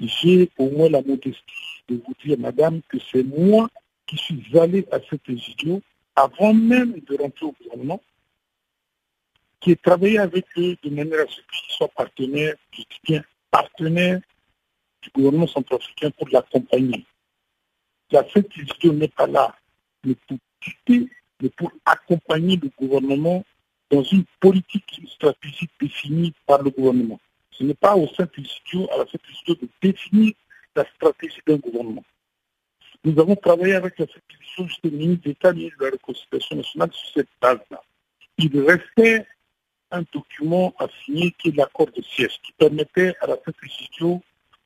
j'ai 0.00 0.50
au 0.58 0.70
moins 0.70 0.88
la 0.88 1.02
modestie 1.02 1.82
de 1.88 1.96
vous 1.96 2.14
dire, 2.24 2.38
madame, 2.38 2.80
que 2.88 2.98
c'est 3.10 3.22
moi 3.22 3.68
qui 4.06 4.16
suis 4.16 4.58
allé 4.58 4.86
à 4.90 4.98
cet 5.08 5.28
étudiant 5.28 5.80
avant 6.16 6.54
même 6.54 7.00
de 7.00 7.16
rentrer 7.16 7.46
au 7.46 7.54
gouvernement, 7.62 8.00
qui 9.60 9.72
ai 9.72 9.76
travaillé 9.76 10.18
avec 10.18 10.46
eux 10.56 10.76
de 10.82 10.90
manière 10.90 11.20
à 11.20 11.26
ce 11.26 11.36
qu'ils 11.36 11.76
soient 11.76 11.88
partenaires, 11.88 12.54
je 12.72 12.82
dis 13.06 13.20
partenaires 13.50 14.20
du 15.02 15.10
gouvernement 15.10 15.46
centrafricain 15.46 16.10
pour 16.10 16.28
l'accompagner. 16.28 17.04
La 18.10 18.24
étudiant 18.34 18.92
n'est 18.92 19.08
pas 19.08 19.26
là 19.26 19.54
mais 20.04 20.14
pour 20.26 20.38
quitter, 20.60 21.08
mais 21.40 21.48
pour 21.50 21.72
accompagner 21.84 22.56
le 22.56 22.70
gouvernement 22.78 23.44
dans 23.90 24.02
une 24.02 24.24
politique, 24.40 24.98
une 24.98 25.08
stratégie 25.08 25.68
définie 25.80 26.32
par 26.46 26.62
le 26.62 26.70
gouvernement. 26.70 27.20
Ce 27.56 27.64
n'est 27.64 27.74
pas 27.74 27.94
au 27.96 28.08
Saint-Institut, 28.08 28.84
à 28.92 28.98
la 28.98 29.04
Saint-Institut 29.06 29.56
de 29.62 29.68
définir 29.80 30.34
la 30.74 30.84
stratégie 30.96 31.40
d'un 31.46 31.56
gouvernement. 31.56 32.04
Nous 33.04 33.20
avons 33.20 33.36
travaillé 33.36 33.74
avec 33.74 33.98
la 33.98 34.06
Saint-Institut, 34.06 34.68
jusqu'au 34.68 34.90
ministre 34.90 35.24
d'État, 35.24 35.52
ministre 35.52 35.78
de 35.78 35.84
la 35.84 35.90
Réconciliation 35.92 36.56
nationale, 36.56 36.90
sur 36.92 37.08
cette 37.14 37.28
base-là. 37.40 37.82
Il 38.38 38.60
restait 38.60 39.26
un 39.90 40.02
document 40.12 40.74
à 40.78 40.88
signer 41.04 41.30
qui 41.38 41.50
est 41.50 41.56
l'accord 41.56 41.86
de 41.86 42.02
siège, 42.02 42.40
qui 42.42 42.52
permettait 42.52 43.14
à 43.20 43.28
la 43.28 43.36
Saint-Institut 43.44 44.20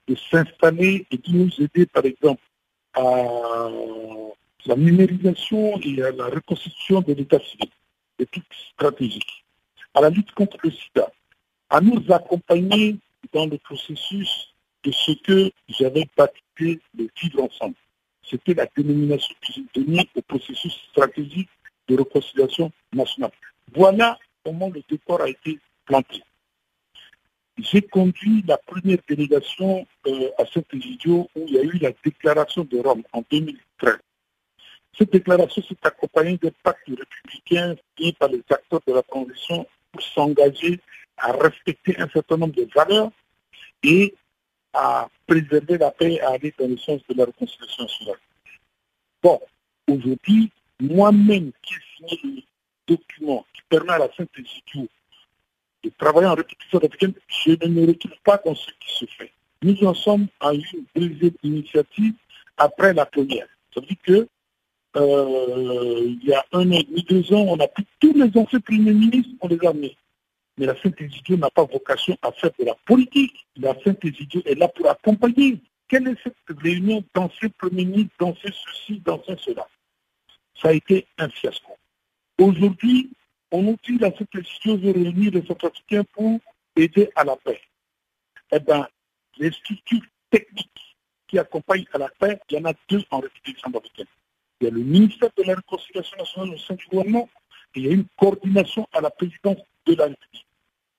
de 0.07 0.14
s'installer 0.31 1.07
et 1.11 1.18
de 1.18 1.31
nous 1.31 1.51
aider, 1.61 1.85
par 1.85 2.05
exemple, 2.07 2.42
à 2.94 3.68
la 4.64 4.77
numérisation 4.77 5.79
et 5.83 6.03
à 6.03 6.11
la 6.12 6.27
reconstitution 6.27 7.03
de 7.03 7.12
l'état 7.12 7.38
civil, 7.40 7.68
des 8.18 8.27
trucs 8.27 8.44
stratégiques, 8.72 9.44
à 9.94 10.01
la 10.01 10.11
lutte 10.11 10.33
contre 10.33 10.57
le 10.62 10.70
sida, 10.70 11.11
à 11.70 11.81
nous 11.81 12.02
accompagner 12.11 12.96
dans 13.33 13.46
le 13.46 13.59
processus 13.59 14.54
de 14.85 14.92
ce 14.92 15.12
que 15.12 15.50
j'avais 15.68 16.09
baptisé 16.16 16.81
le 16.96 17.09
vivre 17.20 17.42
ensemble. 17.42 17.74
C'était 18.28 18.54
la 18.54 18.66
dénomination 18.76 19.35
que 19.40 19.52
j'ai 19.52 19.64
donnée 19.74 20.09
au 20.14 20.22
processus 20.22 20.72
stratégique 20.90 21.48
de 21.88 21.96
réconciliation 21.96 22.70
nationale. 22.92 23.31
Voilà 23.74 24.18
comment 24.44 24.70
le 24.70 24.83
décor 24.88 25.22
a 25.22 25.28
été 25.28 25.59
planté. 25.85 26.22
J'ai 27.59 27.83
conduit 27.83 28.44
la 28.46 28.57
première 28.57 28.98
délégation 29.09 29.87
euh, 30.07 30.31
à 30.38 30.46
Saint-Egidio 30.46 31.28
où 31.35 31.44
il 31.48 31.54
y 31.54 31.59
a 31.59 31.62
eu 31.62 31.78
la 31.78 31.90
déclaration 32.04 32.64
de 32.64 32.78
Rome 32.78 33.02
en 33.12 33.22
2013. 33.31 33.96
Cette 34.96 35.12
déclaration 35.12 35.62
s'est 35.62 35.76
accompagnée 35.83 36.37
d'un 36.38 36.50
pacte 36.62 36.88
républicain 36.88 37.74
signé 37.96 38.12
par 38.12 38.28
les 38.28 38.42
acteurs 38.50 38.81
de 38.87 38.92
la 38.92 39.02
transition 39.02 39.66
pour 39.90 40.02
s'engager 40.02 40.81
à 41.20 41.33
respecter 41.33 41.98
un 41.98 42.09
certain 42.09 42.37
nombre 42.37 42.54
de 42.54 42.68
valeurs 42.74 43.11
et 43.83 44.14
à 44.72 45.09
préserver 45.26 45.78
la 45.78 45.90
paix 45.90 46.14
et 46.14 46.20
à 46.20 46.31
aller 46.31 46.54
dans 46.59 46.68
le 46.68 46.76
sens 46.76 47.00
de 47.09 47.14
la 47.14 47.24
réconciliation 47.24 47.85
nationale. 47.85 48.18
Bon, 49.22 49.40
aujourd'hui, 49.88 50.50
moi-même 50.81 51.50
qui 51.62 51.74
ai 51.74 52.09
signé 52.09 52.20
le 52.24 52.42
document 52.94 53.44
qui 53.54 53.62
permet 53.68 53.92
à 53.92 53.98
la 53.98 54.09
Sainte-Exécutive 54.16 54.88
de 55.85 55.90
travailler 55.98 56.28
en 56.28 56.35
République 56.35 56.74
africaine, 56.74 57.14
je 57.28 57.50
ne 57.50 57.68
me 57.68 57.87
retrouve 57.87 58.12
pas 58.24 58.40
dans 58.44 58.54
ce 58.54 58.70
qui 58.81 58.98
se 58.98 59.07
fait. 59.07 59.33
Nous 59.62 59.76
en 59.85 59.94
sommes 59.94 60.28
à 60.40 60.52
une 60.52 60.62
deuxième 60.94 61.35
initiative 61.42 62.14
après 62.57 62.92
la 62.94 63.07
première. 63.07 63.46
Ça 63.74 63.81
veut 63.81 63.87
dire 63.87 63.96
que 64.02 64.28
euh, 64.96 66.04
il 66.07 66.28
y 66.28 66.33
a 66.33 66.44
un 66.52 66.68
an 66.68 66.72
et 66.72 66.83
demi, 66.85 67.02
deux 67.02 67.33
ans, 67.33 67.44
on 67.48 67.59
a 67.59 67.68
pris 67.68 67.87
tous 68.00 68.12
les 68.12 68.31
anciens 68.37 68.61
premiers 68.61 68.92
ministres, 68.92 69.31
on 69.40 69.48
les 69.48 69.66
a 69.66 69.72
mis. 69.72 69.96
Mais 70.58 70.66
la 70.66 70.76
Sainte-Exécutive 70.80 71.38
n'a 71.38 71.50
pas 71.50 71.64
vocation 71.64 72.16
à 72.20 72.32
faire 72.32 72.50
de 72.58 72.64
la 72.64 72.74
politique. 72.84 73.46
La 73.56 73.74
Sainte-Exécutive 73.82 74.42
est 74.44 74.56
là 74.56 74.68
pour 74.68 74.90
accompagner. 74.90 75.60
Quelle 75.86 76.08
est 76.08 76.22
cette 76.22 76.58
réunion 76.58 77.02
d'anciens 77.14 77.48
premiers 77.56 77.84
ministres, 77.84 78.14
d'anciens 78.18 78.50
ceci, 78.66 78.98
d'anciens 79.00 79.36
cela? 79.38 79.66
Ça 80.60 80.68
a 80.68 80.72
été 80.72 81.06
un 81.16 81.28
fiasco. 81.28 81.76
Aujourd'hui, 82.38 83.10
on 83.52 83.72
utilise 83.72 84.00
la 84.00 84.10
Sainte-Exécutive 84.10 84.80
de 84.80 84.92
réunir 84.92 85.32
les 85.32 85.46
Centrafricains 85.46 86.04
pour 86.12 86.40
aider 86.76 87.10
à 87.14 87.24
la 87.24 87.36
paix. 87.36 87.60
Eh 88.50 88.58
bien, 88.60 88.88
les 89.38 89.52
structures 89.52 90.02
techniques 90.30 90.96
qui 91.28 91.38
accompagnent 91.38 91.86
à 91.92 91.98
la 91.98 92.08
paix, 92.18 92.40
il 92.50 92.56
y 92.56 92.60
en 92.60 92.64
a 92.64 92.74
deux 92.88 93.04
en 93.10 93.20
République 93.20 93.58
centrafricaine. 93.60 94.06
Il 94.60 94.64
y 94.64 94.66
a 94.68 94.70
le 94.70 94.80
ministère 94.80 95.30
de 95.36 95.42
la 95.44 95.54
Réconciliation 95.54 96.16
nationale 96.16 96.54
au 96.54 96.58
sein 96.58 96.74
du 96.74 96.86
gouvernement 96.86 97.28
et 97.74 97.80
il 97.80 97.86
y 97.86 97.90
a 97.90 97.92
une 97.92 98.06
coordination 98.16 98.88
à 98.92 99.00
la 99.00 99.10
présidence 99.10 99.58
de 99.86 99.94
la 99.94 100.06
République. 100.06 100.47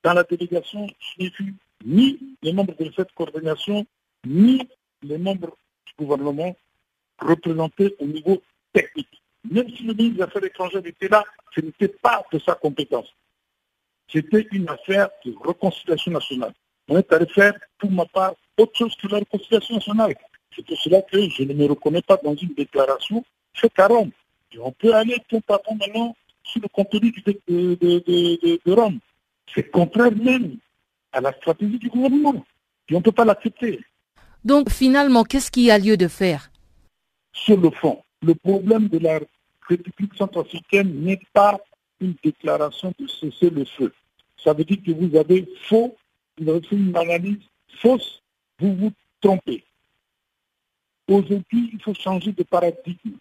Dans 0.02 0.14
la 0.14 0.24
délégation, 0.24 0.86
je 0.86 1.22
n'ai 1.22 1.30
vu 1.38 1.54
ni 1.84 2.18
les 2.42 2.52
membres 2.52 2.74
de 2.78 2.90
cette 2.96 3.12
coordination, 3.12 3.86
ni 4.26 4.66
les 5.02 5.18
membres 5.18 5.56
du 5.86 5.92
gouvernement 5.98 6.56
représentés 7.18 7.94
au 7.98 8.06
niveau 8.06 8.42
technique. 8.72 9.22
Même 9.50 9.68
si 9.76 9.82
le 9.82 9.94
ministre 9.94 10.16
des 10.16 10.22
Affaires 10.22 10.44
étrangères 10.44 10.86
était 10.86 11.08
là, 11.08 11.24
ce 11.54 11.60
n'était 11.60 11.88
pas 11.88 12.24
de 12.32 12.38
sa 12.38 12.54
compétence. 12.54 13.08
C'était 14.08 14.46
une 14.52 14.68
affaire 14.68 15.08
de 15.24 15.34
réconciliation 15.44 16.12
nationale. 16.12 16.52
On 16.88 16.98
est 16.98 17.12
allé 17.12 17.26
faire, 17.26 17.54
pour 17.78 17.90
ma 17.90 18.04
part, 18.06 18.34
autre 18.58 18.76
chose 18.76 18.94
que 18.96 19.06
la 19.08 19.18
réconciliation 19.18 19.76
nationale. 19.76 20.14
C'est 20.54 20.66
pour 20.66 20.76
cela 20.78 21.02
que 21.02 21.28
je 21.28 21.44
ne 21.44 21.54
me 21.54 21.66
reconnais 21.66 22.02
pas 22.02 22.16
dans 22.16 22.34
une 22.34 22.54
déclaration 22.54 23.24
faite 23.54 23.78
à 23.78 23.86
Rome. 23.86 24.10
Et 24.52 24.58
on 24.58 24.72
peut 24.72 24.94
aller 24.94 25.18
tout 25.28 25.42
à 25.48 25.60
maintenant 25.72 26.16
sur 26.42 26.60
le 26.60 26.68
contenu 26.68 27.12
de 27.46 28.72
Rome. 28.72 28.98
C'est 29.54 29.70
contraire 29.70 30.14
même 30.16 30.56
à 31.12 31.20
la 31.20 31.32
stratégie 31.32 31.78
du 31.78 31.88
gouvernement. 31.88 32.44
Et 32.88 32.94
on 32.94 32.98
ne 32.98 33.02
peut 33.02 33.12
pas 33.12 33.24
l'accepter. 33.24 33.80
Donc 34.44 34.70
finalement, 34.70 35.24
qu'est-ce 35.24 35.50
qu'il 35.50 35.64
y 35.64 35.70
a 35.70 35.78
lieu 35.78 35.96
de 35.96 36.08
faire? 36.08 36.50
Sur 37.32 37.60
le 37.60 37.70
fond, 37.70 38.02
le 38.22 38.34
problème 38.34 38.88
de 38.88 38.98
la 38.98 39.20
République 39.68 40.14
centrafricaine 40.16 41.02
n'est 41.02 41.20
pas 41.32 41.58
une 42.00 42.14
déclaration 42.22 42.92
de 42.98 43.06
cesser 43.06 43.50
le 43.50 43.64
feu. 43.64 43.92
Ça 44.42 44.52
veut 44.52 44.64
dire 44.64 44.78
que 44.84 44.92
vous 44.92 45.14
avez 45.16 45.46
faux, 45.68 45.96
vous 46.38 46.48
avez 46.48 46.66
fait 46.66 46.76
une 46.76 46.96
analyse 46.96 47.42
fausse, 47.78 48.22
vous 48.58 48.74
vous 48.74 48.92
trompez. 49.20 49.64
Aujourd'hui, 51.08 51.70
il 51.72 51.82
faut 51.82 51.94
changer 51.94 52.32
de 52.32 52.42
paradigme. 52.42 53.16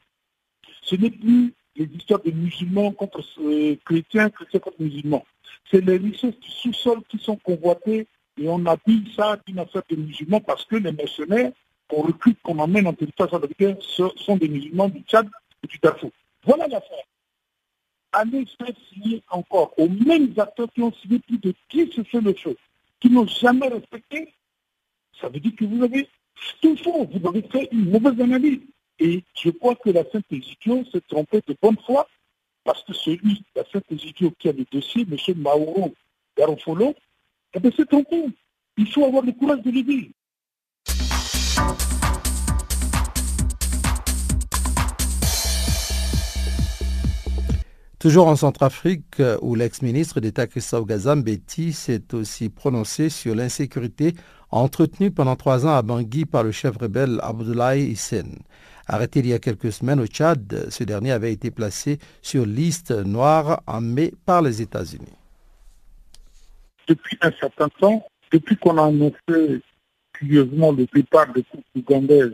Ce 0.81 0.95
n'est 0.95 1.11
plus 1.11 1.53
les 1.79 1.85
histoires 1.95 2.21
de 2.21 2.31
musulmans 2.31 2.91
contre 2.91 3.23
euh, 3.39 3.75
chrétiens, 3.85 4.29
chrétiens 4.29 4.59
contre 4.59 4.81
musulmans. 4.81 5.25
C'est 5.71 5.83
les 5.83 5.97
richesses 5.97 6.39
du 6.39 6.51
sous-sol 6.51 6.99
qui 7.07 7.17
sont 7.17 7.37
convoitées 7.37 8.05
et 8.37 8.47
on 8.47 8.65
appelle 8.65 9.03
ça 9.15 9.37
d'une 9.45 9.59
affaire 9.59 9.83
de 9.89 9.95
musulmans 9.95 10.41
parce 10.41 10.65
que 10.65 10.75
les 10.75 10.91
mercenaires 10.91 11.51
qu'on 11.87 12.01
recrute, 12.01 12.37
qu'on 12.43 12.59
emmène 12.59 12.87
en 12.87 12.93
territoire 12.93 13.29
centrafricain 13.29 13.75
sont 13.79 14.37
des 14.37 14.49
musulmans 14.49 14.89
du 14.89 15.01
Tchad 15.01 15.27
et 15.63 15.67
du 15.67 15.77
Darfour. 15.79 16.11
Voilà 16.43 16.67
l'affaire. 16.67 17.05
Allez 18.11 18.45
faire 18.57 18.75
signer 18.91 19.23
encore 19.29 19.73
aux 19.77 19.87
mêmes 19.87 20.33
acteurs 20.37 20.67
qui 20.73 20.81
ont 20.81 20.93
signé 20.93 21.19
plus 21.19 21.37
de 21.37 21.53
qui 21.69 21.91
se 21.91 22.03
fait 22.03 22.21
le 22.21 22.33
feu, 22.33 22.57
qui 22.99 23.09
n'ont 23.09 23.27
jamais 23.27 23.67
respecté. 23.67 24.33
Ça 25.19 25.29
veut 25.29 25.39
dire 25.39 25.55
que 25.55 25.65
vous 25.65 25.83
avez 25.83 26.07
tout 26.61 26.75
faux, 26.77 27.05
vous 27.05 27.27
avez 27.27 27.41
fait 27.43 27.69
une 27.71 27.91
mauvaise 27.91 28.19
analyse. 28.19 28.59
Et 28.99 29.23
je 29.33 29.49
crois 29.49 29.75
que 29.75 29.89
la 29.91 30.03
Sainte-Égyptienne 30.11 30.83
s'est 30.91 31.01
trompée 31.07 31.41
de 31.47 31.55
bonne 31.61 31.77
foi, 31.85 32.07
parce 32.65 32.83
que 32.83 32.93
celui, 32.93 33.43
la 33.55 33.63
Sainte-Égyptienne 33.71 34.33
qui 34.37 34.49
a 34.49 34.51
le 34.51 34.65
dossier, 34.69 35.07
M. 35.09 35.37
Mauro 35.37 35.93
Garofolo, 36.37 36.93
eh 37.53 37.59
bien, 37.59 37.71
s'est 37.71 37.85
trompé. 37.85 38.25
Il 38.77 38.87
faut 38.87 39.05
avoir 39.05 39.23
le 39.23 39.31
courage 39.31 39.61
de 39.61 39.71
l'aider. 39.71 40.11
Toujours 47.99 48.27
en 48.27 48.35
Centrafrique, 48.37 49.21
où 49.41 49.55
l'ex-ministre 49.55 50.21
d'État 50.21 50.47
Christophe 50.47 50.85
Gazambetti 50.85 51.73
s'est 51.73 52.13
aussi 52.13 52.49
prononcé 52.49 53.09
sur 53.09 53.35
l'insécurité 53.35 54.13
entretenue 54.51 55.11
pendant 55.11 55.35
trois 55.35 55.65
ans 55.65 55.75
à 55.75 55.81
Bangui 55.81 56.25
par 56.25 56.43
le 56.43 56.51
chef 56.51 56.77
rebelle 56.77 57.19
Abdoulaye 57.21 57.91
Hissène. 57.91 58.39
Arrêté 58.91 59.19
il 59.19 59.27
y 59.27 59.33
a 59.33 59.39
quelques 59.39 59.71
semaines 59.71 59.99
au 59.99 60.07
Tchad, 60.07 60.65
ce 60.71 60.83
dernier 60.83 61.11
avait 61.11 61.31
été 61.31 61.51
placé 61.51 61.99
sur 62.23 62.43
liste 62.43 62.89
noire 62.89 63.61
en 63.67 63.81
mai 63.81 64.11
par 64.25 64.41
les 64.41 64.63
États-Unis. 64.63 65.13
Depuis 66.87 67.15
un 67.21 67.31
certain 67.39 67.69
temps, 67.69 68.03
depuis 68.31 68.57
qu'on 68.57 68.79
a 68.79 68.87
annoncé 68.87 69.61
curieusement 70.11 70.71
le 70.71 70.87
départ 70.91 71.31
des 71.33 71.43
troupes 71.43 71.63
ougandaises 71.75 72.33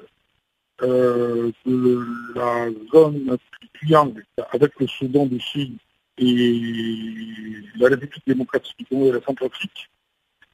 euh, 0.81 1.51
de 1.65 2.05
la 2.35 2.69
zone 2.93 3.37
triangle 3.73 4.25
avec 4.53 4.79
le 4.79 4.87
Soudan 4.87 5.25
du 5.25 5.41
Sud 5.41 5.75
et 6.17 7.63
la 7.75 7.89
République 7.89 8.23
démocratique 8.25 8.77
du 8.79 8.85
Congo 8.85 9.09
et 9.09 9.11
la 9.11 9.21
Centrafrique, 9.21 9.89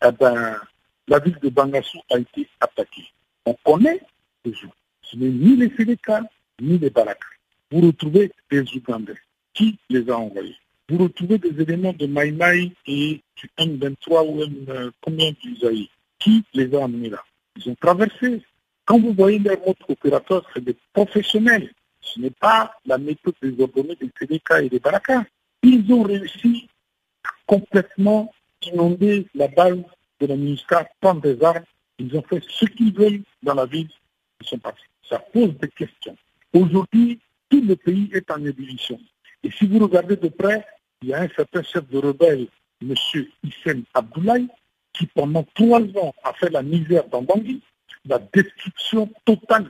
eh 0.04 0.12
ben, 0.20 0.56
la 1.08 1.20
ville 1.20 1.38
de 1.44 1.50
Bangassou 1.50 2.00
a 2.12 2.18
été 2.18 2.50
attaquée. 2.60 3.06
On 3.46 3.56
connaît 3.64 4.02
les 4.44 4.54
gens 4.56 4.74
ce 5.12 5.18
n'est 5.18 5.30
ni 5.30 5.56
les 5.58 5.70
Sénégal, 5.76 6.24
ni 6.62 6.78
les 6.78 6.90
Barakri. 6.90 7.36
Vous 7.72 7.82
retrouvez 7.82 8.32
des 8.50 8.64
Ougandais. 8.76 9.16
Qui 9.54 9.78
les 9.90 10.10
a 10.10 10.18
envoyés 10.18 10.56
Vous 10.88 10.98
retrouvez 11.00 11.38
des 11.38 11.62
éléments 11.62 11.94
de 11.94 12.06
Maïmaï 12.08 12.72
et 12.88 13.22
du 13.36 13.50
M23 13.58 14.26
ou 14.28 14.42
M, 14.44 14.66
euh, 14.70 14.92
combien 15.02 15.32
d'Isaïe 15.44 15.90
Qui 16.20 16.44
les 16.54 16.74
a 16.74 16.86
amenés 16.86 17.10
là? 17.10 17.22
Ils 17.58 17.70
ont 17.70 17.76
traversé. 17.76 18.42
Quand 18.86 19.00
vous 19.00 19.14
voyez 19.14 19.40
les 19.40 19.52
autres 19.66 19.90
opérateurs, 19.90 20.50
c'est 20.54 20.64
des 20.64 20.76
professionnels. 20.94 21.72
Ce 22.00 22.20
n'est 22.20 22.30
pas 22.32 22.74
la 22.86 22.98
méthode 22.98 23.36
des 23.42 23.62
ordonnés 23.62 23.98
des 24.00 24.10
Sénégal 24.18 24.66
et 24.66 24.70
des 24.70 24.80
Baraka. 24.80 25.26
Ils 25.64 25.92
ont 25.94 26.04
réussi 26.04 26.68
à 27.26 27.30
complètement 27.46 28.34
inonder 28.64 29.28
la 29.36 29.50
base 29.50 29.78
de 30.22 30.26
la 30.28 30.36
MINUSCA, 30.36 30.90
prendre 31.02 31.22
des 31.22 31.44
armes. 31.44 31.64
Ils 32.00 32.16
ont 32.18 32.24
fait 32.24 32.42
ce 32.48 32.66
qu'ils 32.66 32.94
veulent 32.94 33.22
dans 33.44 33.54
la 33.54 33.66
ville. 33.66 33.90
Ils 34.42 34.48
sont 34.48 34.58
partis 34.58 34.84
ça 35.12 35.20
pose 35.20 35.56
des 35.58 35.68
questions. 35.68 36.16
Aujourd'hui, 36.54 37.20
tout 37.50 37.62
le 37.62 37.76
pays 37.76 38.10
est 38.14 38.32
en 38.32 38.44
ébullition. 38.44 39.00
Et 39.44 39.52
si 39.52 39.68
vous 39.68 39.80
regardez 39.80 40.16
de 40.16 40.30
près, 40.30 40.66
il 41.02 41.10
y 41.10 41.14
a 41.14 41.22
un 41.22 41.30
certain 41.36 41.64
chef 41.64 41.88
de 41.90 41.98
rebelle, 41.98 42.48
M. 42.82 42.96
Hissène 43.44 43.84
Abdoulaye, 43.94 44.48
qui 44.94 45.06
pendant 45.08 45.44
trois 45.56 45.82
ans 45.82 46.14
a 46.24 46.34
fait 46.34 46.50
la 46.50 46.64
misère 46.64 47.08
dans 47.10 47.22
Bangui, 47.22 47.62
la 48.06 48.20
destruction 48.20 49.12
totale 49.26 49.70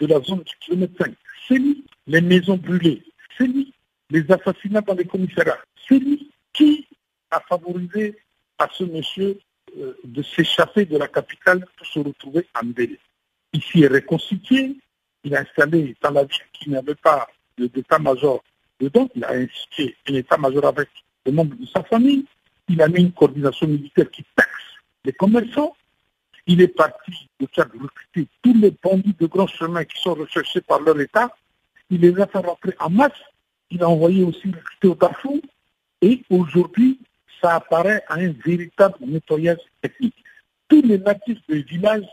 de 0.00 0.06
la 0.06 0.20
zone 0.20 0.42
du 0.42 0.54
kilomètre 0.60 0.94
5. 0.98 1.14
C'est 1.46 1.58
lui. 1.58 1.84
Les 2.06 2.20
maisons 2.20 2.56
brûlées, 2.56 3.02
c'est 3.36 3.46
lui. 3.46 3.74
Les 4.10 4.24
assassinats 4.30 4.80
dans 4.80 4.94
les 4.94 5.04
commissariats, 5.04 5.58
c'est 5.86 5.98
lui 5.98 6.30
qui 6.54 6.86
a 7.30 7.40
favorisé 7.40 8.16
à 8.58 8.68
ce 8.72 8.84
monsieur 8.84 9.38
euh, 9.76 9.94
de 10.04 10.22
s'échapper 10.22 10.86
de 10.86 10.96
la 10.96 11.08
capitale 11.08 11.66
pour 11.76 11.86
se 11.86 11.98
retrouver 11.98 12.46
en 12.54 12.66
Mbélé. 12.66 12.98
Ici 13.52 13.82
est 13.82 13.88
reconstitué, 13.88 14.76
il 15.24 15.34
a 15.34 15.40
installé 15.40 15.96
dans 16.02 16.10
la 16.10 16.24
ville 16.24 16.38
qui 16.52 16.70
n'avait 16.70 16.94
pas 16.94 17.28
d'état-major 17.56 18.42
dedans, 18.78 19.08
il 19.14 19.24
a 19.24 19.32
institué 19.32 19.96
un 20.08 20.14
état-major 20.14 20.66
avec 20.66 20.88
le 21.26 21.32
membres 21.32 21.56
de 21.56 21.66
sa 21.66 21.82
famille, 21.82 22.24
il 22.68 22.80
a 22.82 22.88
mis 22.88 23.00
une 23.00 23.12
coordination 23.12 23.66
militaire 23.66 24.10
qui 24.10 24.24
taxe 24.36 24.50
les 25.04 25.12
commerçants, 25.12 25.74
il 26.46 26.60
est 26.60 26.68
parti 26.68 27.28
de 27.40 27.46
faire 27.54 27.66
recruter 27.66 28.28
tous 28.42 28.54
les 28.54 28.72
bandits 28.82 29.16
de 29.18 29.26
grands 29.26 29.46
chemins 29.46 29.84
qui 29.84 30.00
sont 30.00 30.14
recherchés 30.14 30.60
par 30.60 30.80
leur 30.80 31.00
État, 31.00 31.34
il 31.90 32.00
les 32.00 32.18
a 32.20 32.26
fait 32.26 32.38
rentrer 32.38 32.74
en 32.78 32.90
masse, 32.90 33.12
il 33.70 33.82
a 33.82 33.88
envoyé 33.88 34.22
aussi 34.24 34.48
recruter 34.48 34.88
au 34.88 34.94
Darfour, 34.94 35.38
et 36.00 36.22
aujourd'hui, 36.30 36.98
ça 37.40 37.56
apparaît 37.56 38.02
à 38.08 38.14
un 38.14 38.32
véritable 38.44 38.96
nettoyage 39.00 39.58
ethnique. 39.82 40.24
Tous 40.68 40.82
les 40.82 40.98
natifs 40.98 41.40
des 41.48 41.62
villages 41.62 42.06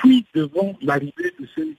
fuient 0.00 0.26
devant 0.34 0.74
l'arrivée 0.82 1.34
de 1.38 1.46
ces 1.54 1.76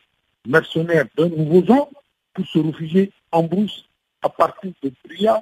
mercenaires 0.47 1.05
d'un 1.17 1.29
nouveau 1.29 1.65
genre 1.65 1.89
pour 2.33 2.45
se 2.47 2.59
réfugier 2.59 3.11
en 3.31 3.43
brousse 3.43 3.85
à 4.21 4.29
partir 4.29 4.71
de 4.81 4.91
Bria, 5.07 5.41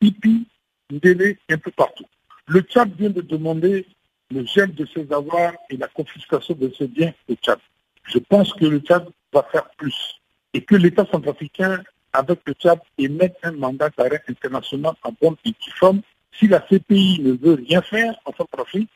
Pipi, 0.00 0.46
Ndélé, 0.90 1.38
un 1.50 1.58
peu 1.58 1.70
partout. 1.70 2.06
Le 2.46 2.60
Tchad 2.60 2.92
vient 2.96 3.10
de 3.10 3.20
demander 3.20 3.86
le 4.30 4.44
gel 4.46 4.74
de 4.74 4.86
ses 4.86 5.12
avoirs 5.12 5.54
et 5.70 5.76
la 5.76 5.88
confiscation 5.88 6.54
de 6.54 6.72
ses 6.76 6.88
biens 6.88 7.12
au 7.28 7.34
Tchad. 7.34 7.58
Je 8.04 8.18
pense 8.18 8.52
que 8.54 8.64
le 8.64 8.80
Tchad 8.80 9.06
va 9.32 9.42
faire 9.52 9.68
plus 9.70 10.20
et 10.54 10.62
que 10.62 10.74
l'État 10.74 11.06
centrafricain, 11.10 11.82
avec 12.12 12.40
le 12.46 12.54
Tchad, 12.54 12.80
émette 12.98 13.36
un 13.42 13.52
mandat 13.52 13.90
d'arrêt 13.96 14.22
international 14.28 14.94
en 15.02 15.12
bonne 15.20 15.36
et 15.44 15.50
due 15.50 15.70
forme 15.76 16.02
si 16.38 16.48
la 16.48 16.60
CPI 16.60 17.20
ne 17.20 17.32
veut 17.32 17.54
rien 17.54 17.82
faire 17.82 18.14
en 18.24 18.32
Centrafrique, 18.32 18.90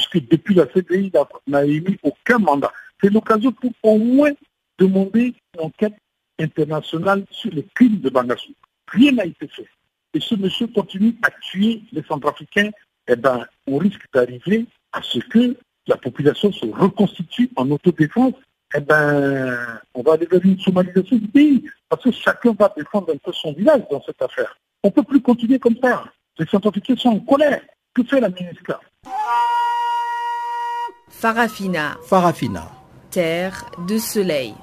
puisque 0.00 0.28
depuis 0.28 0.54
la 0.54 0.66
CPI 0.66 1.12
n'a 1.46 1.64
émis 1.64 1.98
aucun 2.02 2.38
mandat. 2.38 2.72
C'est 3.02 3.12
l'occasion 3.12 3.52
pour 3.52 3.72
au 3.82 3.98
moins 3.98 4.32
demander 4.78 5.34
une 5.54 5.60
enquête 5.60 5.94
internationale 6.38 7.24
sur 7.30 7.50
les 7.52 7.66
crimes 7.74 8.00
de 8.00 8.08
Bangassou. 8.08 8.52
Rien 8.88 9.12
n'a 9.12 9.26
été 9.26 9.46
fait. 9.48 9.68
Et 10.14 10.20
ce 10.20 10.34
monsieur 10.34 10.66
continue 10.68 11.16
à 11.22 11.30
tuer 11.42 11.82
les 11.92 12.02
Centrafricains, 12.02 12.70
eh 13.06 13.16
ben, 13.16 13.46
on 13.66 13.78
risque 13.78 14.02
d'arriver 14.12 14.66
à 14.92 15.02
ce 15.02 15.18
que 15.18 15.56
la 15.86 15.96
population 15.96 16.50
se 16.52 16.66
reconstitue 16.66 17.50
en 17.56 17.70
autodéfense. 17.70 18.34
Eh 18.74 18.80
ben, 18.80 19.80
on 19.94 20.02
va 20.02 20.14
aller 20.14 20.26
vers 20.26 20.44
une 20.44 20.58
somalisation 20.60 21.16
du 21.16 21.28
pays, 21.28 21.64
parce 21.88 22.04
que 22.04 22.10
chacun 22.12 22.54
va 22.58 22.72
défendre 22.74 23.12
un 23.12 23.18
peu 23.18 23.32
son 23.32 23.52
village 23.52 23.82
dans 23.90 24.02
cette 24.02 24.22
affaire. 24.22 24.56
On 24.82 24.88
ne 24.88 24.92
peut 24.92 25.02
plus 25.02 25.20
continuer 25.20 25.58
comme 25.58 25.76
ça. 25.82 26.04
Les 26.38 26.46
Centrafricains 26.46 26.96
sont 26.96 27.10
en 27.10 27.20
colère. 27.20 27.60
Que 27.94 28.04
fait 28.04 28.20
la 28.20 28.28
ministre? 28.28 28.80
Farafina. 31.20 31.98
Farafina. 32.06 32.62
Terre 33.10 33.66
de 33.86 33.98
soleil. 33.98 34.54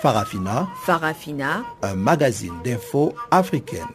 Farafina. 0.00 0.68
Farafina. 0.84 1.64
Un 1.82 1.96
magazine 1.96 2.52
d'infos 2.64 3.12
africaine. 3.32 3.88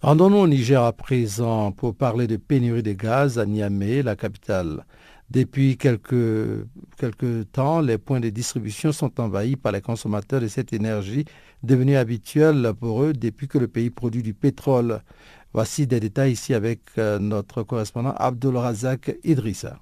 Rendons-nous 0.00 0.38
au 0.38 0.46
Niger 0.46 0.82
à 0.82 0.94
présent 0.94 1.70
pour 1.70 1.94
parler 1.94 2.26
de 2.26 2.36
pénurie 2.38 2.82
de 2.82 2.92
gaz 2.92 3.38
à 3.38 3.44
Niamey, 3.44 4.02
la 4.02 4.16
capitale. 4.16 4.86
Depuis 5.30 5.76
quelques, 5.76 6.66
quelques 6.98 7.50
temps, 7.52 7.80
les 7.80 7.96
points 7.98 8.20
de 8.20 8.28
distribution 8.30 8.90
sont 8.92 9.20
envahis 9.20 9.56
par 9.56 9.72
les 9.72 9.80
consommateurs 9.80 10.40
de 10.40 10.48
cette 10.48 10.72
énergie 10.72 11.24
devenue 11.62 11.96
habituelle 11.96 12.72
pour 12.78 13.02
eux 13.02 13.12
depuis 13.12 13.48
que 13.48 13.58
le 13.58 13.68
pays 13.68 13.90
produit 13.90 14.22
du 14.22 14.34
pétrole. 14.34 15.00
Voici 15.54 15.86
des 15.86 16.00
détails 16.00 16.32
ici 16.32 16.54
avec 16.54 16.80
euh, 16.98 17.18
notre 17.18 17.62
correspondant 17.62 18.14
Abdul 18.16 18.56
Razak 18.56 19.16
Idrissa. 19.24 19.78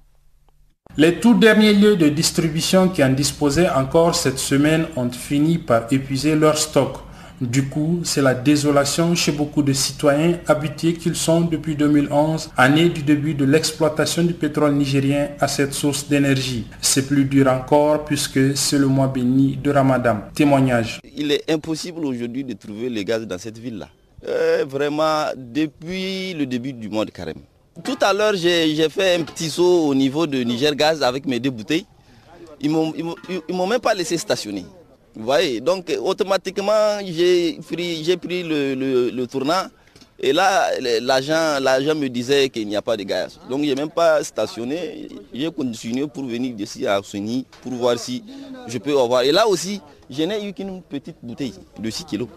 Les 0.97 1.19
tout 1.21 1.33
derniers 1.35 1.73
lieux 1.73 1.95
de 1.95 2.09
distribution 2.09 2.89
qui 2.89 3.01
en 3.01 3.13
disposaient 3.13 3.69
encore 3.69 4.13
cette 4.13 4.39
semaine 4.39 4.87
ont 4.97 5.09
fini 5.09 5.57
par 5.57 5.83
épuiser 5.91 6.35
leur 6.35 6.57
stock. 6.57 6.97
Du 7.39 7.63
coup, 7.69 8.01
c'est 8.03 8.21
la 8.21 8.35
désolation 8.35 9.15
chez 9.15 9.31
beaucoup 9.31 9.63
de 9.63 9.73
citoyens 9.73 10.37
habitués 10.47 10.93
qu'ils 10.93 11.15
sont 11.15 11.41
depuis 11.41 11.75
2011, 11.75 12.51
année 12.57 12.89
du 12.89 13.01
début 13.01 13.33
de 13.33 13.45
l'exploitation 13.45 14.23
du 14.23 14.33
pétrole 14.33 14.73
nigérien 14.73 15.29
à 15.39 15.47
cette 15.47 15.73
source 15.73 16.07
d'énergie. 16.07 16.67
C'est 16.81 17.07
plus 17.07 17.25
dur 17.25 17.47
encore 17.47 18.03
puisque 18.05 18.55
c'est 18.57 18.77
le 18.77 18.87
mois 18.87 19.07
béni 19.07 19.55
de 19.57 19.71
Ramadan. 19.71 20.17
Témoignage. 20.35 20.99
Il 21.15 21.31
est 21.31 21.49
impossible 21.49 22.05
aujourd'hui 22.05 22.43
de 22.43 22.53
trouver 22.53 22.89
le 22.89 23.01
gaz 23.01 23.25
dans 23.25 23.39
cette 23.39 23.57
ville-là. 23.57 23.87
Euh, 24.27 24.65
vraiment, 24.67 25.25
depuis 25.35 26.33
le 26.33 26.45
début 26.45 26.73
du 26.73 26.89
mois 26.89 27.05
de 27.05 27.11
carême. 27.11 27.41
Tout 27.83 27.97
à 28.01 28.13
l'heure, 28.13 28.35
j'ai 28.35 28.89
fait 28.89 29.15
un 29.15 29.23
petit 29.23 29.49
saut 29.49 29.87
au 29.87 29.95
niveau 29.95 30.27
de 30.27 30.43
Niger 30.43 30.75
Gaz 30.75 31.01
avec 31.01 31.25
mes 31.25 31.39
deux 31.39 31.49
bouteilles. 31.49 31.85
Ils 32.59 32.69
ne 32.71 33.53
m'ont 33.53 33.67
même 33.67 33.79
pas 33.79 33.93
laissé 33.95 34.17
stationner. 34.17 34.65
Vous 35.15 35.25
voyez, 35.25 35.59
donc 35.59 35.91
automatiquement, 36.01 36.99
j'ai 37.03 37.59
pris, 37.71 38.17
pris 38.21 38.43
le, 38.43 39.25
tournant. 39.25 39.63
Et 40.19 40.31
là, 40.33 40.69
l'agent 41.01 41.95
me 41.95 42.07
disait 42.07 42.49
qu'il 42.49 42.67
n'y 42.67 42.75
a 42.75 42.81
pas 42.83 42.95
de 42.95 43.01
gaz. 43.03 43.39
Donc, 43.49 43.61
je 43.61 43.65
n'ai 43.69 43.75
même 43.75 43.89
pas 43.89 44.23
stationné. 44.23 45.07
J'ai 45.33 45.49
continué 45.51 46.05
pour 46.05 46.23
venir 46.25 46.53
d'ici 46.53 46.85
à 46.85 46.95
Arseny 46.97 47.47
pour 47.63 47.71
voir 47.73 47.97
si 47.97 48.23
je 48.67 48.77
peux 48.77 48.97
avoir. 48.99 49.23
Et 49.23 49.31
là 49.31 49.47
aussi, 49.47 49.81
je 50.11 50.21
n'ai 50.23 50.45
eu 50.47 50.53
qu'une 50.53 50.83
petite 50.83 51.15
bouteille 51.23 51.53
de 51.79 51.89
6 51.89 52.05
kilos. 52.05 52.27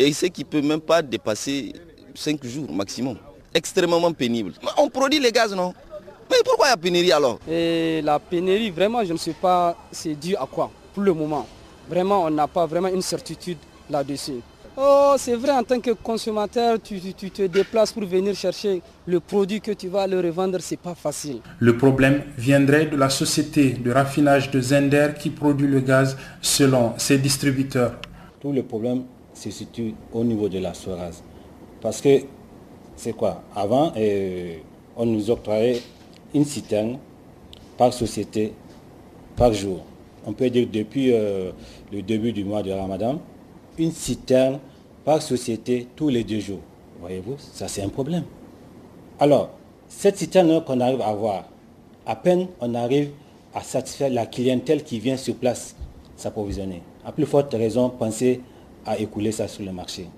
Et 0.00 0.12
ce 0.12 0.26
qui 0.26 0.42
ne 0.42 0.46
peut 0.46 0.62
même 0.62 0.80
pas 0.80 1.02
dépasser 1.02 1.72
5 2.14 2.44
jours 2.44 2.72
maximum. 2.72 3.16
Extrêmement 3.52 4.12
pénible. 4.12 4.52
On 4.76 4.88
produit 4.88 5.18
les 5.18 5.32
gaz, 5.32 5.52
non? 5.52 5.74
Mais 6.30 6.36
pourquoi 6.44 6.68
il 6.68 6.70
y 6.70 6.72
a 6.72 6.76
pénurie 6.76 7.10
alors? 7.12 7.40
Et 7.50 8.00
La 8.02 8.20
pénurie, 8.20 8.70
vraiment, 8.70 9.04
je 9.04 9.12
ne 9.12 9.18
sais 9.18 9.32
pas 9.32 9.76
c'est 9.90 10.14
dû 10.14 10.36
à 10.36 10.46
quoi 10.46 10.70
pour 10.94 11.02
le 11.02 11.12
moment. 11.12 11.48
Vraiment, 11.88 12.24
on 12.26 12.30
n'a 12.30 12.46
pas 12.46 12.64
vraiment 12.66 12.86
une 12.88 13.02
certitude 13.02 13.58
là-dessus. 13.90 14.40
Oh, 14.76 15.14
c'est 15.18 15.34
vrai, 15.34 15.50
en 15.50 15.64
tant 15.64 15.80
que 15.80 15.90
consommateur, 15.90 16.78
tu, 16.80 17.00
te 17.00 17.42
déplaces 17.48 17.90
pour 17.90 18.04
venir 18.04 18.36
chercher 18.36 18.80
le 19.06 19.18
produit 19.18 19.60
que 19.60 19.72
tu 19.72 19.88
vas 19.88 20.06
le 20.06 20.20
revendre, 20.20 20.58
c'est 20.60 20.76
pas 20.76 20.94
facile. 20.94 21.40
Le 21.58 21.76
problème 21.76 22.22
viendrait 22.36 22.86
de 22.86 22.94
la 22.94 23.10
société 23.10 23.70
de 23.70 23.90
raffinage 23.90 24.52
de 24.52 24.60
Zender 24.60 25.08
qui 25.18 25.30
produit 25.30 25.66
le 25.66 25.80
gaz 25.80 26.16
selon 26.40 26.92
ses 26.98 27.18
distributeurs. 27.18 27.96
Tout 28.40 28.52
le 28.52 28.62
problème 28.62 29.02
se 29.38 29.50
situe 29.50 29.94
au 30.12 30.24
niveau 30.24 30.48
de 30.48 30.58
la 30.58 30.74
Soraz. 30.74 31.22
Parce 31.80 32.00
que 32.00 32.22
c'est 32.96 33.12
quoi? 33.12 33.42
Avant, 33.54 33.92
euh, 33.96 34.56
on 34.96 35.06
nous 35.06 35.30
octroyait 35.30 35.80
une 36.34 36.44
citerne 36.44 36.98
par 37.76 37.92
société 37.92 38.52
par 39.36 39.52
jour 39.52 39.80
on 40.28 40.32
peut 40.34 40.50
dire 40.50 40.68
depuis 40.70 41.12
euh, 41.12 41.52
le 41.90 42.02
début 42.02 42.32
du 42.32 42.44
mois 42.44 42.62
de 42.62 42.70
Ramadan, 42.70 43.18
une 43.78 43.92
citerne 43.92 44.58
par 45.04 45.22
société 45.22 45.88
tous 45.96 46.10
les 46.10 46.22
deux 46.22 46.40
jours. 46.40 46.60
Voyez-vous, 47.00 47.36
ça 47.38 47.66
c'est 47.66 47.82
un 47.82 47.88
problème. 47.88 48.24
Alors, 49.18 49.50
cette 49.88 50.18
citerne 50.18 50.62
qu'on 50.64 50.80
arrive 50.80 51.00
à 51.00 51.06
avoir, 51.08 51.44
à 52.04 52.14
peine 52.14 52.46
on 52.60 52.74
arrive 52.74 53.10
à 53.54 53.62
satisfaire 53.62 54.10
la 54.10 54.26
clientèle 54.26 54.84
qui 54.84 55.00
vient 55.00 55.16
sur 55.16 55.34
place 55.34 55.74
s'approvisionner. 56.14 56.82
À 57.06 57.12
plus 57.12 57.24
forte 57.24 57.52
raison, 57.54 57.88
penser 57.88 58.42
à 58.88 58.98
écouler 58.98 59.32
ça 59.32 59.46
sur 59.46 59.64
le 59.64 59.72
marché. 59.72 60.08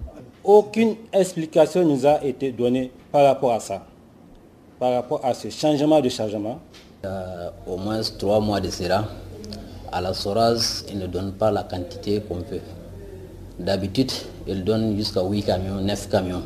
Aucune 0.45 0.95
explication 1.13 1.85
nous 1.85 2.07
a 2.07 2.25
été 2.25 2.53
donnée 2.53 2.91
par 3.11 3.25
rapport 3.25 3.53
à 3.53 3.61
ça, 3.61 3.85
par 4.79 4.93
rapport 4.95 5.21
à 5.25 5.35
ce 5.35 5.51
changement 5.51 6.01
de 6.01 6.09
chargement. 6.09 6.61
au 7.67 7.77
moins 7.77 8.01
trois 8.19 8.41
mois 8.41 8.61
de 8.61 8.71
cela, 8.71 9.05
à 9.93 10.01
la 10.01 10.15
Soraz, 10.15 10.85
il 10.91 10.99
ne 10.99 11.07
donne 11.07 11.33
pas 11.33 11.51
la 11.51 11.65
quantité 11.65 12.21
qu'on 12.21 12.37
veut. 12.37 12.61
D'habitude, 13.59 14.13
il 14.47 14.63
donne 14.65 14.97
jusqu'à 14.97 15.23
8 15.23 15.43
camions, 15.43 15.81
9 15.81 16.09
camions 16.09 16.43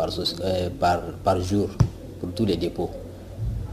euh, 0.00 0.68
par, 0.80 1.00
par, 1.24 1.40
jour 1.40 1.68
pour 2.20 2.30
tous 2.32 2.44
les 2.44 2.56
dépôts. 2.56 2.90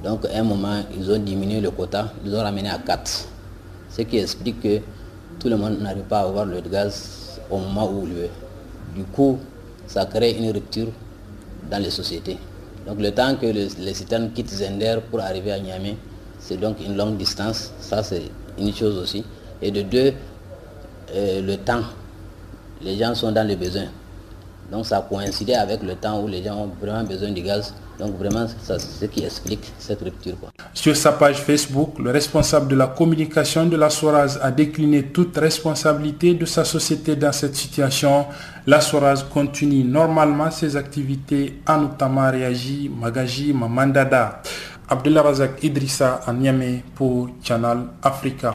Donc 0.04 0.26
à 0.26 0.40
un 0.40 0.44
moment, 0.44 0.82
ils 0.98 1.12
ont 1.12 1.20
diminué 1.20 1.62
le 1.62 1.70
quota, 1.72 2.12
ils 2.26 2.34
ont 2.36 2.40
ramené 2.42 2.70
à 2.70 2.80
4. 2.80 3.28
Ce 3.92 4.02
qui 4.02 4.18
explique 4.18 4.62
que 4.62 4.80
tout 5.40 5.48
le 5.50 5.58
monde 5.58 5.80
n'arrive 5.80 6.04
pas 6.04 6.20
à 6.20 6.24
avoir 6.24 6.46
le 6.46 6.60
gaz 6.62 7.21
au 7.50 7.58
moment 7.58 7.90
où 7.92 8.08
il. 8.08 8.30
Du 8.96 9.04
coup, 9.06 9.40
ça 9.88 10.06
crée 10.06 10.32
une 10.32 10.52
rupture 10.52 10.88
dans 11.70 11.82
les 11.82 11.90
sociétés. 11.92 12.38
Donc 12.88 13.00
le 13.00 13.12
temps 13.12 13.36
que 13.36 13.46
les, 13.46 13.70
les 13.80 13.94
citernes 13.94 14.32
quittent 14.34 14.50
Zender 14.50 14.98
pour 15.10 15.22
arriver 15.22 15.52
à 15.52 15.60
Niamey, 15.60 15.96
c'est 16.40 16.58
donc 16.58 16.78
une 16.86 16.98
longue 16.98 17.16
distance. 17.18 17.72
Ça, 17.80 18.04
c'est 18.04 18.24
une 18.58 18.74
chose 18.74 18.98
aussi. 18.98 19.24
Et 19.62 19.72
de 19.72 19.82
deux, 19.84 20.14
euh, 21.16 21.42
le 21.42 21.58
temps 21.58 21.84
les 22.84 22.98
gens 22.98 23.14
sont 23.16 23.32
dans 23.32 23.48
les 23.48 23.56
besoins. 23.56 23.88
Donc 24.72 24.86
ça 24.86 25.06
coïncidait 25.08 25.56
avec 25.56 25.84
le 25.84 25.96
temps 25.96 26.22
où 26.22 26.28
les 26.28 26.44
gens 26.44 26.56
ont 26.58 26.72
vraiment 26.82 27.04
besoin 27.04 27.32
du 27.32 27.42
gaz. 27.42 27.74
Donc 28.02 28.18
vraiment, 28.18 28.48
c'est 28.64 28.80
ce 28.80 29.06
qui 29.06 29.24
explique 29.24 29.72
cette 29.78 30.02
rupture. 30.02 30.34
Sur 30.74 30.98
sa 30.98 31.12
page 31.12 31.38
Facebook, 31.38 32.00
le 32.00 32.10
responsable 32.10 32.68
de 32.68 32.76
la 32.76 32.88
communication 32.88 33.68
de 33.68 33.78
la 33.78 33.92
Soraz 33.92 34.40
a 34.42 34.50
décliné 34.50 35.04
toute 35.04 35.38
responsabilité 35.38 36.34
de 36.34 36.46
sa 36.48 36.66
société 36.66 37.16
dans 37.16 37.32
cette 37.32 37.56
situation. 37.56 38.26
La 38.66 38.82
Soraz 38.82 39.24
continue 39.32 39.84
normalement 39.84 40.50
ses 40.50 40.76
activités, 40.76 41.62
a 41.68 41.78
notamment 41.78 42.32
réagi 42.32 42.90
Magaji 42.90 43.54
Mamandada. 43.54 44.42
Abdullah 44.90 45.22
Razak 45.22 45.64
Idrissa 45.64 46.22
à 46.26 46.34
Niamey 46.34 46.84
pour 46.96 47.30
Channel 47.44 47.82
Africa. 48.02 48.52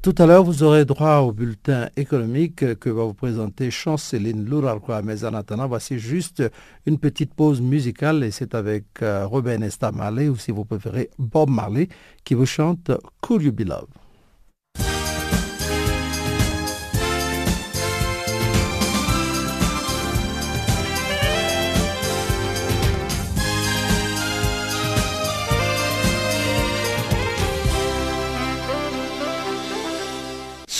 Tout 0.03 0.13
à 0.19 0.27
l'heure, 0.27 0.43
vous 0.43 0.61
aurez 0.61 0.85
droit 0.85 1.17
au 1.17 1.31
bulletin 1.31 1.89
économique 1.97 2.75
que 2.75 2.91
va 2.91 3.05
vous 3.05 3.15
présenter 3.15 3.71
Chanceline 3.71 4.45
Lourarquois. 4.45 5.01
Mais 5.01 5.25
en 5.25 5.33
attendant, 5.33 5.67
voici 5.67 5.97
juste 5.97 6.43
une 6.85 6.99
petite 6.99 7.33
pause 7.33 7.59
musicale 7.59 8.23
et 8.23 8.29
c'est 8.29 8.53
avec 8.53 8.83
euh, 9.01 9.25
Robin 9.25 9.61
Esta 9.61 9.91
Marley 9.91 10.29
ou 10.29 10.35
si 10.35 10.51
vous 10.51 10.63
préférez 10.63 11.09
Bob 11.17 11.49
Marley 11.49 11.87
qui 12.23 12.35
vous 12.35 12.45
chante 12.45 12.91
Could 13.19 13.41
You 13.41 13.51
Be 13.51 13.61
Love? 13.61 13.87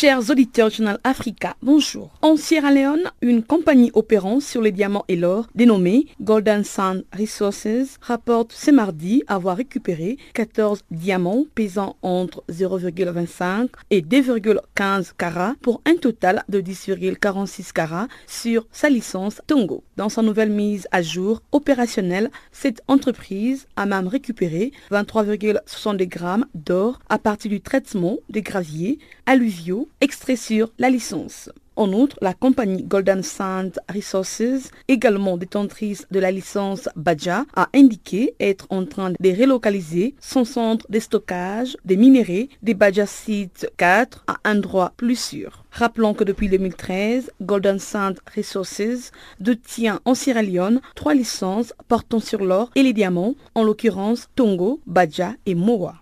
Chers 0.05 0.29
auditeurs 0.29 0.69
Journal 0.69 0.99
Africa, 1.03 1.55
bonjour. 1.63 2.11
En 2.21 2.37
Sierra 2.37 2.71
Leone, 2.71 3.11
une 3.23 3.41
compagnie 3.41 3.89
opérant 3.95 4.39
sur 4.39 4.61
les 4.61 4.71
diamants 4.71 5.03
et 5.07 5.15
l'or, 5.15 5.47
dénommée 5.55 6.05
Golden 6.21 6.63
Sand 6.63 7.03
Resources, 7.11 7.97
rapporte 8.01 8.51
ce 8.51 8.69
mardi 8.69 9.23
avoir 9.25 9.57
récupéré 9.57 10.17
14 10.35 10.81
diamants 10.91 11.45
pesant 11.55 11.97
entre 12.03 12.43
0,25 12.51 13.69
et 13.89 14.03
2,15 14.03 15.13
carats 15.17 15.55
pour 15.63 15.81
un 15.87 15.95
total 15.95 16.43
de 16.49 16.61
10,46 16.61 17.73
carats 17.73 18.07
sur 18.27 18.67
sa 18.71 18.89
licence 18.89 19.41
Tongo. 19.47 19.83
Dans 19.97 20.09
sa 20.09 20.21
nouvelle 20.21 20.51
mise 20.51 20.87
à 20.91 21.01
jour 21.01 21.41
opérationnelle, 21.51 22.29
cette 22.51 22.83
entreprise 22.87 23.65
a 23.75 23.87
même 23.87 24.07
récupéré 24.07 24.71
23,62 24.91 26.07
grammes 26.07 26.45
d'or 26.53 26.99
à 27.09 27.17
partir 27.17 27.49
du 27.49 27.59
traitement 27.59 28.17
des 28.29 28.43
graviers 28.43 28.99
alluviaux 29.25 29.87
extrait 30.01 30.35
sur 30.35 30.71
la 30.77 30.89
licence. 30.89 31.49
En 31.77 31.91
outre, 31.91 32.17
la 32.21 32.33
compagnie 32.33 32.83
Golden 32.83 33.21
Sand 33.21 33.77
Resources, 33.93 34.71
également 34.87 35.35
détentrice 35.35 36.07
de 36.09 36.19
la 36.19 36.31
licence 36.31 36.87
Baja, 36.95 37.45
a 37.53 37.67
indiqué 37.73 38.33
être 38.39 38.65
en 38.69 38.85
train 38.85 39.11
de 39.11 39.29
relocaliser 39.29 40.15
son 40.21 40.45
centre 40.45 40.85
de 40.89 40.99
stockage 40.99 41.75
des 41.83 41.97
minéraux 41.97 42.47
des 42.61 42.73
Baja 42.73 43.05
Site 43.05 43.69
4 43.75 44.23
à 44.27 44.37
un 44.45 44.55
endroit 44.55 44.93
plus 44.95 45.19
sûr. 45.19 45.65
Rappelons 45.71 46.13
que 46.13 46.23
depuis 46.23 46.47
2013, 46.47 47.31
Golden 47.41 47.79
Sand 47.79 48.19
Resources 48.33 49.11
détient 49.41 49.99
en 50.05 50.15
Sierra 50.15 50.43
Leone 50.43 50.79
trois 50.95 51.13
licences 51.13 51.73
portant 51.89 52.21
sur 52.21 52.45
l'or 52.45 52.71
et 52.75 52.83
les 52.83 52.93
diamants, 52.93 53.35
en 53.53 53.63
l'occurrence 53.63 54.29
Tongo, 54.35 54.79
Baja 54.85 55.33
et 55.45 55.55
Moa. 55.55 55.95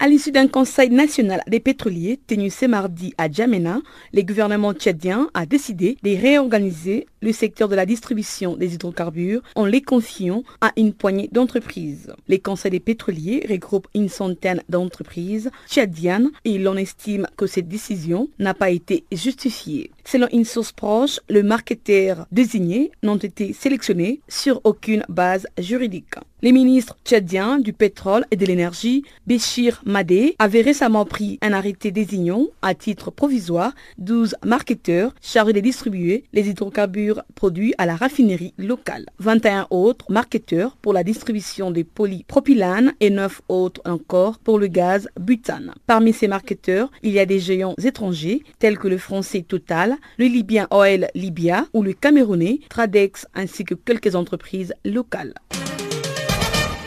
À 0.00 0.06
l'issue 0.06 0.30
d'un 0.30 0.46
conseil 0.46 0.90
national 0.90 1.42
des 1.48 1.58
pétroliers 1.58 2.20
tenu 2.28 2.50
ce 2.50 2.66
mardi 2.66 3.14
à 3.18 3.28
Djamena, 3.28 3.80
le 4.12 4.22
gouvernement 4.22 4.72
tchadien 4.72 5.28
a 5.34 5.44
décidé 5.44 5.96
de 6.04 6.10
réorganiser 6.10 7.08
le 7.20 7.32
secteur 7.32 7.68
de 7.68 7.74
la 7.74 7.84
distribution 7.84 8.56
des 8.56 8.74
hydrocarbures 8.74 9.42
en 9.56 9.64
les 9.64 9.82
confiant 9.82 10.44
à 10.60 10.70
une 10.76 10.92
poignée 10.92 11.28
d'entreprises. 11.32 12.12
Les 12.28 12.38
conseils 12.38 12.70
des 12.70 12.78
pétroliers 12.78 13.44
regroupent 13.50 13.88
une 13.92 14.08
centaine 14.08 14.62
d'entreprises 14.68 15.50
tchadiennes 15.66 16.30
et 16.44 16.58
l'on 16.58 16.76
estime 16.76 17.26
que 17.36 17.48
cette 17.48 17.66
décision 17.66 18.28
n'a 18.38 18.54
pas 18.54 18.70
été 18.70 19.02
justifiée. 19.10 19.90
Selon 20.10 20.26
une 20.32 20.46
source 20.46 20.72
proche, 20.72 21.20
le 21.28 21.42
marketeur 21.42 22.26
désigné 22.32 22.92
n'ont 23.02 23.18
été 23.18 23.52
sélectionnés 23.52 24.22
sur 24.26 24.62
aucune 24.64 25.04
base 25.10 25.46
juridique. 25.58 26.14
Les 26.40 26.52
ministres 26.52 26.96
tchadiens 27.04 27.58
du 27.58 27.72
pétrole 27.72 28.24
et 28.30 28.36
de 28.36 28.46
l'énergie, 28.46 29.02
Béchir 29.26 29.82
Madé, 29.84 30.36
avait 30.38 30.62
récemment 30.62 31.04
pris 31.04 31.38
un 31.42 31.52
arrêté 31.52 31.90
désignant, 31.90 32.46
à 32.62 32.74
titre 32.74 33.10
provisoire, 33.10 33.72
12 33.98 34.36
marketeurs 34.46 35.14
chargés 35.20 35.52
de 35.52 35.60
distribuer 35.60 36.24
les 36.32 36.48
hydrocarbures 36.48 37.22
produits 37.34 37.74
à 37.76 37.86
la 37.86 37.96
raffinerie 37.96 38.54
locale. 38.56 39.06
21 39.18 39.66
autres 39.70 40.06
marketeurs 40.10 40.76
pour 40.80 40.92
la 40.92 41.02
distribution 41.02 41.72
des 41.72 41.82
polypropylanes 41.84 42.94
et 43.00 43.10
9 43.10 43.42
autres 43.48 43.82
encore 43.84 44.38
pour 44.38 44.60
le 44.60 44.68
gaz 44.68 45.08
butane. 45.20 45.74
Parmi 45.88 46.12
ces 46.12 46.28
marketeurs, 46.28 46.90
il 47.02 47.10
y 47.10 47.18
a 47.18 47.26
des 47.26 47.40
géants 47.40 47.74
étrangers 47.82 48.44
tels 48.60 48.78
que 48.78 48.88
le 48.88 48.98
français 48.98 49.42
Total, 49.42 49.97
le 50.18 50.26
libyen 50.26 50.66
Oil 50.70 51.08
Libya 51.14 51.66
ou 51.72 51.82
le 51.82 51.92
camerounais 51.92 52.60
Tradex 52.68 53.26
ainsi 53.34 53.64
que 53.64 53.74
quelques 53.74 54.14
entreprises 54.14 54.74
locales. 54.84 55.34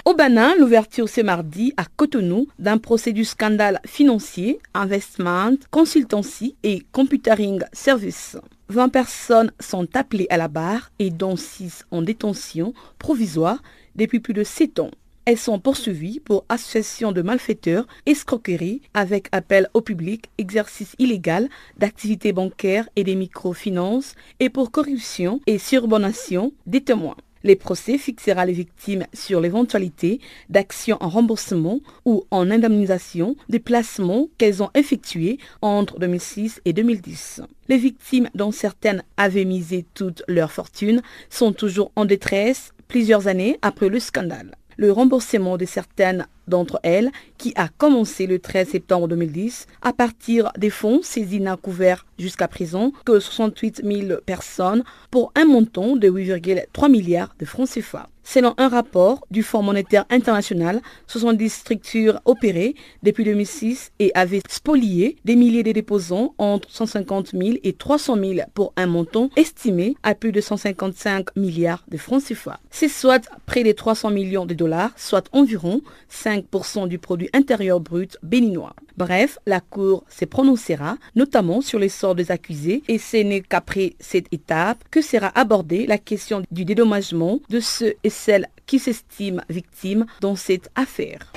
Au 0.03 0.15
Bénin, 0.15 0.55
l'ouverture 0.57 1.07
ce 1.07 1.21
mardi 1.21 1.73
à 1.77 1.85
Cotonou 1.85 2.47
d'un 2.57 2.77
procès 2.77 3.13
du 3.13 3.23
scandale 3.23 3.79
financier, 3.85 4.59
investment, 4.73 5.57
consultancy 5.69 6.55
et 6.63 6.83
computering 6.91 7.61
service. 7.71 8.35
20 8.69 8.89
personnes 8.89 9.51
sont 9.59 9.87
appelées 9.95 10.27
à 10.29 10.37
la 10.37 10.47
barre 10.47 10.91
et 10.97 11.11
dont 11.11 11.35
6 11.35 11.85
en 11.91 12.01
détention 12.01 12.73
provisoire 12.97 13.61
depuis 13.95 14.19
plus 14.19 14.33
de 14.33 14.43
7 14.43 14.79
ans. 14.79 14.91
Elles 15.31 15.37
sont 15.37 15.59
poursuivies 15.59 16.19
pour 16.19 16.43
association 16.49 17.13
de 17.13 17.21
malfaiteurs, 17.21 17.87
escroquerie 18.05 18.81
avec 18.93 19.29
appel 19.31 19.69
au 19.73 19.79
public, 19.79 20.29
exercice 20.37 20.93
illégal 20.99 21.47
d'activités 21.77 22.33
bancaires 22.33 22.89
et 22.97 23.05
des 23.05 23.15
microfinances 23.15 24.15
et 24.41 24.49
pour 24.49 24.71
corruption 24.71 25.39
et 25.47 25.57
surbonation 25.57 26.51
des 26.65 26.81
témoins. 26.81 27.15
Les 27.45 27.55
procès 27.55 27.97
fixera 27.97 28.45
les 28.45 28.51
victimes 28.51 29.05
sur 29.13 29.39
l'éventualité 29.39 30.19
d'actions 30.49 30.97
en 30.99 31.07
remboursement 31.07 31.79
ou 32.03 32.25
en 32.29 32.51
indemnisation 32.51 33.37
des 33.47 33.59
placements 33.59 34.27
qu'elles 34.37 34.61
ont 34.61 34.69
effectués 34.75 35.37
entre 35.61 35.97
2006 35.97 36.59
et 36.65 36.73
2010. 36.73 37.41
Les 37.69 37.77
victimes 37.77 38.29
dont 38.35 38.51
certaines 38.51 39.01
avaient 39.15 39.45
misé 39.45 39.85
toute 39.93 40.23
leur 40.27 40.51
fortune 40.51 41.01
sont 41.29 41.53
toujours 41.53 41.93
en 41.95 42.03
détresse 42.03 42.73
plusieurs 42.89 43.29
années 43.29 43.57
après 43.61 43.87
le 43.87 44.01
scandale. 44.01 44.57
Le 44.81 44.91
remboursement 44.91 45.57
de 45.57 45.65
certaines 45.65 46.25
d'entre 46.51 46.79
elles, 46.83 47.09
qui 47.39 47.53
a 47.55 47.67
commencé 47.67 48.27
le 48.27 48.37
13 48.37 48.69
septembre 48.69 49.07
2010 49.07 49.65
à 49.81 49.93
partir 49.93 50.51
des 50.57 50.69
fonds 50.69 50.99
saisis 51.01 51.39
n'a 51.39 51.57
couvert 51.57 52.05
jusqu'à 52.19 52.47
présent 52.47 52.91
que 53.05 53.19
68 53.19 53.81
000 53.83 54.21
personnes 54.23 54.83
pour 55.09 55.31
un 55.35 55.45
montant 55.45 55.95
de 55.95 56.07
8,3 56.07 56.91
milliards 56.91 57.33
de 57.39 57.45
francs 57.45 57.69
CFA. 57.69 58.07
Selon 58.23 58.53
un 58.57 58.69
rapport 58.69 59.25
du 59.31 59.41
Fonds 59.41 59.63
monétaire 59.63 60.05
international, 60.09 60.81
70 61.07 61.49
structures 61.49 62.21
opérées 62.25 62.75
depuis 63.03 63.23
2006 63.23 63.91
et 63.99 64.11
avaient 64.13 64.41
spolié 64.47 65.17
des 65.25 65.35
milliers 65.35 65.63
de 65.63 65.71
déposants 65.71 66.35
entre 66.37 66.69
150 66.69 67.31
000 67.31 67.57
et 67.63 67.73
300 67.73 68.15
000 68.15 68.33
pour 68.53 68.73
un 68.77 68.85
montant 68.85 69.29
estimé 69.35 69.95
à 70.03 70.13
plus 70.13 70.31
de 70.31 70.39
155 70.39 71.35
milliards 71.35 71.83
de 71.89 71.97
francs 71.97 72.23
CFA. 72.23 72.59
C'est 72.69 72.87
soit 72.87 73.27
près 73.45 73.63
de 73.63 73.71
300 73.71 74.11
millions 74.11 74.45
de 74.45 74.53
dollars, 74.53 74.91
soit 74.97 75.27
environ 75.33 75.81
5% 76.11 76.40
du 76.87 76.99
produit 76.99 77.29
intérieur 77.33 77.79
brut 77.79 78.17
béninois. 78.23 78.75
Bref, 78.97 79.39
la 79.45 79.61
Cour 79.61 80.03
se 80.09 80.25
prononcera 80.25 80.97
notamment 81.15 81.61
sur 81.61 81.79
les 81.79 81.89
sorts 81.89 82.15
des 82.15 82.31
accusés 82.31 82.83
et 82.87 82.97
ce 82.97 83.17
n'est 83.17 83.41
qu'après 83.41 83.93
cette 83.99 84.31
étape 84.31 84.83
que 84.91 85.01
sera 85.01 85.27
abordée 85.27 85.87
la 85.87 85.97
question 85.97 86.43
du 86.51 86.65
dédommagement 86.65 87.39
de 87.49 87.59
ceux 87.59 87.95
et 88.03 88.09
celles 88.09 88.47
qui 88.65 88.79
s'estiment 88.79 89.41
victimes 89.49 90.05
dans 90.21 90.35
cette 90.35 90.69
affaire. 90.75 91.31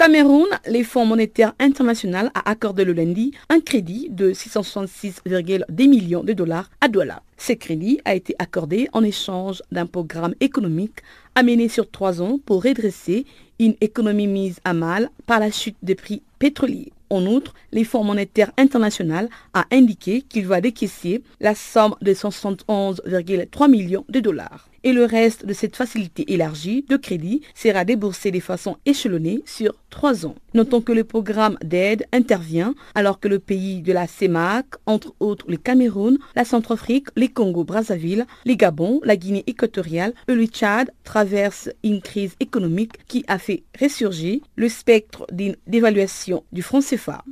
Au 0.00 0.02
Cameroun, 0.02 0.48
les 0.66 0.82
Fonds 0.82 1.04
monétaires 1.04 1.52
international 1.58 2.30
a 2.34 2.48
accordé 2.48 2.86
le 2.86 2.94
lundi 2.94 3.32
un 3.50 3.60
crédit 3.60 4.08
de 4.08 4.32
666,2 4.32 5.88
millions 5.90 6.24
de 6.24 6.32
dollars 6.32 6.70
à 6.80 6.88
Douala. 6.88 7.22
Ce 7.36 7.52
crédit 7.52 8.00
a 8.06 8.14
été 8.14 8.34
accordé 8.38 8.88
en 8.94 9.04
échange 9.04 9.62
d'un 9.70 9.84
programme 9.84 10.34
économique 10.40 11.00
amené 11.34 11.68
sur 11.68 11.90
trois 11.90 12.22
ans 12.22 12.38
pour 12.46 12.62
redresser 12.62 13.26
une 13.58 13.74
économie 13.82 14.26
mise 14.26 14.58
à 14.64 14.72
mal 14.72 15.10
par 15.26 15.38
la 15.38 15.50
chute 15.50 15.76
des 15.82 15.96
prix 15.96 16.22
pétroliers. 16.38 16.94
En 17.10 17.26
outre, 17.26 17.52
les 17.70 17.84
Fonds 17.84 18.02
monétaire 18.02 18.52
international 18.56 19.28
a 19.52 19.66
indiqué 19.70 20.22
qu'il 20.22 20.46
va 20.46 20.62
décaisser 20.62 21.22
la 21.40 21.54
somme 21.54 21.94
de 22.00 22.14
171,3 22.14 23.70
millions 23.70 24.06
de 24.08 24.20
dollars 24.20 24.69
et 24.84 24.92
le 24.92 25.04
reste 25.04 25.46
de 25.46 25.52
cette 25.52 25.76
facilité 25.76 26.32
élargie 26.32 26.84
de 26.88 26.96
crédit 26.96 27.42
sera 27.54 27.84
déboursé 27.84 28.30
de 28.30 28.40
façon 28.40 28.76
échelonnée 28.86 29.42
sur 29.46 29.74
trois 29.90 30.26
ans. 30.26 30.34
Notons 30.54 30.80
que 30.80 30.92
le 30.92 31.04
programme 31.04 31.58
d'aide 31.62 32.06
intervient 32.12 32.74
alors 32.94 33.20
que 33.20 33.28
le 33.28 33.38
pays 33.38 33.82
de 33.82 33.92
la 33.92 34.06
CEMAC, 34.06 34.66
entre 34.86 35.14
autres 35.20 35.46
le 35.48 35.56
Cameroun, 35.56 36.18
la 36.36 36.44
Centrafrique, 36.44 37.08
les 37.16 37.28
Congo-Brazzaville, 37.28 38.26
les 38.44 38.56
Gabon, 38.56 39.00
la 39.04 39.16
Guinée 39.16 39.44
équatoriale 39.46 40.14
et 40.28 40.34
le 40.34 40.46
Tchad 40.46 40.90
traversent 41.04 41.70
une 41.84 42.00
crise 42.00 42.34
économique 42.40 43.06
qui 43.06 43.24
a 43.28 43.38
fait 43.38 43.64
ressurgir 43.80 44.40
le 44.56 44.68
spectre 44.68 45.26
d'une 45.32 45.56
dévaluation 45.66 46.44
du 46.52 46.62
franc 46.62 46.80
CFA. 46.80 47.24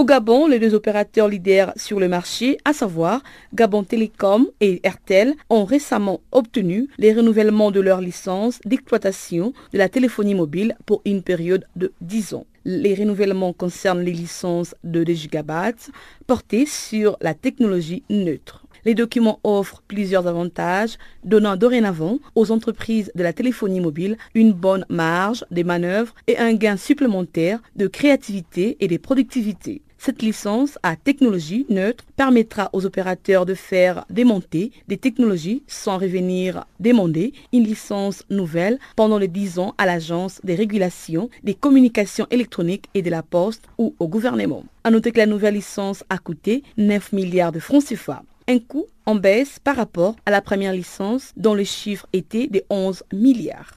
Au 0.00 0.04
Gabon, 0.06 0.46
les 0.46 0.58
deux 0.58 0.74
opérateurs 0.74 1.28
leaders 1.28 1.74
sur 1.76 2.00
le 2.00 2.08
marché, 2.08 2.56
à 2.64 2.72
savoir 2.72 3.22
Gabon 3.52 3.84
Télécom 3.84 4.46
et 4.62 4.80
Airtel, 4.82 5.34
ont 5.50 5.66
récemment 5.66 6.22
obtenu 6.32 6.88
les 6.96 7.12
renouvellements 7.12 7.70
de 7.70 7.80
leur 7.80 8.00
licence 8.00 8.60
d'exploitation 8.64 9.52
de 9.74 9.76
la 9.76 9.90
téléphonie 9.90 10.34
mobile 10.34 10.74
pour 10.86 11.02
une 11.04 11.22
période 11.22 11.66
de 11.76 11.92
10 12.00 12.32
ans. 12.32 12.46
Les 12.64 12.94
renouvellements 12.94 13.52
concernent 13.52 14.00
les 14.00 14.14
licences 14.14 14.74
de 14.84 15.04
2 15.04 15.12
gigabytes 15.12 15.90
portées 16.26 16.64
sur 16.64 17.18
la 17.20 17.34
technologie 17.34 18.02
neutre. 18.08 18.64
Les 18.86 18.94
documents 18.94 19.38
offrent 19.44 19.82
plusieurs 19.86 20.26
avantages, 20.26 20.96
donnant 21.24 21.56
dorénavant 21.56 22.20
aux 22.34 22.50
entreprises 22.52 23.12
de 23.14 23.22
la 23.22 23.34
téléphonie 23.34 23.80
mobile 23.80 24.16
une 24.34 24.54
bonne 24.54 24.86
marge 24.88 25.44
des 25.50 25.62
manœuvres 25.62 26.14
et 26.26 26.38
un 26.38 26.54
gain 26.54 26.78
supplémentaire 26.78 27.60
de 27.76 27.86
créativité 27.86 28.78
et 28.80 28.88
de 28.88 28.96
productivité. 28.96 29.82
Cette 30.02 30.22
licence 30.22 30.78
à 30.82 30.96
technologie 30.96 31.66
neutre 31.68 32.06
permettra 32.16 32.70
aux 32.72 32.86
opérateurs 32.86 33.44
de 33.44 33.52
faire 33.52 34.06
démonter 34.08 34.72
des 34.88 34.96
technologies 34.96 35.62
sans 35.66 35.98
revenir 35.98 36.64
demander 36.80 37.34
une 37.52 37.64
licence 37.64 38.24
nouvelle 38.30 38.78
pendant 38.96 39.18
les 39.18 39.28
10 39.28 39.58
ans 39.58 39.74
à 39.76 39.84
l'Agence 39.84 40.40
des 40.42 40.54
régulations 40.54 41.28
des 41.44 41.52
communications 41.52 42.26
électroniques 42.30 42.88
et 42.94 43.02
de 43.02 43.10
la 43.10 43.22
poste 43.22 43.64
ou 43.76 43.94
au 43.98 44.08
gouvernement. 44.08 44.64
À 44.84 44.90
noter 44.90 45.12
que 45.12 45.18
la 45.18 45.26
nouvelle 45.26 45.52
licence 45.52 46.02
a 46.08 46.16
coûté 46.16 46.62
9 46.78 47.12
milliards 47.12 47.52
de 47.52 47.60
francs 47.60 47.84
CFA 47.84 48.22
un 48.48 48.58
coût 48.58 48.86
en 49.04 49.16
baisse 49.16 49.58
par 49.62 49.76
rapport 49.76 50.16
à 50.24 50.30
la 50.30 50.40
première 50.40 50.72
licence 50.72 51.32
dont 51.36 51.54
le 51.54 51.64
chiffre 51.64 52.06
était 52.14 52.46
de 52.46 52.64
11 52.70 53.04
milliards. 53.12 53.76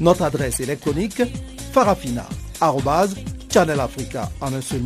Notre 0.00 0.22
adresse 0.22 0.60
électronique 0.60 1.22
farafina.channelafrica 1.72 4.30
en 4.40 4.54
un 4.54 4.60
seul 4.60 4.82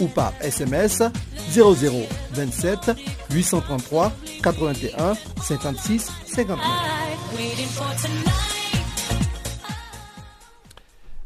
ou 0.00 0.08
par 0.08 0.32
SMS 0.40 1.04
0027 1.52 2.90
833 3.30 4.12
81 4.42 5.14
56 5.42 6.10
59. 6.26 8.53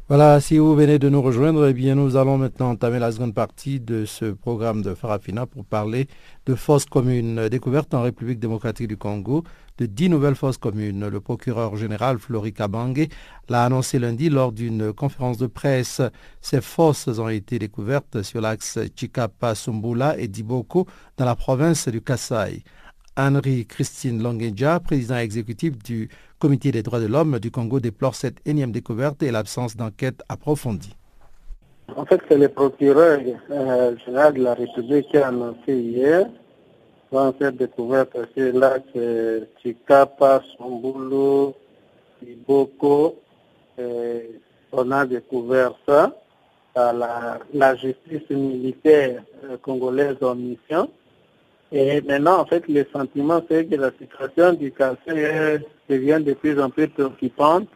Voilà, 0.08 0.40
si 0.40 0.56
vous 0.56 0.74
venez 0.74 0.98
de 0.98 1.10
nous 1.10 1.20
rejoindre, 1.20 1.66
eh 1.66 1.74
bien, 1.74 1.94
nous 1.94 2.16
allons 2.16 2.38
maintenant 2.38 2.70
entamer 2.70 2.98
la 2.98 3.12
seconde 3.12 3.34
partie 3.34 3.78
de 3.78 4.06
ce 4.06 4.24
programme 4.24 4.80
de 4.80 4.94
Farafina 4.94 5.44
pour 5.44 5.66
parler 5.66 6.08
de 6.46 6.54
fausses 6.54 6.86
communes 6.86 7.50
découvertes 7.50 7.92
en 7.92 8.00
République 8.00 8.38
démocratique 8.38 8.88
du 8.88 8.96
Congo, 8.96 9.44
de 9.76 9.84
dix 9.84 10.08
nouvelles 10.08 10.34
fosses 10.34 10.56
communes. 10.56 11.06
Le 11.06 11.20
procureur 11.20 11.76
général 11.76 12.18
Flori 12.18 12.54
Kabange 12.54 13.06
l'a 13.50 13.64
annoncé 13.66 13.98
lundi 13.98 14.30
lors 14.30 14.52
d'une 14.52 14.94
conférence 14.94 15.36
de 15.36 15.46
presse. 15.46 16.00
Ces 16.40 16.62
fosses 16.62 17.08
ont 17.08 17.28
été 17.28 17.58
découvertes 17.58 18.22
sur 18.22 18.40
l'axe 18.40 18.78
Chikapa-Sumbula 18.96 20.18
et 20.18 20.26
Diboko 20.26 20.86
dans 21.18 21.26
la 21.26 21.36
province 21.36 21.86
du 21.86 22.00
Kassai. 22.00 22.62
Henri 23.18 23.66
Christine 23.66 24.22
Longeja, 24.22 24.78
président 24.78 25.16
exécutif 25.16 25.76
du 25.82 26.08
Comité 26.38 26.70
des 26.70 26.84
droits 26.84 27.00
de 27.00 27.06
l'homme 27.06 27.40
du 27.40 27.50
Congo, 27.50 27.80
déplore 27.80 28.14
cette 28.14 28.36
énième 28.46 28.70
découverte 28.70 29.22
et 29.24 29.32
l'absence 29.32 29.76
d'enquête 29.76 30.22
approfondie. 30.28 30.94
En 31.96 32.04
fait, 32.06 32.20
c'est 32.28 32.38
le 32.38 32.48
procureur 32.48 33.18
euh, 33.50 33.96
général 34.06 34.34
de 34.34 34.42
la 34.44 34.54
République 34.54 35.08
qui 35.08 35.16
a 35.16 35.28
annoncé 35.28 35.74
hier 35.74 36.26
dans 37.10 37.34
cette 37.40 37.56
découverte 37.56 38.16
c'est 38.36 38.52
là 38.52 38.76
c'est 38.94 39.48
Chikapa, 39.62 40.42
Sombulu, 40.56 41.54
Iboko. 42.24 43.16
on 44.72 44.90
a 44.92 45.06
découvert 45.06 45.72
ça 45.86 46.14
à 46.74 46.92
la, 46.92 47.38
la 47.52 47.74
justice 47.76 48.28
militaire 48.30 49.22
euh, 49.44 49.56
congolaise 49.56 50.16
en 50.22 50.34
mission. 50.34 50.88
Et 51.70 52.00
maintenant, 52.00 52.40
en 52.40 52.46
fait, 52.46 52.66
le 52.68 52.86
sentiment, 52.92 53.42
c'est 53.48 53.66
que 53.66 53.76
la 53.76 53.90
situation 53.98 54.54
du 54.54 54.72
cancer 54.72 55.60
devient 55.88 56.20
de 56.24 56.32
plus 56.32 56.60
en 56.60 56.70
plus 56.70 56.88
préoccupante. 56.88 57.68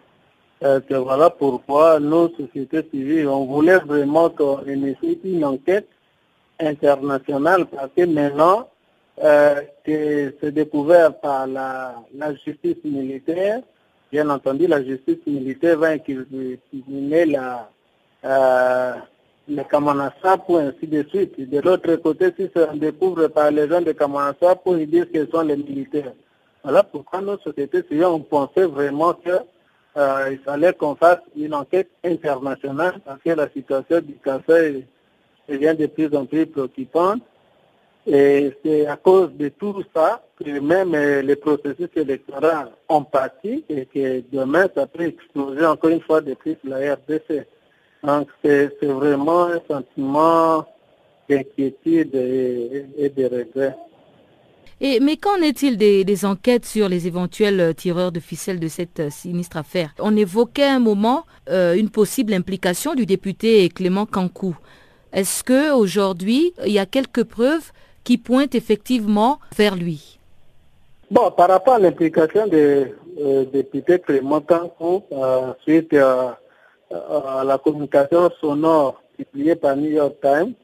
Euh, 0.64 0.78
que 0.80 0.94
voilà 0.94 1.28
pourquoi 1.28 1.98
nos 1.98 2.28
sociétés 2.36 2.86
civiles, 2.92 3.26
on 3.26 3.46
voulait 3.46 3.78
vraiment 3.78 4.30
qu'on 4.30 4.60
ait 4.64 4.96
une 5.24 5.44
enquête 5.44 5.88
internationale 6.60 7.66
parce 7.66 7.90
que 7.96 8.04
maintenant, 8.04 8.68
euh, 9.24 9.60
que 9.84 10.32
c'est 10.40 10.52
découvert 10.52 11.18
par 11.18 11.48
la, 11.48 11.96
la, 12.14 12.32
justice 12.36 12.76
militaire, 12.84 13.60
bien 14.12 14.30
entendu, 14.30 14.68
la 14.68 14.84
justice 14.84 15.18
militaire 15.26 15.78
va 15.78 15.88
incriminer 15.88 17.26
la, 17.26 17.68
euh, 18.24 18.92
les 19.48 19.64
Kamanassapo, 19.64 20.56
ainsi 20.56 20.86
de 20.86 21.02
suite. 21.08 21.50
De 21.50 21.60
l'autre 21.60 21.96
côté, 21.96 22.32
si 22.38 22.48
ça 22.54 22.66
découvre 22.74 23.28
par 23.28 23.50
les 23.50 23.68
gens 23.68 23.80
de 23.80 23.92
Kamanassapo, 23.92 24.76
ils 24.76 24.88
disent 24.88 25.06
qu'ils 25.12 25.28
sont 25.32 25.42
les 25.42 25.56
militaires. 25.56 26.12
Voilà 26.62 26.82
pourquoi 26.84 27.20
nos 27.20 27.38
sociétés 27.38 27.82
civiles 27.82 28.04
ont 28.04 28.20
pensé 28.20 28.64
vraiment 28.64 29.14
qu'il 29.14 29.40
euh, 29.96 30.36
fallait 30.44 30.72
qu'on 30.72 30.94
fasse 30.94 31.18
une 31.36 31.54
enquête 31.54 31.90
internationale 32.04 33.00
parce 33.04 33.20
que 33.20 33.30
la 33.30 33.48
situation 33.50 34.00
du 34.00 34.14
cancer 34.14 34.74
devient 35.48 35.74
de 35.76 35.86
plus 35.86 36.14
en 36.14 36.24
plus 36.24 36.46
préoccupante. 36.46 37.22
Et 38.06 38.52
c'est 38.64 38.86
à 38.86 38.96
cause 38.96 39.32
de 39.34 39.48
tout 39.48 39.82
ça 39.94 40.22
que 40.36 40.58
même 40.60 40.94
euh, 40.94 41.22
les 41.22 41.36
processus 41.36 41.88
électoraux 41.94 42.70
ont 42.88 43.04
parti 43.04 43.64
et 43.68 43.86
que 43.86 44.22
demain, 44.32 44.66
ça 44.74 44.86
peut 44.86 45.04
exploser 45.04 45.64
encore 45.64 45.90
une 45.90 46.00
fois 46.00 46.20
de 46.20 46.36
la 46.64 46.94
RDC. 46.94 47.46
Donc 48.02 48.28
c'est 48.44 48.70
vraiment 48.82 49.44
un 49.44 49.60
sentiment 49.68 50.66
d'inquiétude 51.28 52.14
et, 52.14 53.08
de 53.08 53.24
regret. 53.24 53.76
Et, 54.80 54.98
mais 54.98 55.16
qu'en 55.16 55.36
est-il 55.36 55.76
des, 55.76 56.24
enquêtes 56.24 56.66
sur 56.66 56.88
les 56.88 57.06
éventuels 57.06 57.60
euh, 57.60 57.72
tireurs 57.72 58.10
de 58.10 58.18
ficelle 58.18 58.58
de 58.58 58.66
cette 58.66 58.98
euh, 58.98 59.10
sinistre 59.10 59.56
affaire? 59.56 59.94
On 60.00 60.16
évoquait 60.16 60.66
un 60.66 60.80
moment 60.80 61.24
euh, 61.48 61.74
une 61.74 61.88
possible 61.88 62.34
implication 62.34 62.96
du 62.96 63.06
député 63.06 63.68
Clément 63.68 64.06
Cankou. 64.06 64.56
Est-ce 65.12 65.44
que 65.44 65.72
aujourd'hui 65.72 66.52
il 66.66 66.72
y 66.72 66.80
a 66.80 66.86
quelques 66.86 67.22
preuves 67.22 67.70
qui 68.02 68.18
pointent 68.18 68.56
effectivement 68.56 69.38
vers 69.56 69.76
lui? 69.76 70.18
Bon, 71.08 71.30
par 71.30 71.50
rapport 71.50 71.74
à 71.74 71.78
l'implication 71.78 72.48
du 72.48 72.88
député 73.52 74.00
Clément 74.00 74.40
Cankou 74.40 75.04
suite 75.64 75.92
à 75.94 76.38
à 76.92 77.44
la 77.44 77.58
communication 77.58 78.30
sonore 78.40 79.02
publiée 79.16 79.56
par 79.56 79.76
New 79.76 79.90
York 79.90 80.16
Times 80.20 80.54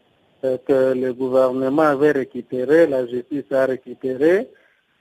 euh, 0.44 0.56
que 0.66 0.94
le 0.94 1.12
gouvernement 1.12 1.82
avait 1.82 2.12
récupéré, 2.12 2.86
la 2.86 3.06
justice 3.06 3.50
a 3.50 3.66
récupéré. 3.66 4.48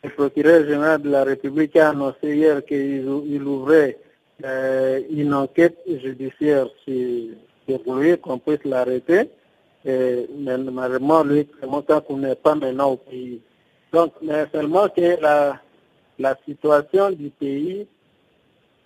Le 0.04 0.10
procureur 0.12 0.64
général 0.66 1.02
de 1.02 1.10
la 1.10 1.24
République 1.24 1.76
a 1.76 1.90
annoncé 1.90 2.36
hier 2.36 2.64
qu'il 2.66 3.08
ouvrait 3.08 3.98
euh, 4.46 5.02
une 5.10 5.34
enquête 5.34 5.78
judiciaire 5.88 6.68
sur, 6.86 7.96
lui, 7.96 8.18
qu'on 8.18 8.40
puisse 8.40 8.64
l'arrêter. 8.64 9.30
Mais 9.86 10.58
malheureusement, 10.58 11.24
lui, 11.24 11.48
qu'on 11.48 12.18
n'est 12.18 12.36
pas 12.36 12.56
maintenant 12.56 12.92
au 12.92 12.98
pays. 12.98 13.40
Donc, 13.94 14.12
mais 14.22 14.46
seulement 14.54 14.90
que 14.90 15.18
la 16.20 16.38
situation 16.46 17.12
du 17.12 17.30
pays 17.30 17.88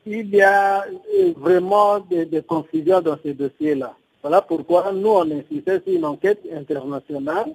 il 0.06 0.34
y 0.36 0.42
a 0.42 0.84
euh, 0.84 1.34
vraiment 1.38 2.00
des, 2.00 2.42
confusions 2.42 3.02
dans 3.02 3.18
ces 3.24 3.34
dossiers-là. 3.34 3.96
Voilà 4.22 4.42
pourquoi 4.42 4.92
nous, 4.92 5.10
on 5.10 5.32
insistait 5.32 5.82
sur 5.86 5.94
une 5.96 6.06
enquête 6.06 6.42
internationale 6.54 7.54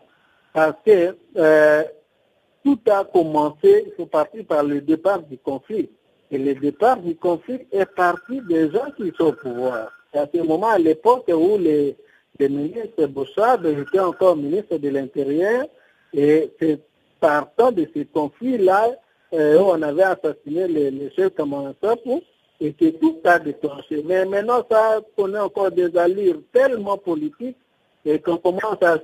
parce 0.53 0.77
que 0.85 1.17
euh, 1.37 1.83
tout 2.65 2.79
a 2.91 3.05
commencé, 3.05 3.93
c'est 3.97 4.11
parti 4.11 4.43
par 4.43 4.65
le 4.65 4.81
départ 4.81 5.23
du 5.23 5.39
conflit. 5.39 5.89
Et 6.31 6.39
le 6.39 6.55
départ 6.55 6.97
du 6.97 7.15
conflit 7.15 7.61
est 7.71 7.87
parti 7.87 8.41
des 8.49 8.71
gens 8.71 8.91
qui 8.97 9.13
sont 9.17 9.27
au 9.27 9.33
pouvoir. 9.33 9.93
Et 10.13 10.19
à 10.19 10.29
ce 10.33 10.41
moment, 10.41 10.69
à 10.69 10.79
l'époque 10.79 11.29
où 11.29 11.59
les, 11.59 11.97
les 12.39 12.49
ministres 12.49 13.07
Bouchard 13.07 13.65
étaient 13.65 14.01
encore 14.01 14.37
ministres 14.37 14.79
de 14.79 14.89
l'Intérieur, 14.89 15.67
et 16.13 16.51
c'est 16.59 16.81
partant 17.21 17.71
de 17.71 17.87
ce 17.95 18.03
conflit-là 18.05 18.89
euh, 19.33 19.59
où 19.59 19.67
on 19.67 19.83
avait 19.83 20.03
assassiné 20.03 20.67
les, 20.67 20.91
les 20.91 21.11
chefs 21.13 21.35
pour 21.35 21.47
et 22.61 22.73
que 22.73 22.91
tout 22.91 23.19
a 23.25 23.39
déclenché. 23.39 24.03
Mais 24.05 24.25
maintenant, 24.25 24.65
ça 24.71 25.01
connaît 25.17 25.39
encore 25.39 25.71
des 25.71 25.97
allures 25.97 26.41
tellement 26.53 26.97
politiques 26.99 27.57
et 28.05 28.19
qu'on 28.21 28.39
commence 28.39 28.83
à 28.83 28.99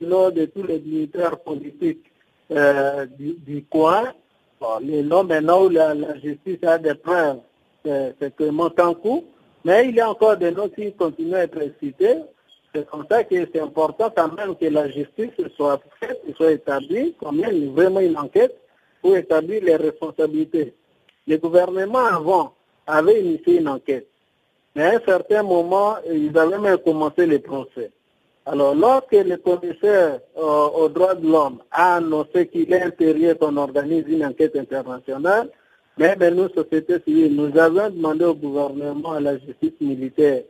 lors 0.00 0.32
de 0.32 0.46
tous 0.46 0.62
les 0.62 0.78
militaires 0.78 1.38
politiques 1.40 2.04
euh, 2.50 3.06
du, 3.18 3.64
coin. 3.64 4.12
Bon, 4.60 4.78
les 4.80 5.02
noms 5.02 5.24
maintenant 5.24 5.64
où 5.64 5.68
la, 5.68 5.94
justice 6.18 6.62
a 6.64 6.78
des 6.78 6.94
preuves, 6.94 7.40
c'est 7.84 8.34
que 8.36 8.92
coup. 8.94 9.24
Mais 9.64 9.88
il 9.88 9.96
y 9.96 10.00
a 10.00 10.08
encore 10.08 10.36
des 10.36 10.50
noms 10.50 10.68
qui 10.68 10.92
continuent 10.92 11.34
à 11.34 11.44
être 11.44 11.60
cités. 11.82 12.18
C'est 12.74 12.88
comme 12.88 13.04
ça 13.10 13.24
que 13.24 13.34
c'est 13.52 13.60
important 13.60 14.12
quand 14.14 14.32
même 14.36 14.54
que 14.56 14.66
la 14.66 14.88
justice 14.88 15.30
soit 15.56 15.80
faite, 16.00 16.20
soit 16.36 16.52
établie, 16.52 17.14
comme 17.14 17.42
il 17.50 17.70
vraiment 17.70 18.00
une 18.00 18.16
enquête 18.16 18.56
pour 19.02 19.16
établir 19.16 19.62
les 19.64 19.76
responsabilités. 19.76 20.74
Le 21.26 21.36
gouvernement 21.38 22.04
avant 22.04 22.54
avait 22.88 23.20
initié 23.20 23.60
une 23.60 23.68
enquête. 23.68 24.08
Mais 24.74 24.82
à 24.84 24.96
un 24.96 25.00
certain 25.06 25.42
moment, 25.42 25.96
ils 26.10 26.36
avaient 26.36 26.58
même 26.58 26.78
commencé 26.78 27.26
le 27.26 27.38
procès. 27.38 27.90
Alors, 28.46 28.74
lorsque 28.74 29.12
le 29.12 29.36
commissaire 29.36 30.20
euh, 30.36 30.40
aux 30.40 30.88
droits 30.88 31.14
de 31.14 31.26
l'homme 31.26 31.58
a 31.70 31.96
annoncé 31.96 32.46
qu'il 32.48 32.72
est 32.72 32.82
intérieur 32.82 33.38
qu'on 33.38 33.56
organise 33.58 34.04
une 34.08 34.24
enquête 34.24 34.56
internationale, 34.56 35.50
nous, 35.98 36.48
société 36.50 36.98
civile, 37.04 37.34
nous 37.34 37.58
avons 37.58 37.90
demandé 37.90 38.24
au 38.24 38.34
gouvernement, 38.34 39.12
à 39.12 39.20
la 39.20 39.36
justice 39.38 39.78
militaire, 39.80 40.42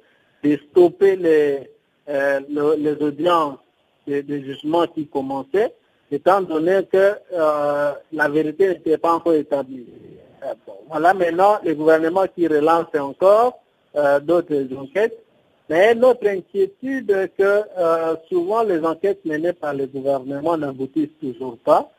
de 0.44 0.58
stopper 0.70 1.16
les, 1.16 1.70
euh, 2.08 2.40
les 2.78 3.02
audiences 3.02 3.58
de, 4.06 4.20
de 4.20 4.38
jugement 4.38 4.86
qui 4.86 5.06
commençaient 5.06 5.72
étant 6.10 6.40
donné 6.40 6.86
que 6.90 7.14
euh, 7.32 7.92
la 8.12 8.28
vérité 8.28 8.68
n'était 8.68 8.98
pas 8.98 9.14
encore 9.14 9.34
établie. 9.34 9.86
Euh, 10.44 10.54
voilà 10.88 11.14
maintenant 11.14 11.58
le 11.64 11.74
gouvernement 11.74 12.26
qui 12.34 12.46
relance 12.46 12.86
encore 12.98 13.60
euh, 13.96 14.20
d'autres 14.20 14.66
enquêtes. 14.76 15.18
Mais 15.68 15.94
notre 15.94 16.26
inquiétude 16.26 17.10
est 17.10 17.28
que 17.36 17.62
souvent 18.30 18.62
les 18.62 18.82
enquêtes 18.82 19.22
menées 19.26 19.52
par 19.52 19.74
le 19.74 19.86
gouvernement 19.86 20.56
n'aboutissent 20.56 21.18
toujours 21.20 21.58
pas. 21.58 21.90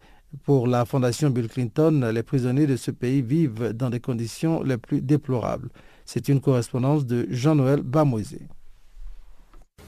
pour 0.44 0.68
la 0.68 0.86
Fondation 0.86 1.30
Bill 1.30 1.48
Clinton, 1.48 2.12
les 2.14 2.24
prisonniers 2.24 2.68
de 2.68 2.76
ce 2.76 2.92
pays 2.92 3.22
vivent 3.22 3.74
dans 3.74 3.90
des 3.90 4.00
conditions 4.00 4.64
les 4.64 4.78
plus 4.78 5.02
déplorables. 5.02 5.70
C'est 6.06 6.28
une 6.28 6.42
correspondance 6.42 7.06
de 7.06 7.28
Jean-Noël 7.30 7.82
Bamoisé. 7.82 8.42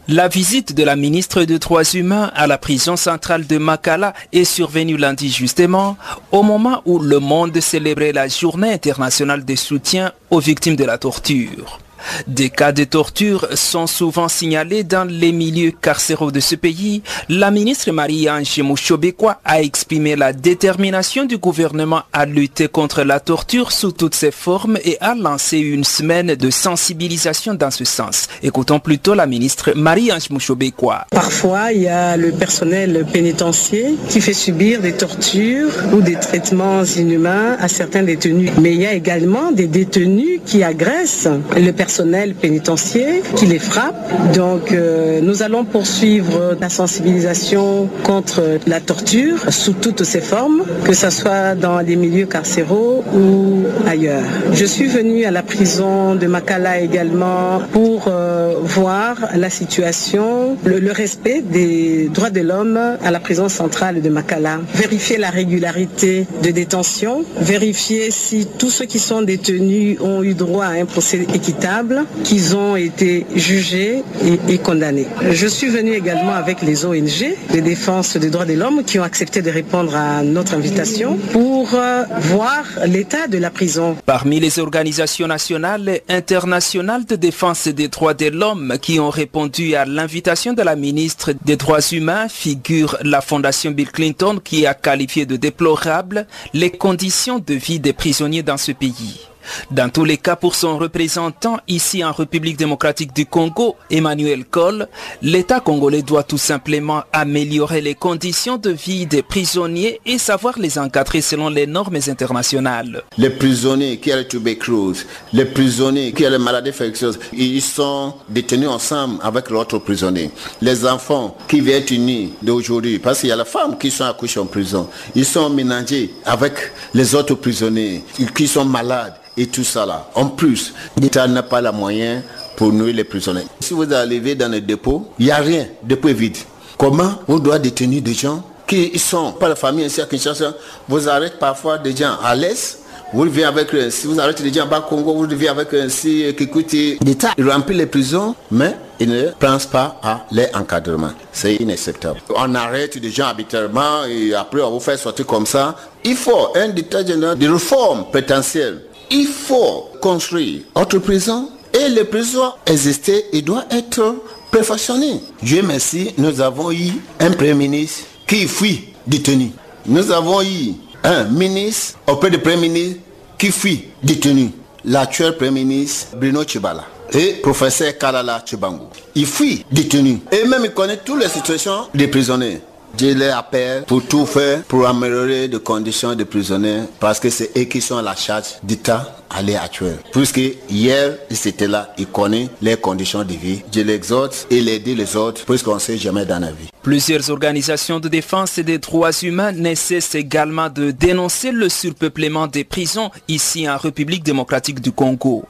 La 0.09 0.29
visite 0.29 0.73
de 0.73 0.83
la 0.83 0.95
ministre 0.95 1.43
des 1.43 1.59
Droits 1.59 1.83
humains 1.93 2.31
à 2.33 2.47
la 2.47 2.57
prison 2.57 2.95
centrale 2.95 3.45
de 3.45 3.57
Makala 3.57 4.13
est 4.31 4.45
survenue 4.45 4.95
lundi 4.95 5.29
justement 5.29 5.97
au 6.31 6.43
moment 6.43 6.81
où 6.85 6.97
le 6.97 7.19
monde 7.19 7.59
célébrait 7.59 8.13
la 8.13 8.29
journée 8.29 8.71
internationale 8.71 9.43
de 9.43 9.55
soutien 9.55 10.13
aux 10.29 10.39
victimes 10.39 10.77
de 10.77 10.85
la 10.85 10.97
torture. 10.97 11.79
Des 12.27 12.49
cas 12.49 12.71
de 12.71 12.83
torture 12.83 13.47
sont 13.53 13.87
souvent 13.87 14.27
signalés 14.27 14.83
dans 14.83 15.03
les 15.03 15.31
milieux 15.31 15.71
carcéraux 15.71 16.31
de 16.31 16.39
ce 16.39 16.55
pays. 16.55 17.01
La 17.29 17.51
ministre 17.51 17.91
Marie-Ange 17.91 18.59
Mouchobekwa 18.59 19.39
a 19.43 19.61
exprimé 19.61 20.15
la 20.15 20.33
détermination 20.33 21.25
du 21.25 21.37
gouvernement 21.37 22.03
à 22.13 22.25
lutter 22.25 22.67
contre 22.67 23.03
la 23.03 23.19
torture 23.19 23.71
sous 23.71 23.91
toutes 23.91 24.15
ses 24.15 24.31
formes 24.31 24.77
et 24.83 24.97
a 25.01 25.15
lancé 25.15 25.57
une 25.57 25.83
semaine 25.83 26.35
de 26.35 26.49
sensibilisation 26.49 27.53
dans 27.53 27.71
ce 27.71 27.85
sens. 27.85 28.27
Écoutons 28.43 28.79
plutôt 28.79 29.13
la 29.13 29.25
ministre 29.25 29.71
Marie-Ange 29.75 30.29
Mouchobekwa. 30.29 31.07
Parfois, 31.11 31.71
il 31.73 31.81
y 31.83 31.87
a 31.87 32.17
le 32.17 32.31
personnel 32.31 33.05
pénitentiaire 33.11 33.91
qui 34.09 34.21
fait 34.21 34.33
subir 34.33 34.81
des 34.81 34.93
tortures 34.93 35.71
ou 35.93 36.01
des 36.01 36.15
traitements 36.15 36.83
inhumains 36.83 37.57
à 37.59 37.67
certains 37.67 38.03
détenus. 38.03 38.51
Mais 38.61 38.73
il 38.73 38.81
y 38.81 38.85
a 38.85 38.93
également 38.93 39.51
des 39.51 39.67
détenus 39.67 40.39
qui 40.45 40.63
agressent 40.63 41.29
le 41.55 41.71
personnel 41.71 41.86
personnel 41.87 42.33
pénitentiaire 42.35 43.23
qui 43.37 43.45
les 43.45 43.59
frappe. 43.59 44.01
Donc 44.35 44.73
euh, 44.73 45.21
nous 45.21 45.41
allons 45.41 45.63
poursuivre 45.63 46.57
la 46.59 46.67
sensibilisation 46.81 47.87
contre 48.03 48.41
la 48.67 48.81
torture 48.81 49.37
sous 49.61 49.71
toutes 49.83 50.03
ses 50.03 50.19
formes, 50.19 50.63
que 50.83 50.91
ce 51.03 51.09
soit 51.09 51.55
dans 51.55 51.79
les 51.79 51.95
milieux 51.95 52.25
carcéraux 52.25 53.05
ou 53.21 53.63
ailleurs. 53.87 54.27
Je 54.51 54.65
suis 54.65 54.87
venue 54.99 55.23
à 55.23 55.31
la 55.31 55.43
prison 55.43 56.15
de 56.15 56.27
Makala 56.27 56.81
également 56.81 57.61
pour 57.71 57.99
euh, 58.09 58.55
voir 58.77 59.13
la 59.43 59.49
situation, 59.49 60.57
le, 60.65 60.79
le 60.79 60.91
respect 60.91 61.41
des 61.41 62.09
droits 62.15 62.31
de 62.39 62.41
l'homme 62.41 62.79
à 63.01 63.11
la 63.11 63.21
prison 63.21 63.47
centrale 63.47 64.01
de 64.01 64.09
Makala. 64.09 64.59
Vérifier 64.75 65.17
la 65.17 65.29
régularité 65.29 66.27
de 66.43 66.51
détention, 66.51 67.23
vérifier 67.39 68.11
si 68.11 68.45
tous 68.59 68.71
ceux 68.77 68.85
qui 68.93 68.99
sont 68.99 69.21
détenus 69.21 69.97
ont 70.01 70.21
eu 70.21 70.33
droit 70.33 70.65
à 70.65 70.75
un 70.83 70.85
procès 70.85 71.25
équitable 71.33 71.76
qu'ils 72.23 72.55
ont 72.55 72.75
été 72.75 73.25
jugés 73.35 74.03
et, 74.47 74.57
condamnés. 74.57 75.07
Je 75.31 75.47
suis 75.47 75.67
venu 75.67 75.93
également 75.93 76.33
avec 76.33 76.61
les 76.61 76.85
ONG 76.85 77.35
de 77.53 77.59
défense 77.59 78.17
des 78.17 78.29
droits 78.29 78.45
de 78.45 78.53
l'homme 78.53 78.83
qui 78.83 78.99
ont 78.99 79.03
accepté 79.03 79.41
de 79.41 79.51
répondre 79.51 79.95
à 79.95 80.23
notre 80.23 80.53
invitation 80.53 81.17
pour 81.31 81.73
euh, 81.73 82.03
voir 82.19 82.63
l'état 82.85 83.27
de 83.27 83.37
la 83.37 83.49
prison. 83.49 83.95
Parmi 84.05 84.39
les 84.39 84.59
organisations 84.59 85.27
nationales 85.27 85.89
et 85.89 86.03
internationales 86.09 87.05
de 87.05 87.15
défense 87.15 87.67
des 87.67 87.87
droits 87.87 88.13
de 88.13 88.27
l'homme 88.27 88.77
qui 88.81 88.99
ont 88.99 89.09
répondu 89.09 89.75
à 89.75 89.85
l'invitation 89.85 90.53
de 90.53 90.61
la 90.61 90.75
ministre 90.75 91.33
des 91.45 91.55
droits 91.55 91.81
humains 91.91 92.27
figure 92.29 92.97
la 93.03 93.21
Fondation 93.21 93.71
Bill 93.71 93.91
Clinton 93.91 94.39
qui 94.43 94.65
a 94.65 94.73
qualifié 94.73 95.25
de 95.25 95.35
déplorables 95.35 96.27
les 96.53 96.71
conditions 96.71 97.39
de 97.39 97.53
vie 97.53 97.79
des 97.79 97.93
prisonniers 97.93 98.43
dans 98.43 98.57
ce 98.57 98.71
pays. 98.71 99.27
Dans 99.71 99.89
tous 99.89 100.05
les 100.05 100.17
cas, 100.17 100.35
pour 100.35 100.55
son 100.55 100.77
représentant 100.77 101.59
ici 101.67 102.03
en 102.03 102.11
République 102.11 102.57
démocratique 102.57 103.13
du 103.13 103.25
Congo, 103.25 103.75
Emmanuel 103.89 104.45
Kohl, 104.45 104.87
l'État 105.21 105.59
congolais 105.59 106.01
doit 106.01 106.23
tout 106.23 106.37
simplement 106.37 107.03
améliorer 107.13 107.81
les 107.81 107.95
conditions 107.95 108.57
de 108.57 108.69
vie 108.71 109.05
des 109.05 109.21
prisonniers 109.23 109.99
et 110.05 110.17
savoir 110.17 110.57
les 110.59 110.77
encadrer 110.79 111.21
selon 111.21 111.49
les 111.49 111.67
normes 111.67 111.97
internationales. 112.07 113.03
Les 113.17 113.29
prisonniers 113.29 113.97
qui 113.97 114.11
ont 114.11 114.15
la 114.15 114.23
tuberculose, 114.23 115.05
les 115.33 115.45
prisonniers 115.45 116.13
qui 116.13 116.25
ont 116.25 116.29
les 116.29 116.37
maladies 116.37 116.69
infectieuses, 116.69 117.19
ils 117.33 117.61
sont 117.61 118.13
détenus 118.29 118.69
ensemble 118.69 119.19
avec 119.23 119.49
l'autre 119.49 119.79
prisonnier. 119.79 120.31
Les 120.61 120.85
enfants 120.85 121.37
qui 121.47 121.61
viennent 121.61 121.83
unis 121.91 122.33
d'aujourd'hui, 122.41 122.99
parce 122.99 123.19
qu'il 123.19 123.29
y 123.29 123.31
a 123.31 123.35
les 123.35 123.45
femmes 123.45 123.77
qui 123.77 123.91
sont 123.91 124.05
accouchées 124.05 124.39
en 124.39 124.45
prison, 124.45 124.87
ils 125.15 125.25
sont 125.25 125.49
mélangés 125.49 126.13
avec 126.25 126.53
les 126.93 127.15
autres 127.15 127.35
prisonniers 127.35 128.03
qui 128.35 128.47
sont 128.47 128.65
malades 128.65 129.13
et 129.37 129.47
tout 129.47 129.63
ça 129.63 129.85
là. 129.85 130.09
En 130.15 130.27
plus, 130.27 130.73
l'État 130.99 131.27
n'a 131.27 131.43
pas 131.43 131.61
la 131.61 131.71
moyen 131.71 132.23
pour 132.55 132.73
nourrir 132.73 132.95
les 132.95 133.03
prisonniers. 133.03 133.45
Si 133.59 133.73
vous 133.73 133.93
arrivez 133.93 134.35
dans 134.35 134.51
le 134.51 134.59
dépôt, 134.61 135.07
il 135.19 135.25
n'y 135.25 135.31
a 135.31 135.37
rien, 135.37 135.67
dépôt 135.83 136.09
est 136.09 136.13
vide. 136.13 136.37
Comment 136.77 137.15
on 137.27 137.37
doit 137.39 137.59
détenir 137.59 138.01
des 138.01 138.13
gens 138.13 138.43
qui 138.67 138.97
sont 138.99 139.31
pas 139.33 139.47
la 139.47 139.55
famille 139.55 139.85
ici 139.85 140.01
à 140.01 140.05
Kinshasa 140.05 140.53
Vous 140.87 141.07
arrêtez 141.07 141.37
parfois 141.39 141.77
des 141.77 141.95
gens 141.95 142.17
à 142.23 142.35
l'est, 142.35 142.79
vous 143.13 143.23
vivez 143.23 143.45
avec 143.45 143.69
si 143.89 144.05
vous 144.05 144.19
arrêtez 144.19 144.43
des 144.43 144.51
gens 144.51 144.67
bas 144.67 144.81
Congo, 144.81 145.13
vous 145.13 145.25
vivez 145.25 145.47
avec 145.47 145.73
un 145.73 145.87
si 145.87 146.25
Kikuti. 146.35 146.97
L'État 147.01 147.33
remplit 147.39 147.75
les 147.77 147.85
prisons, 147.85 148.35
mais 148.51 148.75
il 148.99 149.09
ne 149.09 149.29
pense 149.39 149.65
pas 149.65 149.97
à 150.03 150.25
l'encadrement. 150.31 151.11
C'est 151.31 151.55
inacceptable. 151.55 152.19
On 152.35 152.53
arrête 152.55 152.97
des 152.97 153.09
gens 153.09 153.27
habituellement 153.27 154.03
et 154.09 154.33
après 154.33 154.61
on 154.61 154.71
vous 154.71 154.79
fait 154.81 154.97
sortir 154.97 155.25
comme 155.25 155.45
ça. 155.45 155.75
Il 156.03 156.15
faut 156.15 156.49
un 156.55 156.75
état 156.75 157.05
général 157.05 157.37
de 157.37 157.47
réforme 157.47 158.05
potentielle 158.11 158.81
il 159.11 159.27
faut 159.27 159.89
construire 160.01 160.61
autre 160.75 160.99
prison 160.99 161.49
et 161.73 161.89
les 161.89 162.03
prisons 162.03 162.53
existaient 162.65 163.25
et 163.33 163.41
doivent 163.41 163.65
être 163.71 164.15
perfectionnées. 164.51 165.21
Dieu 165.41 165.61
merci, 165.63 166.13
nous 166.17 166.41
avons 166.41 166.71
eu 166.71 166.91
un 167.19 167.31
premier 167.31 167.53
ministre 167.53 168.03
qui 168.25 168.47
fuit 168.47 168.89
détenu. 169.05 169.51
Nous 169.85 170.11
avons 170.11 170.41
eu 170.41 170.73
un 171.03 171.25
ministre 171.25 171.97
auprès 172.07 172.29
du 172.29 172.39
premier 172.39 172.69
ministre 172.69 172.99
qui 173.37 173.51
fuit 173.51 173.85
détenu. 174.03 174.51
L'actuel 174.85 175.35
premier 175.37 175.63
ministre 175.63 176.15
Bruno 176.17 176.43
Chibala 176.45 176.85
et 177.13 177.33
professeur 177.41 177.97
Kalala 177.97 178.43
Chibango. 178.45 178.89
Il 179.15 179.25
fuit 179.25 179.65
détenu. 179.71 180.19
Et 180.31 180.45
même 180.47 180.61
il 180.65 180.71
connaît 180.71 180.97
toutes 180.97 181.21
les 181.21 181.29
situations 181.29 181.87
des 181.93 182.07
prisonniers. 182.07 182.61
Je 182.99 183.07
les 183.07 183.29
appelle 183.29 183.83
pour 183.83 184.03
tout 184.05 184.25
faire 184.25 184.63
pour 184.63 184.87
améliorer 184.87 185.47
les 185.47 185.59
conditions 185.59 186.15
des 186.15 186.25
prisonniers 186.25 186.81
parce 186.99 187.19
que 187.19 187.29
c'est 187.29 187.51
eux 187.57 187.63
qui 187.65 187.81
sont 187.81 187.97
à 187.97 188.01
la 188.01 188.15
charge 188.15 188.57
d'État 188.63 189.15
à 189.29 189.41
l'heure 189.41 189.61
actuelle. 189.61 189.97
Puisque 190.11 190.41
hier, 190.69 191.17
ils 191.29 191.47
étaient 191.47 191.67
là, 191.67 191.93
ils 191.97 192.07
connaissent 192.07 192.49
les 192.61 192.75
conditions 192.77 193.23
de 193.23 193.33
vie. 193.33 193.61
Je 193.73 193.81
l'exhorte 193.81 194.47
et 194.49 194.61
les 194.61 194.79
dit 194.79 194.95
les 194.95 195.15
autres 195.15 195.45
puisqu'on 195.45 195.75
ne 195.75 195.79
sait 195.79 195.97
jamais 195.97 196.25
dans 196.25 196.39
la 196.39 196.51
vie. 196.51 196.69
Plusieurs 196.81 197.29
organisations 197.29 197.99
de 197.99 198.07
défense 198.07 198.59
des 198.59 198.77
droits 198.77 199.11
humains 199.21 199.51
ne 199.51 199.75
cessent 199.75 200.15
également 200.15 200.69
de 200.69 200.91
dénoncer 200.91 201.51
le 201.51 201.69
surpeuplement 201.69 202.47
des 202.47 202.63
prisons 202.63 203.11
ici 203.27 203.69
en 203.69 203.77
République 203.77 204.23
démocratique 204.23 204.81
du 204.81 204.91
Congo. 204.91 205.45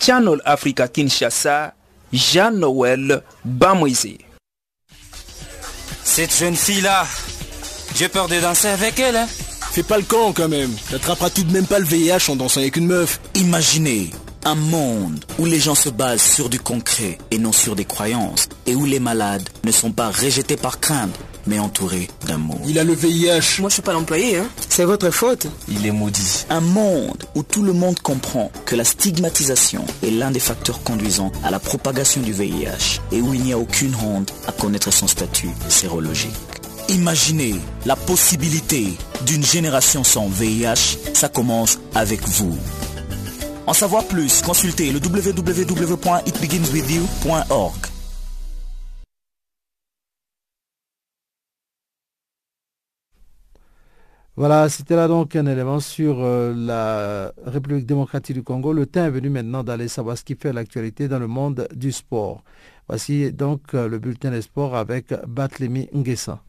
Channel 0.00 0.40
Africa 0.44 0.88
Kinshasa, 0.88 1.72
Jean-Noël 2.12 3.22
Bamoisé. 3.44 4.18
Cette 6.04 6.36
jeune 6.36 6.54
fille-là, 6.54 7.06
j'ai 7.96 8.08
peur 8.08 8.28
de 8.28 8.38
danser 8.38 8.68
avec 8.68 9.00
elle. 9.00 9.16
Hein. 9.16 9.26
Fais 9.72 9.82
pas 9.82 9.96
le 9.96 10.04
camp 10.04 10.32
quand 10.32 10.48
même. 10.48 10.70
T'attraperas 10.90 11.30
tout 11.30 11.42
de 11.42 11.52
même 11.52 11.66
pas 11.66 11.78
le 11.78 11.84
VIH 11.84 12.30
en 12.30 12.36
dansant 12.36 12.60
avec 12.60 12.76
une 12.76 12.86
meuf. 12.86 13.20
Imaginez 13.34 14.10
un 14.44 14.54
monde 14.54 15.24
où 15.38 15.46
les 15.46 15.58
gens 15.58 15.74
se 15.74 15.88
basent 15.88 16.22
sur 16.22 16.48
du 16.48 16.60
concret 16.60 17.18
et 17.30 17.38
non 17.38 17.52
sur 17.52 17.74
des 17.74 17.84
croyances 17.84 18.48
et 18.66 18.74
où 18.74 18.84
les 18.84 19.00
malades 19.00 19.48
ne 19.64 19.72
sont 19.72 19.90
pas 19.90 20.10
rejetés 20.10 20.56
par 20.56 20.78
crainte 20.78 21.18
mais 21.46 21.58
entourés 21.58 22.08
d'amour. 22.26 22.60
Il 22.66 22.78
a 22.78 22.84
le 22.84 22.94
VIH. 22.94 23.60
Moi 23.60 23.68
je 23.68 23.74
suis 23.74 23.82
pas 23.82 23.92
l'employé, 23.92 24.38
hein. 24.38 24.46
C'est 24.68 24.84
votre 24.84 25.10
faute. 25.10 25.46
Il 25.68 25.86
est 25.86 25.92
maudit. 25.92 26.46
Un 26.50 26.60
monde 26.60 27.24
où 27.34 27.42
tout 27.42 27.62
le 27.62 27.72
monde 27.72 27.98
comprend 28.00 28.50
que 28.66 28.76
la 28.76 28.84
stigmatisation 28.84 29.84
est 30.02 30.10
l'un 30.10 30.30
des 30.30 30.40
facteurs 30.40 30.82
conduisant 30.82 31.32
à 31.44 31.50
la 31.50 31.58
propagation 31.58 32.20
du 32.20 32.32
VIH 32.32 33.00
et 33.12 33.20
où 33.20 33.34
il 33.34 33.42
n'y 33.42 33.52
a 33.52 33.58
aucune 33.58 33.94
honte 33.96 34.32
à 34.46 34.52
connaître 34.52 34.92
son 34.92 35.06
statut 35.06 35.50
sérologique. 35.68 36.32
Imaginez 36.88 37.54
la 37.86 37.96
possibilité 37.96 38.88
d'une 39.24 39.44
génération 39.44 40.04
sans 40.04 40.28
VIH, 40.28 40.98
ça 41.14 41.28
commence 41.28 41.78
avec 41.94 42.26
vous. 42.28 42.58
En 43.66 43.72
savoir 43.72 44.04
plus, 44.04 44.42
consultez 44.42 44.92
le 44.92 44.98
www.itbeginswithyou.org. 44.98 47.93
Voilà, 54.36 54.68
c'était 54.68 54.96
là 54.96 55.06
donc 55.06 55.36
un 55.36 55.46
élément 55.46 55.78
sur 55.78 56.16
euh, 56.18 56.52
la 56.56 57.32
République 57.46 57.86
démocratique 57.86 58.34
du 58.34 58.42
Congo. 58.42 58.72
Le 58.72 58.84
temps 58.84 59.04
est 59.04 59.10
venu 59.10 59.28
maintenant 59.30 59.62
d'aller 59.62 59.86
savoir 59.86 60.18
ce 60.18 60.24
qui 60.24 60.34
fait 60.34 60.52
l'actualité 60.52 61.06
dans 61.06 61.20
le 61.20 61.28
monde 61.28 61.68
du 61.72 61.92
sport. 61.92 62.42
Voici 62.88 63.32
donc 63.32 63.60
euh, 63.74 63.86
le 63.86 64.00
bulletin 64.00 64.32
des 64.32 64.42
sports 64.42 64.74
avec 64.74 65.14
Batlemi 65.28 65.88
Ngessa. 65.94 66.42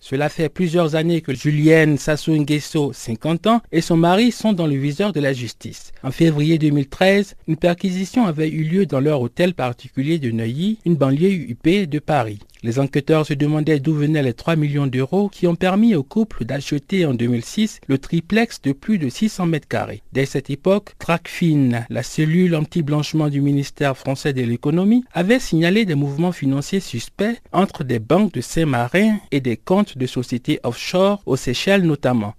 Cela 0.00 0.30
fait 0.30 0.48
plusieurs 0.48 0.94
années 0.94 1.20
que 1.20 1.34
Julienne 1.34 1.98
Sassou 1.98 2.32
Nguesso, 2.32 2.94
50 2.94 3.46
ans, 3.46 3.60
et 3.70 3.82
son 3.82 3.98
mari 3.98 4.32
sont 4.32 4.54
dans 4.54 4.66
le 4.66 4.76
viseur 4.76 5.12
de 5.12 5.20
la 5.20 5.34
justice. 5.34 5.92
En 6.02 6.10
février 6.10 6.56
2013, 6.56 7.36
une 7.46 7.56
perquisition 7.56 8.24
avait 8.26 8.50
eu 8.50 8.64
lieu 8.64 8.86
dans 8.86 9.00
leur 9.00 9.20
hôtel 9.20 9.52
particulier 9.52 10.18
de 10.18 10.30
Neuilly, 10.30 10.78
une 10.86 10.96
banlieue 10.96 11.30
UP 11.30 11.88
de 11.88 11.98
Paris. 11.98 12.38
Les 12.64 12.78
enquêteurs 12.78 13.26
se 13.26 13.34
demandaient 13.34 13.78
d'où 13.78 13.92
venaient 13.92 14.22
les 14.22 14.32
3 14.32 14.56
millions 14.56 14.86
d'euros 14.86 15.28
qui 15.28 15.46
ont 15.46 15.54
permis 15.54 15.94
au 15.94 16.02
couple 16.02 16.46
d'acheter 16.46 17.04
en 17.04 17.12
2006 17.12 17.80
le 17.88 17.98
triplex 17.98 18.62
de 18.62 18.72
plus 18.72 18.96
de 18.96 19.10
600 19.10 19.44
mètres 19.44 19.68
carrés. 19.68 20.02
Dès 20.14 20.24
cette 20.24 20.48
époque, 20.48 20.94
Tracfin, 20.98 21.84
la 21.90 22.02
cellule 22.02 22.56
anti-blanchiment 22.56 23.28
du 23.28 23.42
ministère 23.42 23.98
français 23.98 24.32
de 24.32 24.40
l'économie, 24.40 25.04
avait 25.12 25.40
signalé 25.40 25.84
des 25.84 25.94
mouvements 25.94 26.32
financiers 26.32 26.80
suspects 26.80 27.38
entre 27.52 27.84
des 27.84 27.98
banques 27.98 28.32
de 28.32 28.40
Saint-Marin 28.40 29.18
et 29.30 29.42
des 29.42 29.58
comptes 29.58 29.98
de 29.98 30.06
sociétés 30.06 30.58
offshore 30.62 31.20
aux 31.26 31.36
Seychelles 31.36 31.84
notamment. 31.84 32.32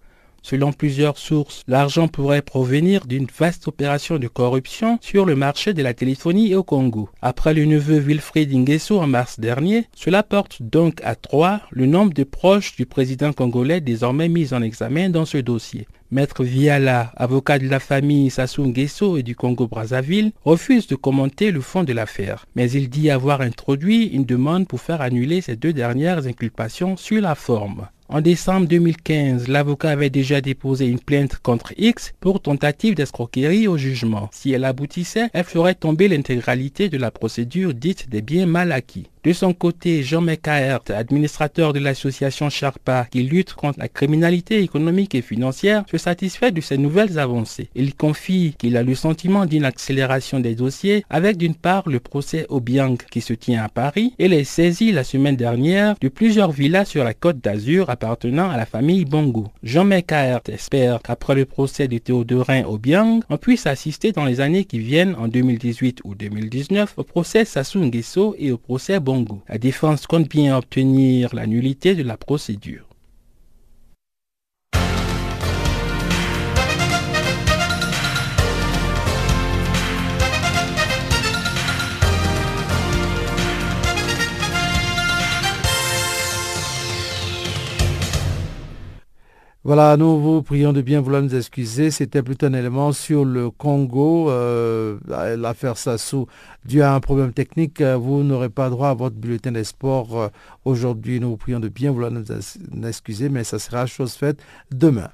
Selon 0.46 0.72
plusieurs 0.74 1.18
sources, 1.18 1.64
l'argent 1.68 2.08
pourrait 2.08 2.44
provenir 2.44 3.08
d'une 3.08 3.26
vaste 3.36 3.68
opération 3.68 4.20
de 4.20 4.28
corruption 4.28 5.00
sur 5.02 5.26
le 5.26 5.36
marché 5.36 5.74
de 5.74 5.82
la 5.82 5.96
téléphonie 5.96 6.54
au 6.54 6.62
Congo. 6.62 7.10
Après 7.24 7.56
le 7.56 7.66
neveu 7.66 7.98
Wilfried 7.98 8.54
Nguesso 8.54 9.00
en 9.00 9.08
mars 9.08 9.40
dernier, 9.40 9.88
cela 9.96 10.22
porte 10.22 10.62
donc 10.62 11.02
à 11.04 11.16
trois 11.16 11.62
le 11.72 11.88
nombre 11.88 12.14
de 12.14 12.24
proches 12.24 12.76
du 12.76 12.86
président 12.86 13.34
congolais 13.34 13.82
désormais 13.82 14.30
mis 14.30 14.54
en 14.54 14.62
examen 14.62 15.10
dans 15.10 15.26
ce 15.26 15.40
dossier. 15.40 15.88
Maître 16.12 16.44
Viala, 16.44 17.12
avocat 17.16 17.58
de 17.58 17.68
la 17.68 17.80
famille 17.80 18.30
Sassou 18.30 18.68
Nguesso 18.68 19.18
et 19.18 19.24
du 19.24 19.36
Congo-Brazzaville, 19.36 20.32
refuse 20.44 20.86
de 20.86 20.94
commenter 20.94 21.50
le 21.50 21.62
fond 21.62 21.84
de 21.84 21.92
l'affaire, 21.92 22.46
mais 22.56 22.70
il 22.70 22.92
dit 22.92 23.10
avoir 23.10 23.42
introduit 23.42 24.06
une 24.10 24.26
demande 24.26 24.68
pour 24.68 24.80
faire 24.80 25.02
annuler 25.02 25.42
ces 25.42 25.56
deux 25.56 25.74
dernières 25.74 26.28
inculpations 26.28 26.98
sur 26.98 27.20
la 27.20 27.34
forme. 27.34 27.88
En 28.08 28.22
décembre 28.22 28.68
2015, 28.68 29.48
l'avocat 29.48 29.90
avait 29.90 30.12
déjà 30.12 30.40
déposé 30.40 30.86
une 30.86 31.00
plainte 31.00 31.38
contre 31.38 31.74
X 31.76 32.14
pour 32.20 32.40
tentative 32.40 32.94
d'escroquerie 32.94 33.68
au 33.68 33.78
jugement. 33.78 34.30
Si 34.32 34.52
elle 34.52 34.64
aboutissait, 34.64 35.30
elle 35.34 35.44
ferait 35.44 35.74
tomber 35.74 36.08
l'intégralité 36.08 36.88
de 36.88 37.00
la 37.00 37.10
procédure 37.10 37.74
dite 37.74 38.08
des 38.08 38.22
biens 38.22 38.46
mal 38.46 38.72
acquis. 38.72 39.08
De 39.26 39.34
son 39.34 39.54
côté, 39.54 40.04
Jean 40.04 40.22
Mekaert, 40.22 40.82
administrateur 40.90 41.74
de 41.74 41.80
l'association 41.80 42.52
Sharpa 42.52 43.08
qui 43.10 43.24
lutte 43.24 43.56
contre 43.56 43.80
la 43.80 43.88
criminalité 43.88 44.60
économique 44.60 45.16
et 45.16 45.24
financière, 45.24 45.84
se 45.90 45.98
satisfait 45.98 46.52
de 46.52 46.62
ces 46.62 46.78
nouvelles 46.78 47.18
avancées. 47.18 47.70
Il 47.74 47.96
confie 47.96 48.54
qu'il 48.60 48.78
a 48.78 48.84
le 48.84 48.94
sentiment 48.94 49.48
d'une 49.48 49.66
accélération 49.66 50.40
des 50.40 50.54
dossiers 50.54 51.04
avec 51.10 51.38
d'une 51.38 51.56
part 51.56 51.90
le 51.90 52.00
procès 52.00 52.46
Obiang 52.50 52.98
qui 53.10 53.20
se 53.20 53.34
tient 53.34 53.64
à 53.64 53.68
Paris 53.68 54.14
et 54.20 54.28
les 54.28 54.44
saisies 54.44 54.92
la 54.92 55.04
semaine 55.04 55.36
dernière 55.36 55.96
de 56.00 56.08
plusieurs 56.08 56.52
villas 56.52 56.86
sur 56.86 57.04
la 57.04 57.16
côte 57.16 57.40
d'Azur 57.40 57.90
appartenant 57.90 58.52
à 58.52 58.58
la 58.58 58.68
famille 58.68 59.06
Bongo. 59.06 59.48
Jean 59.64 59.86
Mekaert 59.86 60.42
espère 60.50 61.02
qu'après 61.02 61.34
le 61.34 61.46
procès 61.46 61.88
de 61.88 61.98
Théodorin 61.98 62.66
Obiang, 62.66 63.22
on 63.32 63.38
puisse 63.38 63.66
assister 63.66 64.12
dans 64.12 64.26
les 64.26 64.40
années 64.40 64.66
qui 64.66 64.78
viennent 64.78 65.16
en 65.16 65.28
2018 65.28 66.02
ou 66.04 66.14
2019 66.14 66.94
au 66.98 67.04
procès 67.04 67.44
Sassou 67.44 67.80
Nguesso 67.80 68.36
et 68.38 68.52
au 68.52 68.60
procès 68.60 69.00
Bongo 69.00 69.15
la 69.48 69.58
défense 69.58 70.08
compte 70.08 70.30
bien 70.30 70.58
obtenir 70.58 71.34
la 71.36 71.48
nullité 71.48 71.96
de 71.96 72.04
la 72.04 72.18
procédure. 72.18 72.88
Voilà, 89.66 89.98
nous 89.98 90.20
vous 90.20 90.44
prions 90.44 90.74
de 90.74 90.82
bien 90.84 91.02
vouloir 91.02 91.24
nous 91.24 91.34
excuser. 91.34 91.90
C'était 91.90 92.22
plutôt 92.22 92.46
un 92.46 92.54
élément 92.54 92.92
sur 92.92 93.26
le 93.26 93.50
Congo, 93.50 94.30
euh, 94.30 95.00
l'affaire 95.08 95.76
Sassou. 95.76 96.28
Dû 96.66 96.84
à 96.84 96.94
un 96.94 97.00
problème 97.00 97.34
technique, 97.34 97.82
euh, 97.82 97.98
vous 97.98 98.22
n'aurez 98.22 98.50
pas 98.50 98.70
droit 98.70 98.90
à 98.90 98.94
votre 98.94 99.16
bulletin 99.16 99.54
des 99.54 99.64
sports 99.64 100.22
euh, 100.22 100.28
aujourd'hui. 100.66 101.20
Nous 101.20 101.30
vous 101.30 101.38
prions 101.38 101.60
de 101.60 101.68
bien 101.68 101.92
vouloir 101.92 102.12
nous 102.12 102.26
excuser, 102.88 103.28
mais 103.28 103.44
ça 103.44 103.58
sera 103.58 103.88
chose 103.88 104.14
faite 104.14 104.40
demain. 104.70 105.10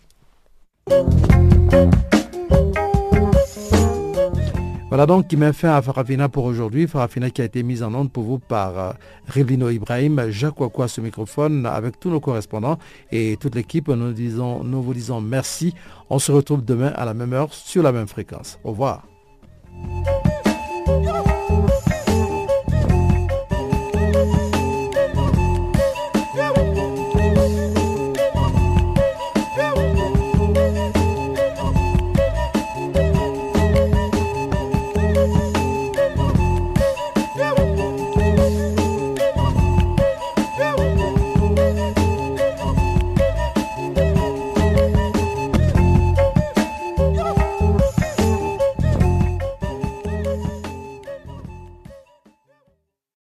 Voilà 4.92 5.06
donc 5.06 5.30
qui 5.30 5.38
met 5.38 5.54
fin 5.54 5.70
à 5.70 5.82
Farafina 5.82 6.28
pour 6.28 6.44
aujourd'hui. 6.44 6.86
Farafina 6.86 7.30
qui 7.30 7.42
a 7.42 7.46
été 7.46 7.64
mise 7.64 7.82
en 7.82 7.94
onde 7.94 8.12
pour 8.12 8.24
vous 8.24 8.40
par 8.40 8.78
euh, 8.78 8.92
Rivlino 9.26 9.70
Ibrahim, 9.70 10.30
Jacques 10.32 10.56
ce 10.88 11.00
microphone 11.00 11.66
avec 11.66 11.98
tous 11.98 12.10
nos 12.10 12.20
correspondants 12.20 12.78
et 13.10 13.38
toute 13.40 13.56
l'équipe. 13.56 13.88
Nous 13.88 14.84
vous 14.84 14.94
disons 14.94 15.22
merci. 15.22 15.74
On 16.10 16.20
se 16.20 16.34
retrouve 16.34 16.66
demain 16.66 16.92
à 16.94 17.06
la 17.06 17.14
même 17.14 17.32
heure 17.32 17.54
sur 17.54 17.84
la 17.84 17.94
même 17.94 18.08
fréquence. 18.08 18.60
Au 18.66 18.72
revoir. 18.72 19.08